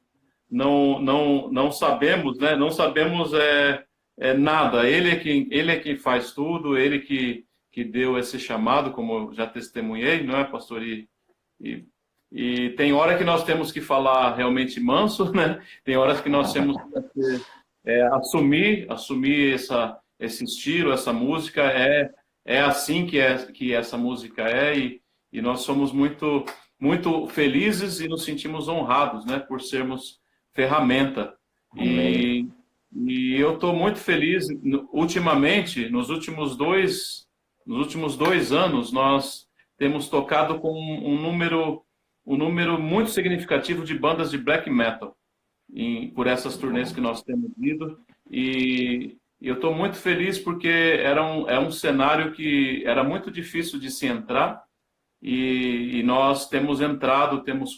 não 0.53 1.00
não 1.00 1.50
não 1.50 1.72
sabemos, 1.72 2.38
né? 2.38 2.55
Não 2.55 2.70
sabemos 2.70 3.32
é, 3.32 3.84
é 4.18 4.34
nada. 4.34 4.88
Ele 4.88 5.11
é 5.11 5.16
quem 5.16 5.48
ele 5.50 5.72
é 5.72 5.80
quem 5.80 5.96
faz 5.96 6.32
tudo, 6.32 6.76
ele 6.76 7.00
que 7.00 7.46
que 7.72 7.82
deu 7.82 8.18
esse 8.18 8.38
chamado, 8.38 8.92
como 8.92 9.30
eu 9.30 9.32
já 9.32 9.46
testemunhei, 9.46 10.22
não 10.22 10.36
é, 10.36 10.44
pastor? 10.44 10.82
E, 10.82 11.09
e, 11.59 11.86
e 12.30 12.70
tem 12.70 12.92
hora 12.92 13.16
que 13.16 13.24
nós 13.24 13.44
temos 13.44 13.72
que 13.72 13.80
falar 13.80 14.36
realmente 14.36 14.78
manso, 14.78 15.32
né? 15.32 15.62
Tem 15.82 15.96
horas 15.96 16.20
que 16.20 16.28
nós 16.28 16.53
temos 16.53 16.76
que 16.76 17.42
é, 17.84 18.03
assumir, 18.09 18.86
assumir 18.90 19.55
essa, 19.55 19.98
esse 20.20 20.44
estilo, 20.44 20.92
essa 20.92 21.14
música. 21.14 21.62
É, 21.62 22.11
é 22.44 22.61
assim 22.61 23.07
que, 23.07 23.18
é, 23.18 23.38
que 23.46 23.72
essa 23.72 23.96
música 23.96 24.42
é 24.42 24.76
e, 24.76 25.03
e 25.32 25.40
nós 25.40 25.61
somos 25.61 25.92
muito, 25.92 26.44
muito 26.78 27.26
felizes 27.28 28.00
e 28.00 28.09
nos 28.09 28.24
sentimos 28.24 28.68
honrados 28.68 29.24
né, 29.24 29.38
por 29.38 29.62
sermos 29.62 30.22
ferramenta. 30.53 31.34
E, 31.76 32.46
e 32.94 33.36
eu 33.36 33.55
estou 33.55 33.74
muito 33.74 33.98
feliz, 33.98 34.46
ultimamente, 34.92 35.88
nos 35.88 36.11
últimos 36.11 36.57
dois 36.57 37.26
nos 37.64 37.78
últimos 37.78 38.16
dois 38.16 38.53
anos, 38.53 38.92
nós 38.92 39.46
temos 39.78 40.09
tocado 40.09 40.59
com 40.59 40.72
um 40.72 41.20
número, 41.20 41.82
um 42.26 42.36
número 42.36 42.80
muito 42.80 43.11
significativo 43.11 43.84
de 43.84 43.96
bandas 43.96 44.30
de 44.30 44.38
black 44.38 44.68
metal 44.68 45.16
em, 45.72 46.11
por 46.11 46.26
essas 46.26 46.57
turnês 46.57 46.92
que 46.92 47.00
nós 47.00 47.22
temos 47.22 47.50
ido. 47.59 47.98
E, 48.30 49.16
e 49.40 49.48
eu 49.48 49.55
estou 49.55 49.74
muito 49.74 49.96
feliz 49.96 50.38
porque 50.38 50.68
era 50.68 51.24
um, 51.24 51.48
é 51.48 51.59
um 51.59 51.70
cenário 51.70 52.32
que 52.32 52.82
era 52.84 53.03
muito 53.03 53.30
difícil 53.30 53.78
de 53.78 53.90
se 53.90 54.07
entrar 54.07 54.62
e, 55.20 55.98
e 55.98 56.03
nós 56.03 56.48
temos 56.48 56.80
entrado, 56.80 57.42
temos, 57.42 57.76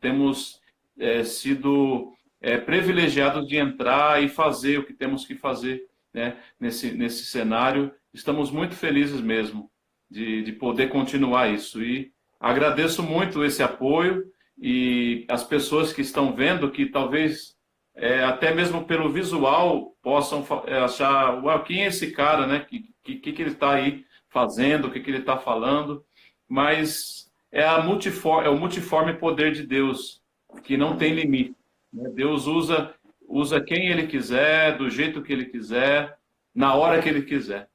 temos 0.00 0.60
é, 0.98 1.22
sido 1.24 2.12
é, 2.40 2.56
privilegiados 2.56 3.46
de 3.46 3.56
entrar 3.56 4.22
e 4.22 4.28
fazer 4.28 4.78
o 4.78 4.84
que 4.84 4.92
temos 4.92 5.24
que 5.24 5.34
fazer 5.34 5.82
né, 6.12 6.36
nesse, 6.58 6.92
nesse 6.92 7.26
cenário 7.26 7.92
estamos 8.12 8.50
muito 8.50 8.74
felizes 8.74 9.20
mesmo 9.20 9.70
de, 10.10 10.42
de 10.42 10.52
poder 10.52 10.88
continuar 10.88 11.52
isso. 11.52 11.82
E 11.82 12.12
agradeço 12.40 13.02
muito 13.02 13.44
esse 13.44 13.62
apoio 13.62 14.24
e 14.58 15.26
as 15.28 15.44
pessoas 15.44 15.92
que 15.92 16.00
estão 16.00 16.34
vendo 16.34 16.70
que 16.70 16.86
talvez 16.86 17.54
é, 17.94 18.24
até 18.24 18.54
mesmo 18.54 18.84
pelo 18.84 19.10
visual 19.10 19.94
possam 20.02 20.46
é, 20.66 20.78
achar, 20.78 21.42
uau, 21.42 21.62
quem 21.62 21.84
é 21.84 21.88
esse 21.88 22.10
cara, 22.10 22.46
né? 22.46 22.60
Que 22.60 22.94
que, 23.14 23.32
que 23.32 23.42
ele 23.42 23.52
está 23.52 23.74
aí 23.74 24.04
fazendo, 24.28 24.88
o 24.88 24.90
que, 24.90 25.00
que 25.00 25.10
ele 25.10 25.18
está 25.18 25.38
falando, 25.38 26.04
mas 26.48 27.30
é, 27.52 27.64
a 27.64 27.80
multiforme, 27.82 28.46
é 28.46 28.50
o 28.50 28.58
multiforme 28.58 29.14
poder 29.14 29.52
de 29.52 29.64
Deus 29.64 30.20
que 30.62 30.76
não 30.76 30.96
tem 30.96 31.14
limite. 31.14 31.54
Né? 31.92 32.10
Deus 32.10 32.46
usa 32.46 32.94
usa 33.28 33.60
quem 33.60 33.88
ele 33.88 34.06
quiser, 34.06 34.76
do 34.76 34.88
jeito 34.88 35.22
que 35.22 35.32
ele 35.32 35.46
quiser, 35.46 36.16
na 36.54 36.74
hora 36.74 37.02
que 37.02 37.08
ele 37.08 37.22
quiser. 37.22 37.68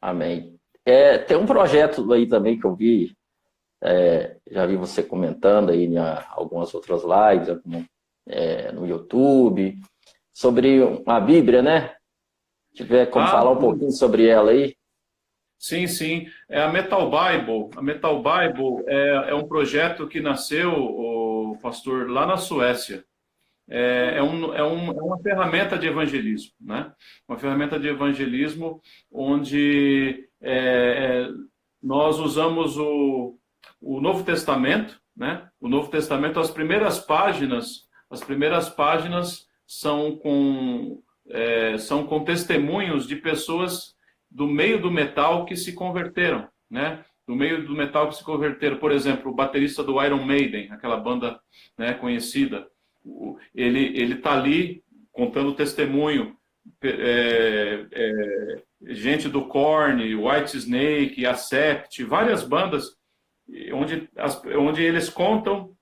Amém. 0.00 0.58
É, 0.84 1.18
tem 1.18 1.36
um 1.36 1.46
projeto 1.46 2.12
aí 2.12 2.26
também 2.26 2.58
que 2.58 2.66
eu 2.66 2.74
vi, 2.74 3.16
é, 3.80 4.36
já 4.50 4.66
vi 4.66 4.76
você 4.76 5.02
comentando 5.02 5.70
aí 5.70 5.84
em 5.84 5.96
algumas 6.30 6.74
outras 6.74 7.02
lives, 7.02 7.48
é, 8.26 8.72
no 8.72 8.86
YouTube, 8.86 9.78
sobre 10.32 10.80
a 11.06 11.20
Bíblia, 11.20 11.62
né? 11.62 11.94
Se 12.70 12.78
tiver 12.78 13.06
como 13.06 13.26
ah, 13.26 13.28
falar 13.28 13.50
um 13.50 13.58
pouquinho 13.58 13.92
sobre 13.92 14.26
ela 14.26 14.50
aí. 14.50 14.74
Sim, 15.58 15.86
sim. 15.86 16.26
É 16.48 16.60
a 16.62 16.72
Metal 16.72 17.08
Bible. 17.08 17.70
A 17.76 17.82
Metal 17.82 18.16
Bible 18.16 18.82
é, 18.86 19.30
é 19.30 19.34
um 19.34 19.46
projeto 19.46 20.08
que 20.08 20.20
nasceu, 20.20 20.72
o 21.52 21.58
pastor, 21.58 22.10
lá 22.10 22.26
na 22.26 22.36
Suécia 22.36 23.04
é, 23.68 24.18
é, 24.18 24.22
um, 24.22 24.54
é, 24.54 24.62
um, 24.62 24.90
é 24.90 25.02
uma 25.02 25.18
ferramenta 25.18 25.78
de 25.78 25.86
evangelismo, 25.86 26.52
né? 26.60 26.92
Uma 27.28 27.38
ferramenta 27.38 27.78
de 27.78 27.88
evangelismo 27.88 28.80
onde 29.10 30.28
é, 30.40 30.52
é, 30.52 31.28
nós 31.82 32.18
usamos 32.18 32.76
o, 32.76 33.38
o 33.80 34.00
Novo 34.00 34.24
Testamento, 34.24 35.00
né? 35.16 35.48
O 35.60 35.68
Novo 35.68 35.90
Testamento, 35.90 36.40
as 36.40 36.50
primeiras 36.50 36.98
páginas, 36.98 37.88
as 38.10 38.22
primeiras 38.22 38.68
páginas 38.68 39.46
são 39.66 40.16
com 40.16 41.02
é, 41.30 41.78
são 41.78 42.04
com 42.04 42.24
testemunhos 42.24 43.06
de 43.06 43.16
pessoas 43.16 43.94
do 44.30 44.46
meio 44.46 44.82
do 44.82 44.90
metal 44.90 45.44
que 45.44 45.56
se 45.56 45.72
converteram, 45.72 46.48
né? 46.68 47.04
Do 47.26 47.36
meio 47.36 47.66
do 47.66 47.74
metal 47.74 48.08
que 48.08 48.16
se 48.16 48.24
converteram. 48.24 48.78
Por 48.78 48.90
exemplo, 48.90 49.30
o 49.30 49.34
baterista 49.34 49.82
do 49.84 50.02
Iron 50.02 50.24
Maiden, 50.24 50.70
aquela 50.72 50.96
banda 50.96 51.40
né, 51.78 51.94
conhecida 51.94 52.66
ele 53.54 53.98
ele 53.98 54.14
está 54.14 54.32
ali 54.32 54.82
contando 55.10 55.54
testemunho, 55.54 56.36
é, 56.82 57.86
é, 57.92 58.62
gente 58.94 59.28
do 59.28 59.46
Korn, 59.46 60.14
White 60.14 60.56
Snake, 60.56 61.26
Acept, 61.26 62.02
várias 62.04 62.42
bandas 62.42 62.96
onde, 63.74 64.08
as, 64.16 64.42
onde 64.44 64.82
eles 64.82 65.10
contam 65.10 65.76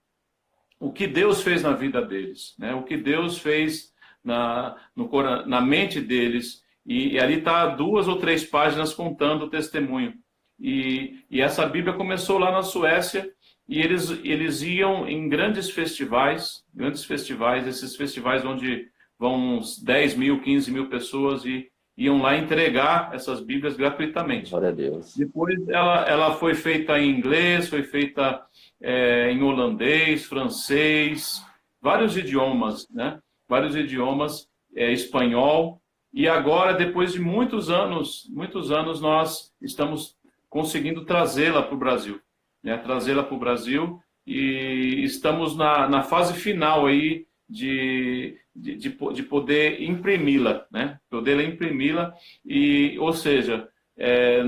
o 0.80 0.90
que 0.90 1.06
Deus 1.06 1.42
fez 1.42 1.62
na 1.62 1.72
vida 1.72 2.02
deles, 2.02 2.54
né? 2.58 2.74
o 2.74 2.82
que 2.82 2.96
Deus 2.96 3.38
fez 3.38 3.92
na, 4.24 4.76
no, 4.96 5.08
na 5.46 5.60
mente 5.60 6.00
deles. 6.00 6.64
E, 6.84 7.12
e 7.12 7.20
ali 7.20 7.38
está 7.38 7.66
duas 7.66 8.08
ou 8.08 8.18
três 8.18 8.44
páginas 8.44 8.94
contando 8.94 9.44
o 9.44 9.50
testemunho. 9.50 10.14
E, 10.60 11.24
e 11.30 11.40
essa 11.40 11.66
Bíblia 11.66 11.94
começou 11.94 12.38
lá 12.38 12.52
na 12.52 12.62
Suécia 12.62 13.30
e 13.68 13.80
eles, 13.80 14.10
eles 14.24 14.62
iam 14.62 15.08
em 15.08 15.28
grandes 15.28 15.70
festivais, 15.70 16.64
grandes 16.74 17.04
festivais, 17.04 17.66
esses 17.66 17.96
festivais 17.96 18.44
onde 18.44 18.88
vão 19.18 19.58
uns 19.58 19.82
10 19.82 20.16
mil, 20.16 20.40
15 20.42 20.70
mil 20.70 20.88
pessoas 20.88 21.44
e, 21.44 21.70
iam 22.00 22.22
lá 22.22 22.34
entregar 22.34 23.14
essas 23.14 23.42
Bíblias 23.42 23.76
gratuitamente. 23.76 24.50
Glória 24.50 24.70
a 24.70 24.72
Deus. 24.72 25.14
Depois 25.14 25.68
ela, 25.68 26.04
ela 26.08 26.34
foi 26.34 26.54
feita 26.54 26.98
em 26.98 27.10
inglês, 27.10 27.68
foi 27.68 27.82
feita 27.82 28.42
é, 28.80 29.30
em 29.30 29.42
holandês, 29.42 30.24
francês, 30.24 31.44
vários 31.80 32.16
idiomas, 32.16 32.88
né? 32.88 33.18
Vários 33.46 33.76
idiomas, 33.76 34.48
é, 34.74 34.90
espanhol. 34.90 35.78
E 36.12 36.26
agora, 36.26 36.72
depois 36.72 37.12
de 37.12 37.20
muitos 37.20 37.68
anos, 37.68 38.26
muitos 38.30 38.72
anos, 38.72 38.98
nós 39.00 39.52
estamos 39.60 40.16
conseguindo 40.50 41.04
trazê-la 41.04 41.62
para 41.62 41.74
o 41.74 41.78
Brasil, 41.78 42.20
né? 42.62 42.76
Trazê-la 42.76 43.22
para 43.22 43.34
o 43.34 43.38
Brasil 43.38 44.00
e 44.26 45.02
estamos 45.04 45.56
na, 45.56 45.88
na 45.88 46.02
fase 46.02 46.34
final 46.34 46.86
aí 46.86 47.26
de, 47.48 48.36
de, 48.54 48.76
de, 48.76 48.96
de 49.14 49.22
poder 49.22 49.80
imprimi-la, 49.80 50.66
né? 50.70 50.98
Poder 51.08 51.40
imprimi-la 51.40 52.12
e, 52.44 52.98
ou 52.98 53.12
seja, 53.12 53.68
é, 53.96 54.42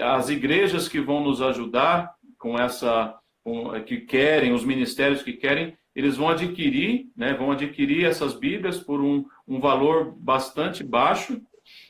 as 0.00 0.30
igrejas 0.30 0.88
que 0.88 1.00
vão 1.00 1.22
nos 1.22 1.42
ajudar 1.42 2.14
com 2.38 2.58
essa, 2.58 3.18
com, 3.42 3.70
que 3.82 3.98
querem, 3.98 4.52
os 4.52 4.64
ministérios 4.64 5.22
que 5.22 5.32
querem, 5.32 5.76
eles 5.94 6.16
vão 6.16 6.28
adquirir, 6.28 7.10
né? 7.16 7.34
Vão 7.34 7.50
adquirir 7.50 8.04
essas 8.04 8.32
Bíblias 8.32 8.78
por 8.78 9.00
um, 9.00 9.24
um 9.46 9.58
valor 9.58 10.14
bastante 10.16 10.84
baixo 10.84 11.42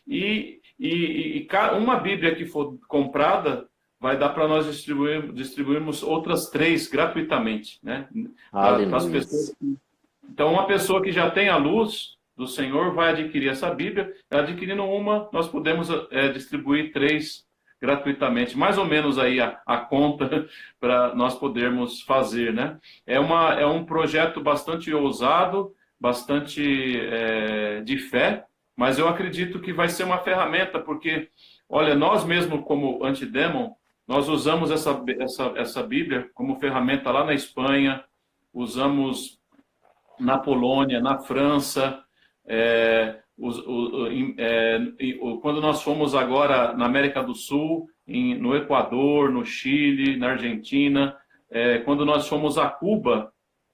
e, 0.06 0.59
e, 0.80 1.46
e 1.50 1.76
uma 1.76 1.96
Bíblia 1.96 2.34
que 2.34 2.46
for 2.46 2.78
comprada 2.88 3.68
vai 4.00 4.16
dar 4.16 4.30
para 4.30 4.48
nós 4.48 4.64
distribuir, 4.64 5.30
distribuirmos 5.32 6.02
outras 6.02 6.48
três 6.48 6.88
gratuitamente, 6.88 7.78
né? 7.82 8.08
Para 8.50 8.96
as 8.96 9.06
pessoas. 9.06 9.54
Então, 10.24 10.50
uma 10.50 10.66
pessoa 10.66 11.02
que 11.02 11.12
já 11.12 11.30
tem 11.30 11.50
a 11.50 11.56
luz 11.56 12.16
do 12.34 12.46
Senhor 12.46 12.94
vai 12.94 13.10
adquirir 13.10 13.50
essa 13.50 13.68
Bíblia. 13.74 14.10
Adquirindo 14.30 14.82
uma, 14.84 15.28
nós 15.30 15.46
podemos 15.46 15.90
é, 16.10 16.28
distribuir 16.28 16.92
três 16.92 17.44
gratuitamente, 17.78 18.56
mais 18.56 18.78
ou 18.78 18.86
menos 18.86 19.18
aí 19.18 19.40
a, 19.40 19.60
a 19.66 19.78
conta 19.78 20.46
para 20.80 21.14
nós 21.14 21.34
podermos 21.34 22.00
fazer, 22.02 22.54
né? 22.54 22.78
É, 23.06 23.20
uma, 23.20 23.52
é 23.54 23.66
um 23.66 23.84
projeto 23.84 24.40
bastante 24.40 24.92
ousado, 24.94 25.74
bastante 26.00 26.98
é, 26.98 27.80
de 27.82 27.98
fé, 27.98 28.46
mas 28.80 28.98
eu 28.98 29.06
acredito 29.06 29.60
que 29.60 29.74
vai 29.74 29.90
ser 29.90 30.04
uma 30.04 30.16
ferramenta, 30.20 30.78
porque, 30.78 31.28
olha, 31.68 31.94
nós 31.94 32.24
mesmo 32.24 32.62
como 32.62 33.04
Antidemon, 33.04 33.72
nós 34.08 34.26
usamos 34.26 34.70
essa, 34.70 35.04
essa, 35.18 35.52
essa 35.54 35.82
Bíblia 35.82 36.30
como 36.32 36.58
ferramenta 36.58 37.10
lá 37.10 37.22
na 37.22 37.34
Espanha, 37.34 38.02
usamos 38.54 39.38
na 40.18 40.38
Polônia, 40.38 40.98
na 40.98 41.18
França, 41.18 42.02
é, 42.46 43.18
os, 43.36 43.58
o, 43.66 44.06
é, 44.38 44.78
quando 45.42 45.60
nós 45.60 45.82
fomos 45.82 46.14
agora 46.14 46.72
na 46.72 46.86
América 46.86 47.22
do 47.22 47.34
Sul, 47.34 47.86
em, 48.08 48.34
no 48.34 48.56
Equador, 48.56 49.30
no 49.30 49.44
Chile, 49.44 50.16
na 50.16 50.30
Argentina, 50.30 51.14
é, 51.50 51.80
quando 51.80 52.06
nós 52.06 52.26
fomos 52.26 52.56
a 52.56 52.70
Cuba, 52.70 53.30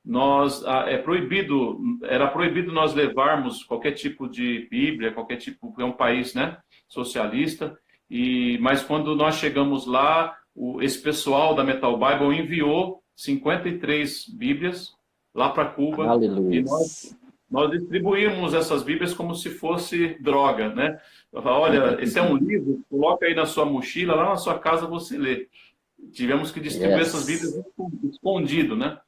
nós 0.06 0.62
é 0.86 0.96
proibido, 0.98 1.80
era 2.04 2.28
proibido 2.28 2.70
nós 2.70 2.94
levarmos 2.94 3.64
qualquer 3.64 3.90
tipo 3.90 4.28
de 4.28 4.68
Bíblia, 4.70 5.12
qualquer 5.12 5.36
tipo, 5.36 5.74
é 5.80 5.84
um 5.84 5.90
país, 5.90 6.32
né, 6.32 6.58
socialista, 6.86 7.76
e, 8.08 8.56
mas 8.60 8.84
quando 8.84 9.16
nós 9.16 9.34
chegamos 9.34 9.84
lá, 9.84 10.32
o, 10.54 10.80
esse 10.80 11.02
pessoal 11.02 11.56
da 11.56 11.64
Metal 11.64 11.98
Bible 11.98 12.38
enviou 12.38 13.02
53 13.16 14.28
Bíblias 14.28 14.94
lá 15.34 15.50
para 15.50 15.70
Cuba. 15.70 16.06
Aleluia. 16.06 16.60
E 16.60 16.62
nós, 16.62 17.18
nós 17.50 17.70
distribuímos 17.72 18.54
essas 18.54 18.84
Bíblias 18.84 19.12
como 19.12 19.34
se 19.34 19.50
fosse 19.50 20.16
droga, 20.20 20.72
né? 20.72 21.00
Olha, 21.32 22.00
esse 22.00 22.16
é 22.16 22.22
um 22.22 22.36
livro, 22.36 22.80
coloca 22.88 23.26
aí 23.26 23.34
na 23.34 23.44
sua 23.44 23.64
mochila, 23.64 24.14
lá 24.14 24.30
na 24.30 24.36
sua 24.36 24.56
casa 24.56 24.86
você 24.86 25.18
lê. 25.18 25.48
Tivemos 26.12 26.52
que 26.52 26.60
distribuir 26.60 26.98
yes. 26.98 27.08
essas 27.08 27.26
Bíblias 27.26 27.66
escondido, 28.04 28.76
né? 28.76 28.98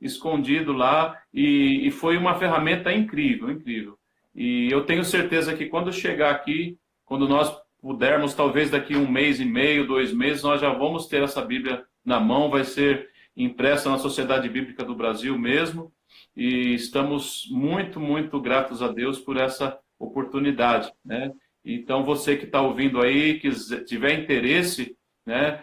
Escondido 0.00 0.72
lá, 0.72 1.20
e, 1.32 1.86
e 1.86 1.90
foi 1.90 2.16
uma 2.16 2.38
ferramenta 2.38 2.92
incrível, 2.92 3.50
incrível. 3.50 3.98
E 4.34 4.68
eu 4.70 4.84
tenho 4.84 5.04
certeza 5.04 5.56
que 5.56 5.66
quando 5.66 5.92
chegar 5.92 6.30
aqui, 6.30 6.78
quando 7.04 7.28
nós 7.28 7.52
pudermos, 7.80 8.34
talvez 8.34 8.70
daqui 8.70 8.96
um 8.96 9.10
mês 9.10 9.40
e 9.40 9.44
meio, 9.44 9.86
dois 9.86 10.12
meses, 10.12 10.42
nós 10.42 10.60
já 10.60 10.72
vamos 10.72 11.06
ter 11.06 11.22
essa 11.22 11.44
Bíblia 11.44 11.84
na 12.04 12.20
mão, 12.20 12.50
vai 12.50 12.64
ser 12.64 13.08
impressa 13.36 13.90
na 13.90 13.98
Sociedade 13.98 14.48
Bíblica 14.48 14.84
do 14.84 14.94
Brasil 14.94 15.38
mesmo, 15.38 15.92
e 16.36 16.74
estamos 16.74 17.48
muito, 17.50 18.00
muito 18.00 18.40
gratos 18.40 18.82
a 18.82 18.88
Deus 18.88 19.18
por 19.18 19.36
essa 19.36 19.78
oportunidade, 19.98 20.92
né? 21.04 21.32
Então, 21.64 22.04
você 22.04 22.36
que 22.36 22.44
está 22.44 22.62
ouvindo 22.62 23.02
aí, 23.02 23.38
que 23.38 23.50
tiver 23.84 24.18
interesse, 24.18 24.96
né, 25.26 25.62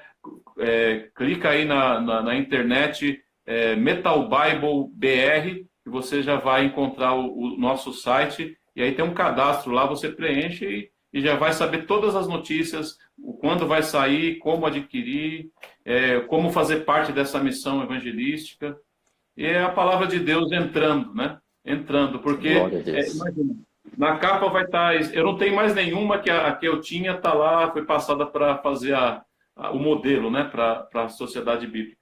é, 0.59 1.09
clica 1.15 1.49
aí 1.49 1.65
na, 1.65 1.99
na, 1.99 2.21
na 2.21 2.35
internet 2.35 3.21
é, 3.45 3.75
Metal 3.75 4.27
Bible 4.27 4.89
BR, 4.93 5.65
que 5.83 5.89
você 5.89 6.23
já 6.23 6.37
vai 6.37 6.65
encontrar 6.65 7.13
o, 7.13 7.37
o 7.37 7.57
nosso 7.57 7.93
site, 7.93 8.57
e 8.75 8.81
aí 8.81 8.93
tem 8.93 9.05
um 9.05 9.13
cadastro 9.13 9.71
lá, 9.71 9.85
você 9.85 10.09
preenche 10.09 10.65
e 10.65 10.95
e 11.15 11.21
já 11.21 11.37
vai 11.37 11.53
saber 11.53 11.85
todas 11.85 12.13
as 12.13 12.27
notícias, 12.27 12.97
quando 13.39 13.65
vai 13.65 13.81
sair, 13.81 14.37
como 14.39 14.65
adquirir, 14.65 15.49
é, 15.85 16.19
como 16.19 16.51
fazer 16.51 16.81
parte 16.81 17.13
dessa 17.13 17.41
missão 17.41 17.81
evangelística. 17.81 18.77
E 19.37 19.45
é 19.45 19.63
a 19.63 19.69
palavra 19.69 20.07
de 20.07 20.19
Deus 20.19 20.51
entrando, 20.51 21.15
né? 21.15 21.37
Entrando, 21.63 22.19
porque 22.19 22.49
é, 22.49 23.09
imagina, 23.09 23.55
na 23.97 24.17
capa 24.17 24.49
vai 24.49 24.65
estar. 24.65 24.93
Tá, 24.93 25.09
eu 25.13 25.23
não 25.23 25.37
tenho 25.37 25.55
mais 25.55 25.73
nenhuma 25.73 26.19
que 26.19 26.29
a, 26.29 26.47
a 26.47 26.55
que 26.55 26.67
eu 26.67 26.81
tinha 26.81 27.13
está 27.13 27.33
lá, 27.33 27.71
foi 27.71 27.85
passada 27.85 28.25
para 28.25 28.57
fazer 28.57 28.93
a, 28.93 29.23
a, 29.55 29.71
o 29.71 29.79
modelo, 29.79 30.29
né? 30.29 30.43
Para 30.43 30.85
a 30.95 31.07
sociedade 31.07 31.65
bíblica. 31.65 31.97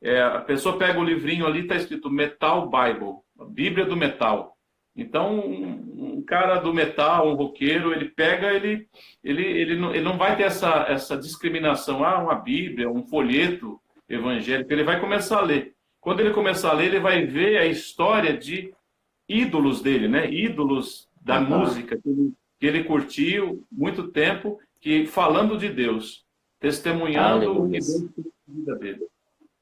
É, 0.00 0.20
a 0.22 0.40
pessoa 0.40 0.78
pega 0.78 0.98
o 0.98 1.04
livrinho 1.04 1.46
ali, 1.46 1.60
está 1.60 1.76
escrito 1.76 2.10
Metal 2.10 2.68
Bible, 2.68 3.16
a 3.38 3.44
Bíblia 3.44 3.84
do 3.84 3.96
Metal. 3.96 4.56
Então, 4.98 5.38
um, 5.38 6.16
um, 6.16 6.22
cara 6.22 6.58
do 6.58 6.74
metal, 6.74 7.28
um 7.28 7.34
roqueiro, 7.34 7.92
ele 7.92 8.06
pega, 8.06 8.52
ele, 8.52 8.88
ele, 9.22 9.44
ele, 9.44 9.76
não, 9.76 9.94
ele 9.94 10.02
não 10.02 10.18
vai 10.18 10.36
ter 10.36 10.42
essa, 10.42 10.86
essa 10.88 11.16
discriminação, 11.16 12.02
ah, 12.02 12.18
uma 12.18 12.34
Bíblia, 12.34 12.90
um 12.90 13.06
folheto 13.06 13.80
evangélico, 14.08 14.72
ele 14.72 14.82
vai 14.82 15.00
começar 15.00 15.38
a 15.38 15.42
ler. 15.42 15.72
Quando 16.00 16.18
ele 16.18 16.32
começar 16.32 16.70
a 16.70 16.72
ler, 16.72 16.86
ele 16.86 16.98
vai 16.98 17.24
ver 17.24 17.58
a 17.58 17.66
história 17.66 18.36
de 18.36 18.74
ídolos 19.28 19.80
dele, 19.80 20.08
né? 20.08 20.28
Ídolos 20.28 21.08
da 21.20 21.40
música 21.40 21.96
que 21.96 22.08
ele, 22.08 22.32
que 22.58 22.66
ele 22.66 22.84
curtiu 22.84 23.64
muito 23.70 24.08
tempo, 24.08 24.58
que 24.80 25.06
falando 25.06 25.56
de 25.56 25.68
Deus, 25.68 26.24
testemunhando 26.58 27.52
o 27.52 27.70
que 27.70 27.78
Deus 27.78 28.02
na 28.02 28.54
vida 28.54 28.74
dele. 28.76 29.06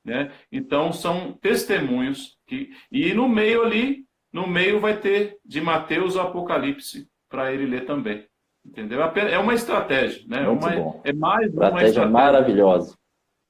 Né? 0.07 0.31
Então, 0.53 0.93
são 0.93 1.33
testemunhos 1.33 2.39
que. 2.47 2.71
E 2.91 3.13
no 3.13 3.29
meio 3.29 3.65
ali 3.65 4.07
no 4.37 4.47
meio 4.47 4.79
vai 4.79 4.99
ter 4.99 5.39
de 5.43 5.63
Mateus 5.63 6.15
o 6.15 6.21
Apocalipse 6.21 7.09
para 7.27 7.53
ele 7.53 7.65
ler 7.65 7.87
também. 7.87 8.27
Entendeu? 8.65 9.01
É 9.03 9.39
uma 9.39 9.55
estratégia, 9.55 10.23
né? 10.29 10.45
É 10.45 10.49
uma. 10.49 11.01
É 11.05 11.13
mais 11.13 11.47
estratégia 11.47 11.71
uma 11.71 11.83
estratégia 11.83 12.07
maravilhosa 12.07 12.95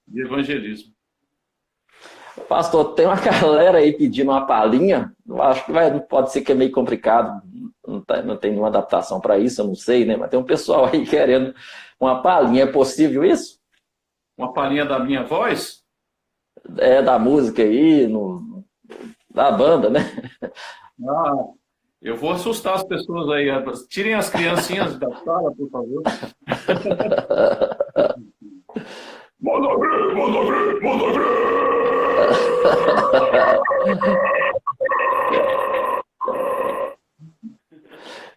de 0.07 0.23
evangelismo. 0.23 0.93
Pastor, 2.49 2.95
tem 2.95 3.07
uma 3.07 3.17
galera 3.21 3.79
aí 3.79 3.93
pedindo 3.93 4.31
uma 4.31 4.47
palhinha. 4.47 5.13
Eu 5.27 5.43
acho 5.43 5.65
que 5.65 5.73
vai, 5.73 5.99
pode 6.01 6.31
ser 6.31 6.43
que 6.43 6.53
é 6.53 6.55
meio 6.55 6.71
complicado, 6.71 7.43
não, 7.85 8.01
tá, 8.01 8.23
não 8.23 8.37
tem 8.37 8.51
nenhuma 8.51 8.69
adaptação 8.69 9.21
para 9.21 9.39
isso, 9.39 9.61
eu 9.61 9.67
não 9.67 9.75
sei, 9.75 10.05
né? 10.05 10.17
Mas 10.17 10.31
tem 10.31 10.39
um 10.39 10.45
pessoal 10.45 10.87
aí 10.87 11.05
querendo 11.09 11.53
uma 11.99 12.23
palhinha. 12.23 12.63
É 12.63 12.67
possível 12.67 13.25
isso? 13.25 13.59
Uma 14.39 14.53
palhinha 14.53 14.85
da 14.85 14.99
minha 15.01 15.25
voz? 15.25 15.86
É, 16.79 17.03
da 17.03 17.19
música 17.19 17.62
aí, 17.62 18.07
no, 18.07 18.64
da 19.31 19.51
banda, 19.53 19.91
né? 19.91 20.01
Ah, 21.09 21.45
eu 22.03 22.17
vou 22.17 22.33
assustar 22.33 22.75
as 22.75 22.85
pessoas 22.85 23.29
aí. 23.31 23.49
Tirem 23.89 24.14
as 24.14 24.31
criancinhas 24.31 24.99
da 24.99 25.14
sala, 25.17 25.53
por 25.55 25.69
favor. 25.71 26.03
Manda 29.39 29.69
ver, 29.79 30.14
manda 30.14 30.41
ver, 30.47 30.81
manda 30.83 31.12
ver! 31.12 31.47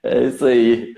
É 0.04 0.24
isso 0.24 0.46
aí. 0.46 0.94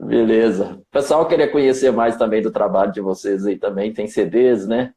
Beleza. 0.00 0.78
O 0.80 0.86
pessoal 0.90 1.26
queria 1.28 1.50
conhecer 1.50 1.90
mais 1.92 2.16
também 2.16 2.42
do 2.42 2.50
trabalho 2.50 2.90
de 2.92 3.00
vocês 3.00 3.46
aí 3.46 3.56
também. 3.56 3.92
Tem 3.92 4.06
CDs, 4.06 4.66
né? 4.66 4.92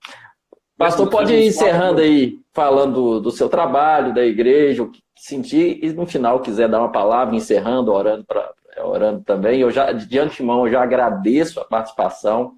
Pastor, 0.77 1.09
pode 1.09 1.33
ir 1.33 1.47
encerrando 1.47 2.01
aí, 2.01 2.37
falando 2.53 3.21
do 3.21 3.31
seu 3.31 3.47
trabalho, 3.47 4.13
da 4.13 4.25
igreja, 4.25 4.83
o 4.83 4.91
que 4.91 5.01
sentir, 5.15 5.79
e 5.81 5.93
no 5.93 6.05
final 6.05 6.41
quiser 6.41 6.67
dar 6.67 6.79
uma 6.79 6.91
palavra, 6.91 7.35
encerrando, 7.35 7.93
orando, 7.93 8.25
pra, 8.25 8.51
orando 8.83 9.23
também. 9.23 9.61
Eu 9.61 9.71
já, 9.71 9.91
de 9.91 10.19
antemão, 10.19 10.65
eu 10.65 10.71
já 10.71 10.83
agradeço 10.83 11.59
a 11.59 11.65
participação. 11.65 12.53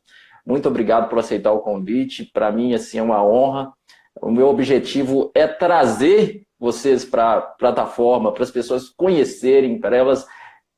Muito 0.45 0.68
obrigado 0.68 1.09
por 1.09 1.20
aceitar 1.20 1.51
o 1.51 1.59
convite. 1.59 2.30
Para 2.34 2.51
mim, 2.51 2.74
assim, 2.74 2.97
é 2.97 3.03
uma 3.03 3.24
honra. 3.24 3.72
O 4.20 4.32
meu 4.32 4.47
objetivo 4.47 5.32
é 5.36 5.45
trazer 5.45 6.43
vocês 6.59 7.05
para 7.05 7.34
a 7.34 7.41
plataforma, 7.41 8.32
para 8.32 8.43
as 8.43 8.51
pessoas 8.51 8.89
conhecerem, 8.89 9.80
para 9.80 9.95
elas 9.95 10.26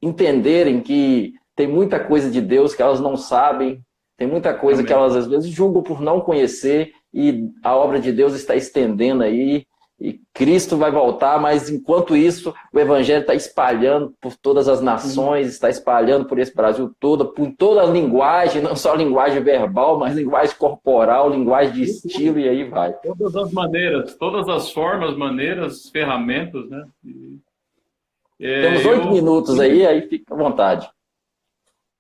entenderem 0.01 0.81
que 0.81 1.33
tem 1.55 1.67
muita 1.67 1.99
coisa 1.99 2.29
de 2.29 2.41
Deus 2.41 2.73
que 2.75 2.81
elas 2.81 2.99
não 2.99 3.15
sabem, 3.15 3.81
tem 4.17 4.27
muita 4.27 4.53
coisa 4.53 4.81
Amém. 4.81 4.87
que 4.87 4.93
elas 4.93 5.15
às 5.15 5.27
vezes 5.27 5.49
julgam 5.49 5.81
por 5.81 6.01
não 6.01 6.19
conhecer 6.19 6.91
e 7.13 7.49
a 7.63 7.75
obra 7.75 7.99
de 7.99 8.11
Deus 8.11 8.33
está 8.33 8.55
estendendo 8.55 9.23
aí 9.23 9.65
e 9.99 10.21
Cristo 10.33 10.77
vai 10.77 10.91
voltar, 10.91 11.41
mas 11.41 11.69
enquanto 11.69 12.15
isso, 12.15 12.53
o 12.71 12.79
Evangelho 12.79 13.19
está 13.21 13.35
espalhando 13.35 14.13
por 14.21 14.33
todas 14.37 14.69
as 14.69 14.79
nações, 14.81 15.45
uhum. 15.47 15.51
está 15.51 15.69
espalhando 15.69 16.25
por 16.25 16.39
esse 16.39 16.55
Brasil 16.55 16.95
todo, 16.99 17.33
por 17.33 17.51
toda 17.57 17.81
a 17.81 17.85
linguagem, 17.85 18.61
não 18.61 18.77
só 18.77 18.95
linguagem 18.95 19.43
verbal, 19.43 19.99
mas 19.99 20.15
linguagem 20.15 20.55
corporal, 20.55 21.29
linguagem 21.29 21.73
de 21.73 21.83
estilo, 21.83 22.39
e 22.39 22.47
aí 22.47 22.63
vai. 22.63 22.93
Todas 22.93 23.35
as 23.35 23.51
maneiras, 23.51 24.15
todas 24.15 24.47
as 24.47 24.71
formas, 24.71 25.17
maneiras, 25.17 25.89
ferramentas, 25.89 26.69
né? 26.69 26.87
É, 28.39 28.61
Temos 28.61 28.85
oito 28.85 29.07
eu... 29.07 29.11
minutos 29.11 29.59
aí, 29.59 29.85
aí 29.85 30.07
fica 30.07 30.33
à 30.33 30.37
vontade. 30.37 30.89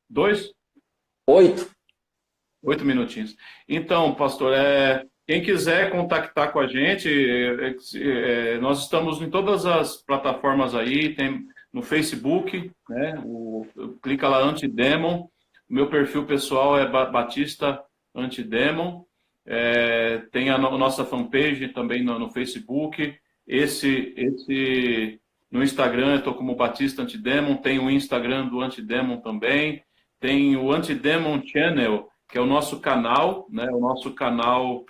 Dois? 0.09 0.53
Oito. 1.27 1.69
Oito 2.61 2.85
minutinhos. 2.85 3.35
Então, 3.67 4.13
pastor, 4.15 4.53
é, 4.53 5.05
quem 5.25 5.41
quiser 5.41 5.91
contactar 5.91 6.51
com 6.51 6.59
a 6.59 6.67
gente, 6.67 7.07
é, 7.07 7.75
é, 7.95 8.57
nós 8.57 8.83
estamos 8.83 9.21
em 9.21 9.29
todas 9.29 9.65
as 9.65 9.97
plataformas 9.97 10.75
aí, 10.75 11.13
tem 11.15 11.47
no 11.71 11.81
Facebook, 11.81 12.71
né? 12.89 13.21
O, 13.23 13.65
clica 14.01 14.27
lá 14.27 14.39
Antidemon. 14.39 15.27
Meu 15.69 15.87
perfil 15.87 16.25
pessoal 16.25 16.77
é 16.77 16.87
Batista 16.87 17.81
Antidemon. 18.13 19.03
É, 19.45 20.19
tem 20.31 20.49
a, 20.49 20.57
no, 20.57 20.77
nossa 20.77 21.05
fanpage 21.05 21.69
também 21.69 22.03
no, 22.03 22.17
no, 22.17 22.31
Facebook. 22.31 23.15
Esse, 23.47 24.13
esse 24.17 25.19
no 25.51 25.63
Instagram 25.63 26.13
eu 26.13 26.17
estou 26.17 26.33
como 26.33 26.55
Batista 26.55 27.03
Antidemon. 27.03 27.57
Tem 27.57 27.79
o 27.79 27.89
Instagram 27.89 28.47
do 28.47 28.61
Antidemon 28.61 29.17
também. 29.17 29.83
Tem 30.19 30.57
o 30.57 30.71
Antidemon 30.71 31.41
Channel, 31.45 32.08
que 32.29 32.37
é 32.37 32.41
o 32.41 32.45
nosso 32.45 32.79
canal, 32.79 33.47
né? 33.49 33.67
O 33.71 33.79
nosso 33.79 34.13
canal 34.13 34.85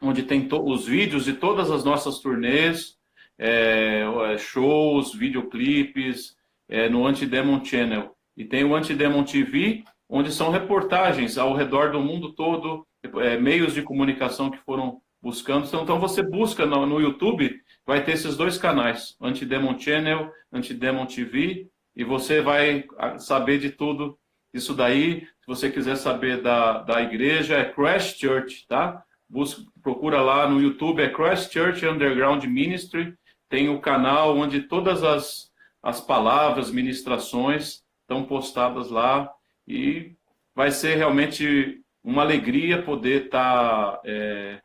onde 0.00 0.22
tem 0.22 0.48
os 0.50 0.86
vídeos 0.86 1.24
de 1.24 1.32
todas 1.32 1.70
as 1.70 1.84
nossas 1.84 2.18
turnês, 2.20 2.96
é, 3.38 4.02
é, 4.02 4.38
shows, 4.38 5.14
videoclipes, 5.14 6.36
é, 6.68 6.88
no 6.88 7.06
Antidemon 7.06 7.64
Channel. 7.64 8.16
E 8.36 8.44
tem 8.44 8.64
o 8.64 8.74
Antidemon 8.74 9.24
TV, 9.24 9.84
onde 10.08 10.32
são 10.32 10.50
reportagens 10.50 11.38
ao 11.38 11.54
redor 11.54 11.92
do 11.92 12.00
mundo 12.00 12.32
todo, 12.32 12.86
é, 13.20 13.36
meios 13.36 13.74
de 13.74 13.82
comunicação 13.82 14.50
que 14.50 14.58
foram 14.58 15.00
buscando. 15.20 15.66
Então, 15.66 15.82
então 15.82 16.00
você 16.00 16.22
busca 16.22 16.66
no, 16.66 16.86
no, 16.86 17.00
YouTube, 17.00 17.60
vai 17.86 18.04
ter 18.04 18.12
esses 18.12 18.36
dois 18.36 18.58
canais, 18.58 19.16
Antidemon 19.20 19.78
Channel, 19.78 20.30
Antidemon 20.52 21.06
TV, 21.06 21.68
e 21.94 22.04
você 22.04 22.40
vai 22.40 22.84
saber 23.18 23.58
de 23.58 23.70
tudo 23.70 24.18
isso 24.52 24.74
daí. 24.74 25.20
Se 25.40 25.46
você 25.46 25.70
quiser 25.70 25.96
saber 25.96 26.42
da, 26.42 26.82
da 26.82 27.02
igreja, 27.02 27.56
é 27.56 27.64
Crash 27.64 28.16
Church, 28.18 28.66
tá? 28.66 29.02
busca, 29.32 29.62
procura 29.82 30.20
lá 30.20 30.46
no 30.48 30.60
YouTube, 30.60 31.02
é 31.02 31.10
Church 31.10 31.86
Underground 31.86 32.44
Ministry, 32.44 33.14
tem 33.48 33.70
o 33.70 33.80
canal 33.80 34.36
onde 34.36 34.60
todas 34.62 35.02
as, 35.02 35.50
as 35.82 36.00
palavras, 36.00 36.70
ministrações 36.70 37.82
estão 38.02 38.24
postadas 38.24 38.90
lá 38.90 39.30
e 39.66 40.12
vai 40.54 40.70
ser 40.70 40.96
realmente 40.96 41.80
uma 42.04 42.22
alegria 42.22 42.82
poder 42.82 43.26
estar 43.26 43.92
tá, 43.92 44.00
é, 44.04 44.60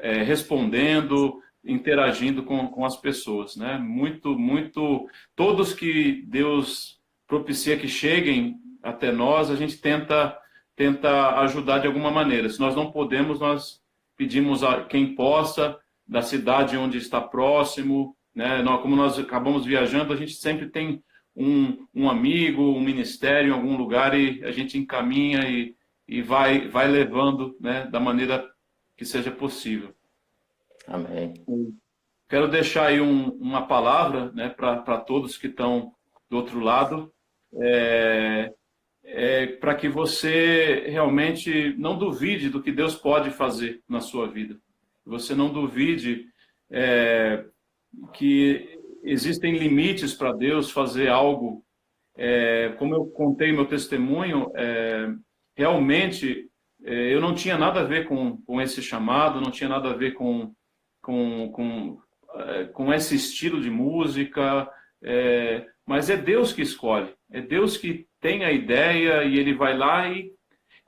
é, 0.00 0.22
respondendo, 0.22 1.40
interagindo 1.64 2.42
com, 2.42 2.68
com 2.68 2.84
as 2.84 2.96
pessoas, 2.96 3.56
né? 3.56 3.78
Muito, 3.78 4.38
muito, 4.38 5.08
todos 5.34 5.72
que 5.72 6.22
Deus 6.26 7.00
propicia 7.26 7.78
que 7.78 7.88
cheguem 7.88 8.56
até 8.82 9.12
nós, 9.12 9.50
a 9.50 9.56
gente 9.56 9.78
tenta 9.78 10.36
tenta 10.76 11.40
ajudar 11.40 11.80
de 11.80 11.86
alguma 11.86 12.10
maneira. 12.10 12.48
Se 12.48 12.58
nós 12.58 12.74
não 12.74 12.90
podemos, 12.90 13.38
nós 13.38 13.82
pedimos 14.16 14.64
a 14.64 14.84
quem 14.84 15.14
possa, 15.14 15.78
da 16.08 16.22
cidade 16.22 16.76
onde 16.76 16.96
está 16.96 17.20
próximo, 17.20 18.16
né? 18.34 18.64
Como 18.80 18.96
nós 18.96 19.18
acabamos 19.18 19.66
viajando, 19.66 20.12
a 20.12 20.16
gente 20.16 20.32
sempre 20.32 20.70
tem 20.70 21.02
um, 21.36 21.86
um 21.94 22.08
amigo, 22.08 22.62
um 22.62 22.80
ministério 22.80 23.50
em 23.50 23.52
algum 23.52 23.76
lugar 23.76 24.18
e 24.18 24.42
a 24.44 24.50
gente 24.50 24.78
encaminha 24.78 25.48
e, 25.48 25.76
e 26.08 26.22
vai, 26.22 26.68
vai 26.68 26.88
levando 26.88 27.56
né, 27.60 27.86
da 27.86 28.00
maneira 28.00 28.48
que 28.96 29.04
seja 29.04 29.30
possível. 29.30 29.94
Amém. 30.86 31.34
Quero 32.28 32.48
deixar 32.48 32.86
aí 32.86 33.00
um, 33.00 33.28
uma 33.32 33.66
palavra 33.66 34.32
né, 34.32 34.48
para 34.48 34.98
todos 35.00 35.36
que 35.36 35.46
estão 35.46 35.92
do 36.28 36.36
outro 36.36 36.60
lado. 36.60 37.12
É, 37.60 38.52
é, 39.04 39.46
para 39.46 39.74
que 39.74 39.88
você 39.88 40.84
realmente 40.88 41.74
não 41.78 41.98
duvide 41.98 42.48
do 42.48 42.62
que 42.62 42.72
Deus 42.72 42.94
pode 42.94 43.30
fazer 43.30 43.82
na 43.88 44.00
sua 44.00 44.28
vida. 44.28 44.58
Você 45.04 45.34
não 45.34 45.52
duvide 45.52 46.26
é, 46.70 47.44
que 48.12 48.78
existem 49.02 49.56
limites 49.56 50.14
para 50.14 50.32
Deus 50.32 50.70
fazer 50.70 51.08
algo. 51.08 51.64
É, 52.16 52.70
como 52.78 52.94
eu 52.94 53.06
contei 53.06 53.52
meu 53.52 53.66
testemunho, 53.66 54.50
é, 54.54 55.08
realmente 55.56 56.48
é, 56.84 57.14
eu 57.14 57.20
não 57.20 57.34
tinha 57.34 57.56
nada 57.56 57.80
a 57.80 57.84
ver 57.84 58.06
com, 58.06 58.36
com 58.42 58.60
esse 58.60 58.82
chamado, 58.82 59.40
não 59.40 59.50
tinha 59.50 59.68
nada 59.68 59.90
a 59.90 59.96
ver 59.96 60.12
com, 60.12 60.52
com, 61.02 61.50
com, 61.50 61.98
é, 62.34 62.64
com 62.66 62.92
esse 62.92 63.16
estilo 63.16 63.60
de 63.60 63.70
música, 63.70 64.70
mas 65.86 66.10
é 66.10 66.16
Deus 66.16 66.52
que 66.52 66.60
escolhe, 66.60 67.10
é 67.30 67.40
Deus 67.40 67.76
que 67.76 68.06
tem 68.20 68.44
a 68.44 68.52
ideia 68.52 69.24
e 69.24 69.38
ele 69.38 69.54
vai 69.54 69.76
lá 69.76 70.08
e, 70.08 70.32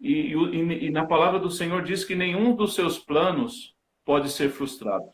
e, 0.01 0.35
e, 0.35 0.87
e 0.87 0.91
na 0.91 1.07
palavra 1.07 1.39
do 1.39 1.51
Senhor 1.51 1.83
diz 1.83 2.05
que 2.05 2.15
nenhum 2.15 2.55
dos 2.55 2.75
seus 2.75 2.99
planos 2.99 3.75
pode 4.05 4.31
ser 4.31 4.51
frustrado. 4.51 5.05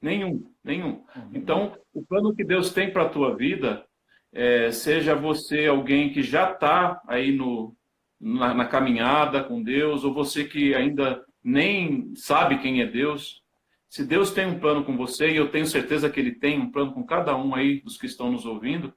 Nenhum, 0.00 0.44
nenhum. 0.62 1.04
Uhum. 1.16 1.30
Então, 1.34 1.76
o 1.92 2.04
plano 2.04 2.34
que 2.34 2.44
Deus 2.44 2.72
tem 2.72 2.90
para 2.92 3.04
a 3.04 3.08
tua 3.08 3.34
vida, 3.34 3.84
é, 4.32 4.70
seja 4.70 5.14
você 5.14 5.66
alguém 5.66 6.12
que 6.12 6.22
já 6.22 6.52
está 6.52 7.00
aí 7.08 7.32
no, 7.32 7.74
na, 8.20 8.54
na, 8.54 8.64
caminhada 8.66 9.42
com 9.42 9.62
Deus, 9.62 10.04
ou 10.04 10.14
você 10.14 10.44
que 10.44 10.74
ainda 10.74 11.24
nem 11.42 12.14
sabe 12.14 12.58
quem 12.58 12.80
é 12.80 12.86
Deus, 12.86 13.42
se 13.88 14.04
Deus 14.04 14.30
tem 14.30 14.46
um 14.46 14.60
plano 14.60 14.84
com 14.84 14.96
você, 14.96 15.30
e 15.30 15.36
eu 15.36 15.50
tenho 15.50 15.66
certeza 15.66 16.10
que 16.10 16.20
Ele 16.20 16.32
tem 16.32 16.60
um 16.60 16.70
plano 16.70 16.92
com 16.92 17.04
cada 17.04 17.36
um 17.36 17.54
aí 17.54 17.80
dos 17.80 17.96
que 17.96 18.06
estão 18.06 18.30
nos 18.30 18.44
ouvindo, 18.44 18.92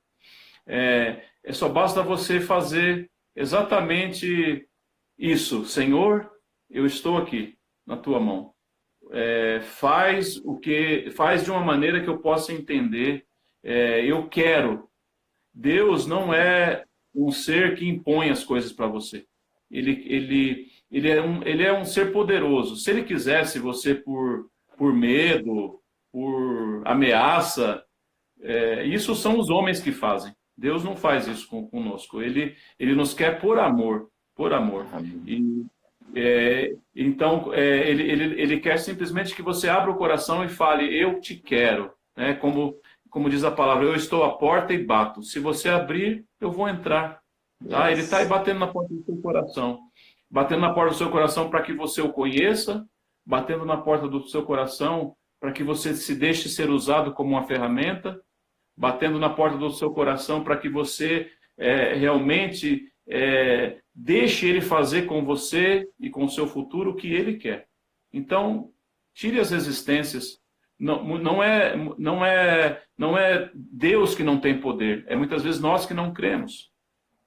é, 0.68 1.24
é 1.44 1.52
só 1.54 1.68
basta 1.68 2.04
você 2.04 2.40
fazer 2.40 3.10
exatamente 3.36 4.68
isso. 5.18 5.66
Senhor, 5.66 6.30
eu 6.70 6.86
estou 6.86 7.18
aqui 7.18 7.58
na 7.86 7.98
tua 7.98 8.20
mão. 8.20 8.54
É, 9.12 9.60
faz 9.62 10.38
o 10.38 10.58
que 10.58 11.10
faz 11.12 11.44
de 11.44 11.52
uma 11.52 11.62
maneira 11.62 12.02
que 12.02 12.10
eu 12.10 12.20
possa 12.20 12.54
entender. 12.54 13.26
É, 13.64 14.06
eu 14.06 14.28
quero. 14.30 14.90
Deus 15.54 16.06
não 16.06 16.34
é 16.34 16.86
um 17.14 17.32
ser 17.32 17.76
que 17.76 17.88
impõe 17.88 18.30
as 18.30 18.44
coisas 18.44 18.72
para 18.72 18.88
você. 18.88 19.26
Ele, 19.70 20.04
ele, 20.08 20.68
ele, 20.90 21.10
é 21.10 21.22
um, 21.22 21.44
ele 21.44 21.64
é 21.64 21.74
um 21.74 21.86
ser 21.86 22.12
poderoso. 22.12 22.76
Se 22.76 22.92
ele 22.92 23.04
quisesse 23.04 23.60
você 23.60 23.96
por, 23.96 24.50
por 24.78 24.94
medo, 24.94 25.82
por 26.12 26.84
ameaça, 26.86 27.84
é, 28.42 28.86
isso 28.86 29.16
são 29.16 29.40
os 29.40 29.50
homens 29.50 29.80
que 29.82 29.92
fazem. 29.92 30.34
Deus 30.62 30.84
não 30.84 30.96
faz 30.96 31.28
isso 31.28 31.48
com, 31.48 31.68
conosco. 31.68 32.22
Ele, 32.22 32.56
ele 32.80 32.94
nos 32.94 33.16
quer 33.16 33.42
por 33.42 33.58
amor, 33.58 34.10
por 34.36 34.54
amor. 34.54 34.86
E, 35.26 35.66
é, 36.16 36.76
então, 36.96 37.52
é, 37.52 37.90
ele, 37.90 38.04
ele, 38.04 38.40
ele 38.40 38.60
quer 38.60 38.78
simplesmente 38.78 39.36
que 39.36 39.42
você 39.42 39.68
abra 39.68 39.90
o 39.90 39.98
coração 39.98 40.46
e 40.46 40.50
fale: 40.50 40.96
Eu 40.96 41.20
te 41.20 41.36
quero. 41.36 41.92
Né? 42.16 42.36
Como, 42.36 42.76
como 43.10 43.28
diz 43.28 43.44
a 43.44 43.50
palavra, 43.50 43.86
eu 43.86 43.96
estou 43.96 44.24
à 44.24 44.38
porta 44.38 44.72
e 44.72 44.86
bato. 44.86 45.24
Se 45.24 45.40
você 45.40 45.68
abrir, 45.68 46.26
eu 46.40 46.52
vou 46.52 46.70
entrar. 46.70 47.20
Tá? 47.68 47.88
Yes. 47.88 47.94
Ele 47.94 48.02
está 48.02 48.20
aí 48.20 48.28
batendo 48.28 48.60
na 48.60 48.68
porta 48.68 48.94
do 48.94 49.04
seu 49.04 49.18
coração. 49.18 49.80
Batendo 50.30 50.62
na 50.62 50.74
porta 50.76 50.92
do 50.92 50.98
seu 50.98 51.10
coração 51.10 51.50
para 51.50 51.64
que 51.64 51.74
você 51.74 52.02
o 52.04 52.14
conheça, 52.14 52.86
batendo 53.26 53.66
na 53.66 53.78
porta 53.78 54.08
do 54.08 54.28
seu 54.28 54.44
coração 54.44 55.16
para 55.40 55.52
que 55.52 55.64
você 55.64 55.96
se 55.96 56.14
deixe 56.14 56.48
ser 56.48 56.70
usado 56.70 57.14
como 57.14 57.32
uma 57.32 57.48
ferramenta 57.48 58.22
batendo 58.76 59.20
na 59.20 59.30
porta 59.30 59.58
do 59.58 59.72
seu 59.72 59.92
coração 59.92 60.44
para 60.44 60.58
que 60.58 60.70
você 60.70 61.30
é, 61.58 61.94
realmente 61.94 62.92
é, 63.08 63.78
deixe 63.94 64.48
ele 64.48 64.62
fazer 64.62 65.06
com 65.06 65.24
você 65.24 65.88
e 66.00 66.10
com 66.10 66.26
o 66.26 66.30
seu 66.30 66.48
futuro 66.48 66.92
o 66.92 66.96
que 66.96 67.12
ele 67.14 67.38
quer. 67.38 67.68
Então, 68.12 68.72
tire 69.14 69.40
as 69.40 69.52
resistências. 69.52 70.40
Não, 70.80 71.04
não, 71.20 71.44
é, 71.44 71.76
não, 71.98 72.26
é, 72.26 72.82
não 72.98 73.18
é 73.18 73.52
Deus 73.54 74.16
que 74.16 74.24
não 74.24 74.40
tem 74.40 74.60
poder, 74.60 75.06
é 75.08 75.16
muitas 75.16 75.44
vezes 75.44 75.62
nós 75.62 75.86
que 75.86 75.94
não 75.94 76.12
cremos. 76.12 76.72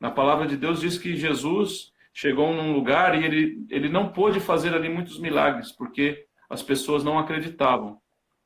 Na 0.00 0.10
palavra 0.10 0.46
de 0.46 0.56
Deus 0.56 0.80
diz 0.80 0.98
que 0.98 1.14
Jesus 1.14 1.92
chegou 2.12 2.52
num 2.52 2.72
lugar 2.72 3.20
e 3.20 3.24
ele, 3.24 3.66
ele 3.70 3.88
não 3.88 4.12
pôde 4.12 4.40
fazer 4.40 4.74
ali 4.74 4.88
muitos 4.88 5.20
milagres, 5.20 5.70
porque 5.70 6.26
as 6.50 6.62
pessoas 6.62 7.04
não 7.04 7.18
acreditavam, 7.18 8.00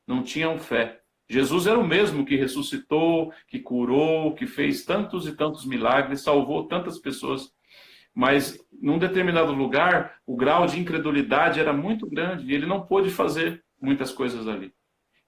não 0.05 0.21
tinham 0.21 0.59
fé. 0.59 0.98
Jesus 1.29 1.67
era 1.67 1.77
o 1.77 1.87
mesmo 1.87 2.25
que 2.25 2.35
ressuscitou, 2.35 3.31
que 3.47 3.59
curou, 3.59 4.33
que 4.33 4.47
fez 4.47 4.83
tantos 4.83 5.27
e 5.27 5.35
tantos 5.35 5.65
milagres, 5.65 6.21
salvou 6.21 6.67
tantas 6.67 6.97
pessoas, 6.97 7.53
mas 8.13 8.59
num 8.81 8.97
determinado 8.97 9.53
lugar 9.53 10.15
o 10.25 10.35
grau 10.35 10.65
de 10.65 10.79
incredulidade 10.79 11.59
era 11.59 11.71
muito 11.71 12.09
grande 12.09 12.45
e 12.45 12.55
ele 12.55 12.65
não 12.65 12.81
pôde 12.81 13.09
fazer 13.11 13.63
muitas 13.79 14.11
coisas 14.11 14.47
ali. 14.47 14.73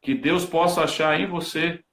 Que 0.01 0.15
Deus 0.15 0.43
possa 0.45 0.83
achar 0.83 1.19
em 1.19 1.27
você 1.27 1.83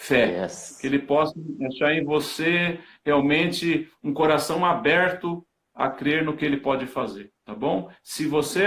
fé, 0.00 0.42
yes. 0.42 0.78
que 0.80 0.86
Ele 0.86 0.98
possa 0.98 1.34
achar 1.66 1.92
em 1.92 2.02
você 2.02 2.80
realmente 3.04 3.90
um 4.02 4.14
coração 4.14 4.64
aberto 4.64 5.46
a 5.74 5.90
crer 5.90 6.24
no 6.24 6.36
que 6.36 6.44
Ele 6.44 6.56
pode 6.56 6.86
fazer, 6.86 7.30
tá 7.44 7.54
bom? 7.54 7.90
Se 8.02 8.26
você 8.26 8.64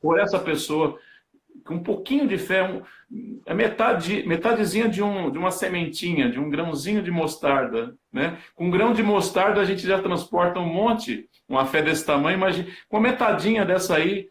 for 0.00 0.20
essa 0.20 0.38
pessoa 0.38 0.98
com 1.64 1.74
um 1.74 1.82
pouquinho 1.82 2.26
de 2.26 2.38
fé, 2.38 2.62
um, 2.62 2.82
é 3.44 3.52
metade, 3.52 4.26
metadezinha 4.26 4.88
de, 4.88 5.02
um, 5.02 5.30
de 5.30 5.38
uma 5.38 5.50
sementinha, 5.50 6.30
de 6.30 6.40
um 6.40 6.48
grãozinho 6.48 7.02
de 7.02 7.10
mostarda. 7.10 7.94
Né? 8.12 8.38
Com 8.54 8.66
um 8.66 8.70
grão 8.70 8.92
de 8.92 9.02
mostarda 9.02 9.60
a 9.60 9.64
gente 9.64 9.86
já 9.86 10.00
transporta 10.00 10.58
um 10.58 10.66
monte, 10.66 11.28
uma 11.48 11.66
fé 11.66 11.82
desse 11.82 12.04
tamanho, 12.06 12.38
mas 12.38 12.56
com 12.88 12.98
metadinha 12.98 13.64
dessa 13.64 13.96
aí, 13.96 14.30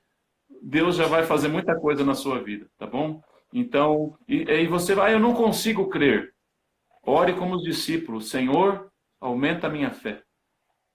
Deus 0.62 0.96
já 0.96 1.06
vai 1.06 1.24
fazer 1.24 1.48
muita 1.48 1.76
coisa 1.76 2.04
na 2.04 2.16
sua 2.16 2.42
vida, 2.42 2.68
tá 2.78 2.88
bom? 2.88 3.22
Então, 3.54 4.18
e 4.28 4.50
aí 4.50 4.68
você 4.68 4.96
vai, 4.96 5.12
ah, 5.12 5.14
eu 5.14 5.20
não 5.20 5.34
consigo 5.34 5.90
crer. 5.90 6.34
Ore 7.04 7.34
como 7.34 7.56
os 7.56 7.64
discípulos, 7.64 8.30
Senhor, 8.30 8.92
aumenta 9.22 9.68
a 9.68 9.70
minha 9.70 9.92
fé. 9.92 10.22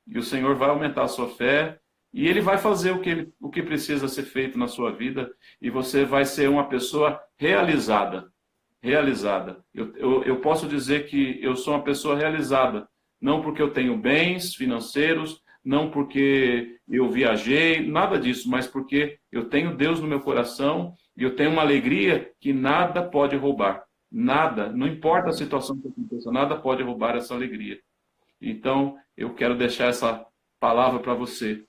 E 0.06 0.18
o 0.18 0.22
Senhor 0.22 0.54
vai 0.56 0.68
aumentar 0.68 1.04
a 1.04 1.08
sua 1.08 1.28
fé, 1.28 1.78
e 2.12 2.28
ele 2.28 2.40
vai 2.40 2.58
fazer 2.58 2.90
o 2.90 3.00
que, 3.00 3.08
ele, 3.08 3.32
o 3.40 3.48
que 3.48 3.62
precisa 3.62 4.06
ser 4.06 4.24
feito 4.24 4.58
na 4.58 4.68
sua 4.68 4.92
vida 4.92 5.32
e 5.60 5.70
você 5.70 6.04
vai 6.04 6.24
ser 6.24 6.48
uma 6.48 6.68
pessoa 6.68 7.18
realizada. 7.38 8.30
Realizada. 8.82 9.64
Eu, 9.72 9.96
eu, 9.96 10.24
eu 10.24 10.40
posso 10.40 10.68
dizer 10.68 11.06
que 11.06 11.38
eu 11.40 11.56
sou 11.56 11.74
uma 11.74 11.82
pessoa 11.82 12.16
realizada, 12.16 12.86
não 13.20 13.40
porque 13.40 13.62
eu 13.62 13.72
tenho 13.72 13.96
bens 13.96 14.54
financeiros, 14.54 15.40
não 15.64 15.90
porque 15.90 16.78
eu 16.88 17.08
viajei, 17.08 17.86
nada 17.86 18.18
disso, 18.18 18.50
mas 18.50 18.66
porque 18.66 19.18
eu 19.30 19.48
tenho 19.48 19.76
Deus 19.76 20.00
no 20.00 20.08
meu 20.08 20.20
coração 20.20 20.94
e 21.16 21.22
eu 21.22 21.34
tenho 21.36 21.50
uma 21.50 21.62
alegria 21.62 22.30
que 22.40 22.52
nada 22.52 23.02
pode 23.02 23.36
roubar. 23.36 23.84
Nada, 24.10 24.70
não 24.70 24.86
importa 24.86 25.30
a 25.30 25.32
situação 25.32 25.80
que 25.80 25.88
aconteça, 25.88 26.30
nada 26.30 26.56
pode 26.56 26.82
roubar 26.82 27.16
essa 27.16 27.32
alegria. 27.32 27.80
Então, 28.40 28.98
eu 29.16 29.32
quero 29.32 29.56
deixar 29.56 29.86
essa 29.86 30.26
palavra 30.60 30.98
para 30.98 31.14
você 31.14 31.64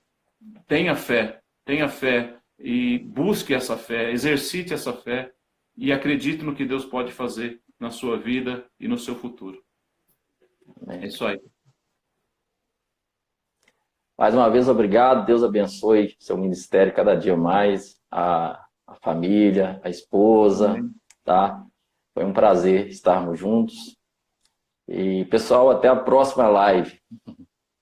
tenha 0.66 0.94
fé, 0.94 1.40
tenha 1.64 1.88
fé 1.88 2.38
e 2.58 2.98
busque 2.98 3.54
essa 3.54 3.76
fé, 3.76 4.10
exercite 4.10 4.72
essa 4.72 4.92
fé 4.92 5.32
e 5.76 5.92
acredite 5.92 6.42
no 6.44 6.54
que 6.54 6.64
Deus 6.64 6.84
pode 6.84 7.12
fazer 7.12 7.60
na 7.78 7.90
sua 7.90 8.16
vida 8.16 8.64
e 8.78 8.86
no 8.86 8.98
seu 8.98 9.14
futuro. 9.14 9.62
É 10.88 11.06
isso 11.06 11.24
aí. 11.26 11.40
Mais 14.16 14.34
uma 14.34 14.48
vez, 14.48 14.68
obrigado. 14.68 15.26
Deus 15.26 15.42
abençoe 15.42 16.14
seu 16.20 16.38
ministério 16.38 16.94
cada 16.94 17.16
dia 17.16 17.36
mais, 17.36 18.00
a, 18.10 18.64
a 18.86 18.94
família, 18.94 19.80
a 19.82 19.90
esposa, 19.90 20.70
Amém. 20.70 20.90
tá? 21.24 21.64
Foi 22.14 22.24
um 22.24 22.32
prazer 22.32 22.86
estarmos 22.86 23.38
juntos. 23.38 23.98
E, 24.86 25.24
pessoal, 25.24 25.70
até 25.70 25.88
a 25.88 25.96
próxima 25.96 26.46
live. 26.46 27.00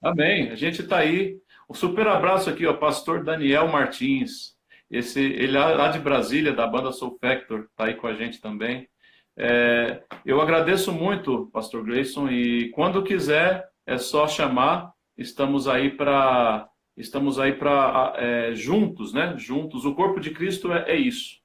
Amém. 0.03 0.51
A 0.51 0.55
gente 0.55 0.81
está 0.83 0.99
aí 0.99 1.39
um 1.73 1.75
super 1.75 2.07
abraço 2.07 2.51
aqui, 2.51 2.67
ó, 2.67 2.75
pastor 2.75 3.25
Daniel 3.25 3.67
Martins. 3.67 4.55
Esse, 4.91 5.23
ele 5.23 5.57
é 5.57 5.61
lá 5.61 5.89
de 5.89 5.99
Brasília, 5.99 6.53
da 6.53 6.67
banda 6.67 6.93
Soul 6.93 7.17
Factor, 7.19 7.61
está 7.61 7.87
aí 7.87 7.95
com 7.95 8.07
a 8.07 8.13
gente 8.13 8.43
também. 8.43 8.87
É, 9.35 10.03
eu 10.23 10.39
agradeço 10.43 10.93
muito, 10.93 11.49
pastor 11.51 11.83
Grayson, 11.83 12.29
e 12.29 12.69
quando 12.73 13.03
quiser 13.03 13.67
é 13.87 13.97
só 13.97 14.29
chamar. 14.29 14.93
Estamos 15.17 15.67
aí 15.67 15.91
para 15.91 16.69
estamos 16.95 17.39
aí 17.41 17.55
para 17.55 18.13
é, 18.19 18.55
juntos, 18.55 19.15
né? 19.15 19.35
Juntos. 19.39 19.87
O 19.87 19.95
corpo 19.95 20.21
de 20.21 20.31
Cristo 20.31 20.71
é, 20.75 20.91
é 20.91 20.97
isso. 20.97 21.39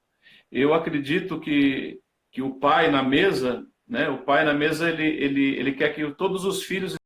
Eu 0.52 0.74
acredito 0.74 1.40
que 1.40 1.98
que 2.30 2.42
o 2.42 2.56
pai 2.56 2.90
na 2.90 3.02
mesa, 3.02 3.66
né? 3.88 4.10
O 4.10 4.18
pai 4.18 4.44
na 4.44 4.52
mesa 4.52 4.90
ele 4.90 5.06
ele 5.06 5.56
ele 5.56 5.72
quer 5.72 5.94
que 5.94 6.10
todos 6.12 6.44
os 6.44 6.64
filhos 6.64 6.98